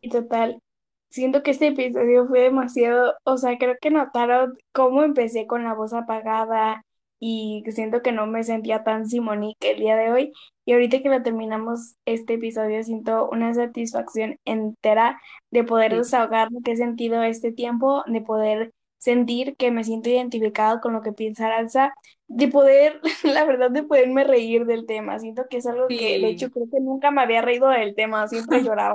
Y 0.00 0.10
total, 0.10 0.62
siento 1.08 1.42
que 1.42 1.50
este 1.52 1.68
episodio 1.68 2.26
fue 2.26 2.40
demasiado, 2.42 3.14
o 3.24 3.36
sea, 3.36 3.56
creo 3.58 3.76
que 3.80 3.90
notaron 3.90 4.56
cómo 4.72 5.02
empecé 5.04 5.46
con 5.46 5.64
la 5.64 5.74
voz 5.74 5.92
apagada 5.92 6.84
y 7.20 7.64
siento 7.70 8.02
que 8.02 8.12
no 8.12 8.26
me 8.26 8.44
sentía 8.44 8.84
tan 8.84 9.06
Simonique 9.06 9.72
el 9.72 9.80
día 9.80 9.96
de 9.96 10.12
hoy. 10.12 10.32
Y 10.64 10.72
ahorita 10.72 11.00
que 11.02 11.08
lo 11.08 11.22
terminamos 11.22 11.96
este 12.04 12.34
episodio, 12.34 12.82
siento 12.84 13.28
una 13.30 13.54
satisfacción 13.54 14.36
entera 14.44 15.20
de 15.50 15.64
poder 15.64 15.92
Sí. 15.92 15.96
desahogar 15.96 16.52
lo 16.52 16.60
que 16.60 16.72
he 16.72 16.76
sentido 16.76 17.22
este 17.22 17.52
tiempo, 17.52 18.04
de 18.06 18.20
poder 18.20 18.72
sentir 18.98 19.56
que 19.56 19.70
me 19.70 19.84
siento 19.84 20.10
identificado 20.10 20.80
con 20.80 20.92
lo 20.92 21.02
que 21.02 21.12
piensa 21.12 21.46
Aranza, 21.46 21.94
de 22.26 22.48
poder, 22.48 23.00
la 23.24 23.44
verdad, 23.44 23.70
de 23.70 23.82
poderme 23.84 24.24
reír 24.24 24.66
del 24.66 24.86
tema. 24.86 25.18
Siento 25.18 25.46
que 25.48 25.58
es 25.58 25.66
algo 25.66 25.92
que, 25.96 26.18
de 26.20 26.28
hecho, 26.28 26.50
creo 26.50 26.66
que 26.70 26.80
nunca 26.80 27.10
me 27.10 27.22
había 27.22 27.42
reído 27.42 27.68
del 27.68 27.94
tema, 27.94 28.28
siempre 28.28 28.62
lloraba. 28.62 28.94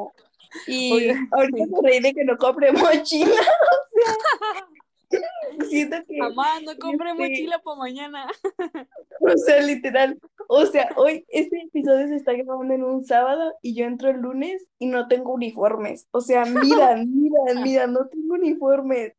Y 0.67 1.09
ahorita 1.31 1.65
me 1.67 1.89
reí 1.89 1.99
de 1.99 2.13
que 2.13 2.23
no 2.23 2.37
compré 2.37 2.71
mochila, 2.71 3.31
o 3.71 3.87
sea, 3.93 4.67
siento 5.69 5.97
que, 6.07 6.17
Mamá, 6.17 6.59
no 6.61 6.77
compré 6.77 7.11
este, 7.11 7.21
mochila 7.21 7.59
para 7.59 7.77
mañana. 7.77 8.27
o 9.19 9.37
sea, 9.37 9.61
literal, 9.61 10.19
o 10.47 10.65
sea, 10.65 10.89
hoy 10.95 11.25
este 11.29 11.61
episodio 11.61 12.07
se 12.07 12.15
está 12.15 12.33
grabando 12.33 12.73
en 12.73 12.83
un 12.83 13.05
sábado 13.05 13.53
y 13.61 13.75
yo 13.75 13.85
entro 13.85 14.09
el 14.09 14.17
lunes 14.17 14.69
y 14.79 14.87
no 14.87 15.07
tengo 15.07 15.33
uniformes, 15.33 16.07
o 16.11 16.21
sea, 16.21 16.45
miran, 16.45 17.05
miran, 17.13 17.63
miran, 17.63 17.93
no 17.93 18.07
tengo 18.07 18.35
uniformes, 18.35 19.13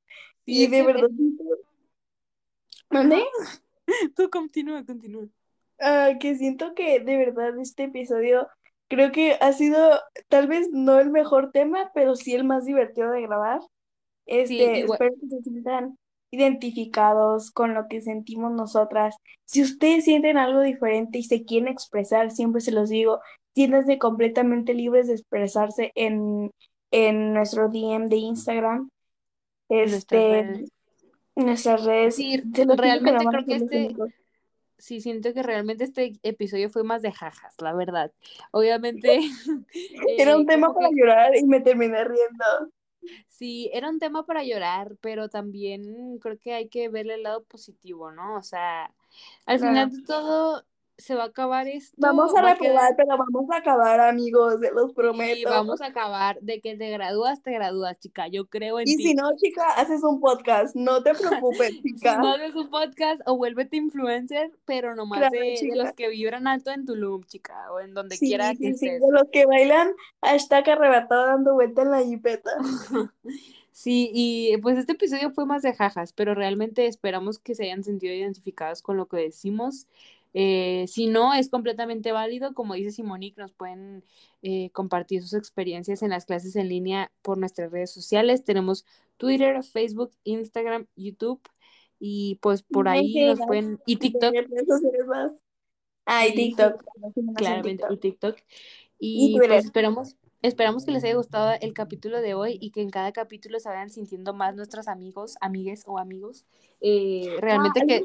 Sí, 0.47 0.65
y 0.65 0.67
de 0.67 0.83
verdad, 0.83 1.09
¿Mande? 2.91 3.25
tú 4.15 4.29
continúa, 4.29 4.85
continúa. 4.85 5.27
Ah, 5.81 6.13
que 6.21 6.37
siento 6.37 6.75
que 6.75 7.01
de 7.01 7.17
verdad 7.17 7.59
este 7.59 7.85
episodio 7.85 8.49
Creo 8.89 9.13
que 9.13 9.37
ha 9.41 9.53
sido 9.53 9.79
tal 10.29 10.47
vez 10.47 10.69
no 10.71 11.01
el 11.01 11.11
mejor 11.11 11.51
tema, 11.53 11.91
pero 11.95 12.15
sí 12.17 12.35
el 12.35 12.45
más 12.45 12.65
divertido 12.65 13.11
de 13.11 13.23
grabar. 13.23 13.61
Este, 14.27 14.81
espero 14.81 15.15
que 15.21 15.29
se 15.29 15.43
sientan 15.43 15.99
identificados 16.31 17.51
con 17.51 17.75
lo 17.75 17.87
que 17.89 18.01
sentimos 18.01 18.53
nosotras. 18.53 19.17
Si 19.45 19.63
ustedes 19.63 20.05
sienten 20.05 20.37
algo 20.37 20.61
diferente 20.61 21.19
y 21.19 21.23
se 21.23 21.45
quieren 21.45 21.69
expresar, 21.69 22.31
siempre 22.31 22.61
se 22.61 22.73
los 22.73 22.89
digo, 22.89 23.21
siéntanse 23.55 23.99
completamente 23.99 24.75
libres 24.75 25.07
de 25.07 25.15
expresarse 25.15 25.93
en, 25.95 26.51
en 26.91 27.33
nuestro 27.33 27.69
DM 27.69 28.09
de 28.09 28.17
Instagram. 28.17 28.91
Este, 29.69 30.67
nuestras 31.37 31.85
redes. 31.85 32.17
Sí, 32.17 32.43
realmente 32.53 33.25
creo 33.25 33.45
que 33.45 33.55
este, 33.55 33.97
sí, 34.79 35.01
siento 35.01 35.33
que 35.33 35.43
realmente 35.43 35.85
este 35.85 36.15
episodio 36.23 36.71
fue 36.71 36.85
más 36.85 37.03
de 37.03 37.13
jajas, 37.13 37.55
la 37.61 37.73
verdad. 37.75 38.13
Obviamente. 38.51 39.21
Era 40.19 40.37
un 40.37 40.43
eh, 40.43 40.47
tema 40.47 40.75
para 40.75 40.89
llorar 40.91 41.37
y 41.37 41.45
me 41.45 41.61
terminé 41.61 42.05
riendo. 42.05 42.73
Sí, 43.27 43.71
era 43.75 43.91
un 43.91 43.99
tema 43.99 44.25
para 44.25 44.45
llorar, 44.45 44.97
pero 45.03 45.29
también 45.29 46.19
creo 46.21 46.39
que 46.39 46.55
hay 46.55 46.69
que 46.69 46.89
verle 46.89 47.15
el 47.15 47.25
lado 47.25 47.45
positivo, 47.45 48.11
¿no? 48.11 48.37
O 48.37 48.43
sea, 48.43 48.95
al 49.45 49.59
final 49.59 49.91
de 49.91 50.03
todo, 50.05 50.65
se 50.97 51.15
va 51.15 51.25
a 51.25 51.27
acabar 51.27 51.67
esto. 51.67 51.97
Vamos 51.99 52.35
a 52.35 52.43
reprobar, 52.43 52.95
pero 52.97 53.17
vamos 53.19 53.51
a 53.51 53.57
acabar, 53.57 54.01
amigos, 54.01 54.61
se 54.61 54.71
los 54.73 54.93
prometo. 54.93 55.39
Y 55.39 55.45
vamos 55.45 55.81
a 55.81 55.87
acabar. 55.87 56.39
De 56.41 56.61
que 56.61 56.77
te 56.77 56.91
gradúas, 56.91 57.43
te 57.43 57.53
gradúas, 57.53 57.99
chica. 57.99 58.29
Yo 58.29 58.47
creo 58.47 58.79
en 58.79 58.89
y 58.89 58.97
ti. 58.97 59.03
Y 59.03 59.07
si 59.09 59.15
no, 59.15 59.35
chica, 59.37 59.67
haces 59.77 60.03
un 60.05 60.21
podcast. 60.21 60.77
No 60.77 61.03
te 61.03 61.15
preocupes, 61.15 61.71
chica. 61.83 62.19
no 62.19 62.33
haces 62.33 62.55
un 62.55 62.71
podcast 62.71 63.21
o 63.27 63.37
vuélvete 63.37 63.77
influencer, 63.77 64.53
pero 64.65 64.95
nomás 64.95 65.31
de, 65.31 65.59
los 65.75 65.93
que 65.95 66.09
vibran 66.09 66.47
alto 66.47 66.71
en 66.71 66.87
Tulum, 66.87 67.25
chica, 67.25 67.73
o 67.73 67.81
en 67.81 67.95
donde 67.95 68.17
quiera 68.19 68.51
que 68.53 68.75
sí, 68.75 68.87
estés. 68.87 69.01
de 69.01 69.11
los 69.11 69.25
que 69.33 69.47
bailan, 69.47 69.91
hashtag 70.23 70.71
arrebatado 70.71 71.27
dando 71.27 71.55
vuelta 71.55 71.83
en 71.83 71.91
la 71.91 72.03
jipeta. 72.03 72.51
Sí, 73.75 74.09
y 74.15 74.57
pues 74.59 74.79
este 74.79 74.93
episodio 74.93 75.33
fue 75.33 75.47
más 75.47 75.63
de 75.63 75.75
jajas, 75.75 76.13
pero 76.13 76.37
realmente 76.37 76.87
esperamos 76.87 77.41
que 77.41 77.57
se 77.57 77.65
hayan 77.65 77.83
sentido 77.83 78.15
identificados 78.15 78.83
con 78.83 78.97
lo 78.97 79.07
que 79.07 79.17
decimos. 79.17 79.89
Eh, 80.35 80.87
si 80.89 81.07
no, 81.07 81.33
es 81.33 81.49
completamente 81.49 82.13
válido. 82.13 82.55
Como 82.55 82.75
dice 82.75 82.91
Simonique, 82.91 83.41
nos 83.41 83.53
pueden 83.53 84.05
eh, 84.43 84.71
compartir 84.71 85.23
sus 85.23 85.35
experiencias 85.35 86.03
en 86.03 86.11
las 86.11 86.27
clases 86.27 86.57
en 86.57 86.69
línea 86.69 87.11
por 87.23 87.39
nuestras 87.39 87.71
redes 87.71 87.93
sociales. 87.93 88.45
Tenemos 88.45 88.85
Twitter, 89.17 89.63
Facebook, 89.63 90.11
Instagram, 90.25 90.87
YouTube 90.97 91.41
y 92.01 92.39
pues 92.43 92.63
por 92.63 92.89
ahí 92.89 93.15
nos 93.27 93.41
pueden... 93.47 93.79
Y 93.87 93.97
TikTok. 93.97 94.35
Ah, 96.05 96.27
y 96.27 96.35
TikTok. 96.35 96.85
Claramente, 97.37 97.85
y 97.89 97.97
TikTok. 97.97 98.37
Y, 98.99 99.37
pues 99.39 99.65
esperamos, 99.65 100.17
esperamos 100.43 100.85
que 100.85 100.91
les 100.91 101.05
haya 101.05 101.15
gustado 101.15 101.57
el 101.61 101.73
capítulo 101.73 102.21
de 102.21 102.35
hoy 102.35 102.59
y 102.61 102.71
que 102.71 102.83
en 102.83 102.91
cada 102.91 103.13
capítulo 103.13 103.61
se 103.61 103.69
vayan 103.69 103.91
sintiendo 103.91 104.35
más 104.35 104.55
nuestros 104.55 104.89
amigos, 104.89 105.37
amigues 105.41 105.85
o 105.87 105.99
amigos. 105.99 106.45
Eh, 106.81 107.37
realmente 107.41 107.81
ah, 107.83 107.87
que 107.87 108.03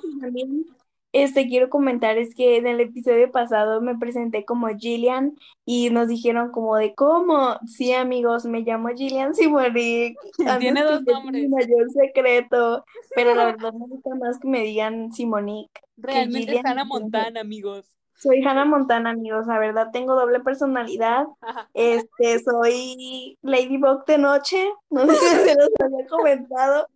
este, 1.11 1.47
quiero 1.47 1.69
comentar 1.69 2.17
es 2.17 2.35
que 2.35 2.57
en 2.57 2.67
el 2.67 2.79
episodio 2.79 3.31
pasado 3.31 3.81
me 3.81 3.97
presenté 3.97 4.45
como 4.45 4.67
Gillian 4.67 5.35
y 5.65 5.89
nos 5.89 6.07
dijeron 6.07 6.51
como 6.51 6.75
de 6.75 6.93
cómo, 6.93 7.57
sí 7.65 7.93
amigos, 7.93 8.45
me 8.45 8.61
llamo 8.61 8.89
Gillian 8.89 9.33
Simonic. 9.33 10.17
Tiene 10.59 10.83
dos 10.83 11.01
nombres. 11.03 11.43
Mi 11.43 11.47
mayor 11.47 11.89
secreto, 11.91 12.85
pero 13.15 13.33
la 13.33 13.45
verdad 13.53 13.73
me 13.73 13.87
gusta 13.87 14.15
más 14.15 14.39
que 14.39 14.47
me 14.47 14.61
digan 14.61 15.11
Simonique. 15.11 15.81
Realmente 15.97 16.57
es 16.57 16.65
Hannah 16.65 16.85
Montana, 16.85 17.41
amigos. 17.41 17.85
Soy 18.13 18.43
Hannah 18.43 18.65
Montana, 18.65 19.11
amigos, 19.11 19.47
la 19.47 19.57
verdad 19.57 19.91
tengo 19.93 20.13
doble 20.13 20.41
personalidad. 20.41 21.25
Este, 21.73 22.39
soy 22.39 23.37
Ladybug 23.41 24.05
de 24.05 24.17
noche, 24.17 24.69
no 24.89 25.07
sé 25.07 25.15
si 25.15 25.49
se 25.49 25.55
los 25.55 25.69
había 25.79 26.05
comentado. 26.07 26.87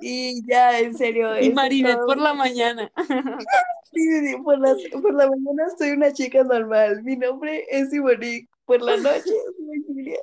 Y 0.00 0.46
ya, 0.46 0.78
en 0.78 0.96
serio. 0.96 1.38
Y 1.40 1.50
Marinette 1.52 2.04
por 2.06 2.18
la 2.18 2.34
mañana. 2.34 2.92
Sí, 3.90 4.02
sí, 4.02 4.36
por 4.44 4.58
la, 4.58 4.76
por 5.00 5.14
la 5.14 5.28
mañana 5.28 5.64
soy 5.76 5.92
una 5.92 6.12
chica 6.12 6.44
normal. 6.44 7.02
Mi 7.02 7.16
nombre 7.16 7.64
es 7.70 7.88
Simonique. 7.88 8.46
Por 8.66 8.82
la 8.82 8.98
noche 8.98 9.22
soy 9.56 9.84
Julia. 9.86 10.18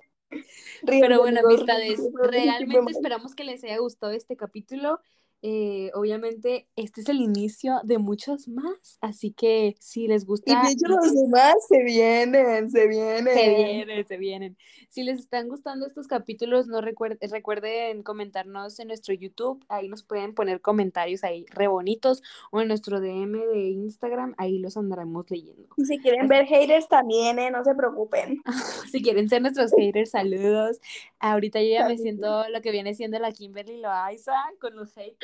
Pero 0.85 1.19
bueno, 1.19 1.41
amistades, 1.43 1.99
realmente 2.13 2.91
esperamos 2.91 3.33
que 3.33 3.43
les 3.43 3.63
haya 3.63 3.79
gustado 3.79 4.13
este 4.13 4.37
capítulo. 4.37 4.99
Eh, 5.41 5.91
obviamente, 5.93 6.67
este 6.75 7.01
es 7.01 7.09
el 7.09 7.17
inicio 7.17 7.79
de 7.83 7.99
muchos 7.99 8.47
más, 8.47 8.97
así 8.99 9.31
que 9.31 9.75
si 9.79 10.07
les 10.07 10.25
gusta... 10.25 10.51
Y 10.51 10.75
los 10.87 11.13
demás 11.13 11.55
se 11.67 11.83
vienen, 11.83 12.71
se 12.71 12.87
vienen. 12.87 13.33
Se 13.33 13.49
vienen, 13.49 14.07
se 14.07 14.17
vienen. 14.17 14.57
Si 14.89 15.03
les 15.03 15.19
están 15.19 15.47
gustando 15.47 15.85
estos 15.85 16.07
capítulos, 16.07 16.67
no 16.67 16.81
recuerden, 16.81 17.29
recuerden 17.29 18.01
comentarnos 18.01 18.79
en 18.79 18.87
nuestro 18.87 19.13
YouTube, 19.13 19.63
ahí 19.69 19.87
nos 19.87 20.03
pueden 20.03 20.33
poner 20.33 20.61
comentarios 20.61 21.23
ahí 21.23 21.45
re 21.51 21.67
bonitos, 21.67 22.23
o 22.51 22.61
en 22.61 22.67
nuestro 22.67 22.99
DM 22.99 23.33
de 23.33 23.69
Instagram, 23.69 24.33
ahí 24.37 24.57
los 24.57 24.77
andaremos 24.77 25.29
leyendo. 25.29 25.67
Y 25.77 25.85
si 25.85 25.99
quieren 25.99 26.27
ver 26.27 26.47
haters 26.47 26.87
también, 26.87 27.37
¿eh? 27.37 27.51
no 27.51 27.63
se 27.63 27.75
preocupen. 27.75 28.41
si 28.91 29.01
quieren 29.03 29.29
ser 29.29 29.41
nuestros 29.41 29.71
haters, 29.77 30.11
saludos. 30.11 30.79
Ahorita 31.19 31.61
yo 31.61 31.69
ya 31.69 31.87
me 31.87 31.97
siento 31.97 32.49
lo 32.49 32.61
que 32.61 32.71
viene 32.71 32.95
siendo 32.95 33.19
la 33.19 33.31
Kimberly 33.31 33.79
Loaiza 33.79 34.33
con 34.59 34.75
los 34.75 34.93
haters. 34.93 35.17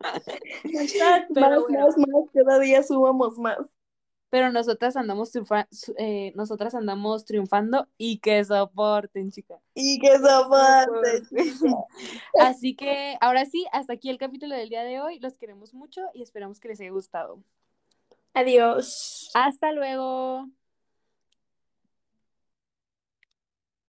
Pero 1.34 1.66
más, 1.68 1.96
más, 1.98 2.24
cada 2.32 2.58
día 2.58 2.82
subamos 2.82 3.38
más. 3.38 3.58
Pero 4.30 4.52
nosotras 4.52 4.96
andamos, 4.96 5.32
eh, 5.98 6.32
nosotras 6.36 6.76
andamos 6.76 7.24
triunfando 7.24 7.88
y 7.98 8.18
que 8.18 8.44
soporten, 8.44 9.32
chica. 9.32 9.60
Y 9.74 9.98
que 9.98 10.18
soporten. 10.18 11.26
Así 12.38 12.76
que 12.76 13.16
ahora 13.20 13.44
sí, 13.44 13.66
hasta 13.72 13.94
aquí 13.94 14.08
el 14.08 14.18
capítulo 14.18 14.54
del 14.54 14.68
día 14.68 14.84
de 14.84 15.00
hoy. 15.00 15.18
Los 15.18 15.36
queremos 15.36 15.74
mucho 15.74 16.02
y 16.14 16.22
esperamos 16.22 16.60
que 16.60 16.68
les 16.68 16.80
haya 16.80 16.90
gustado. 16.90 17.42
Adiós. 18.32 19.30
Hasta 19.34 19.72
luego. 19.72 20.46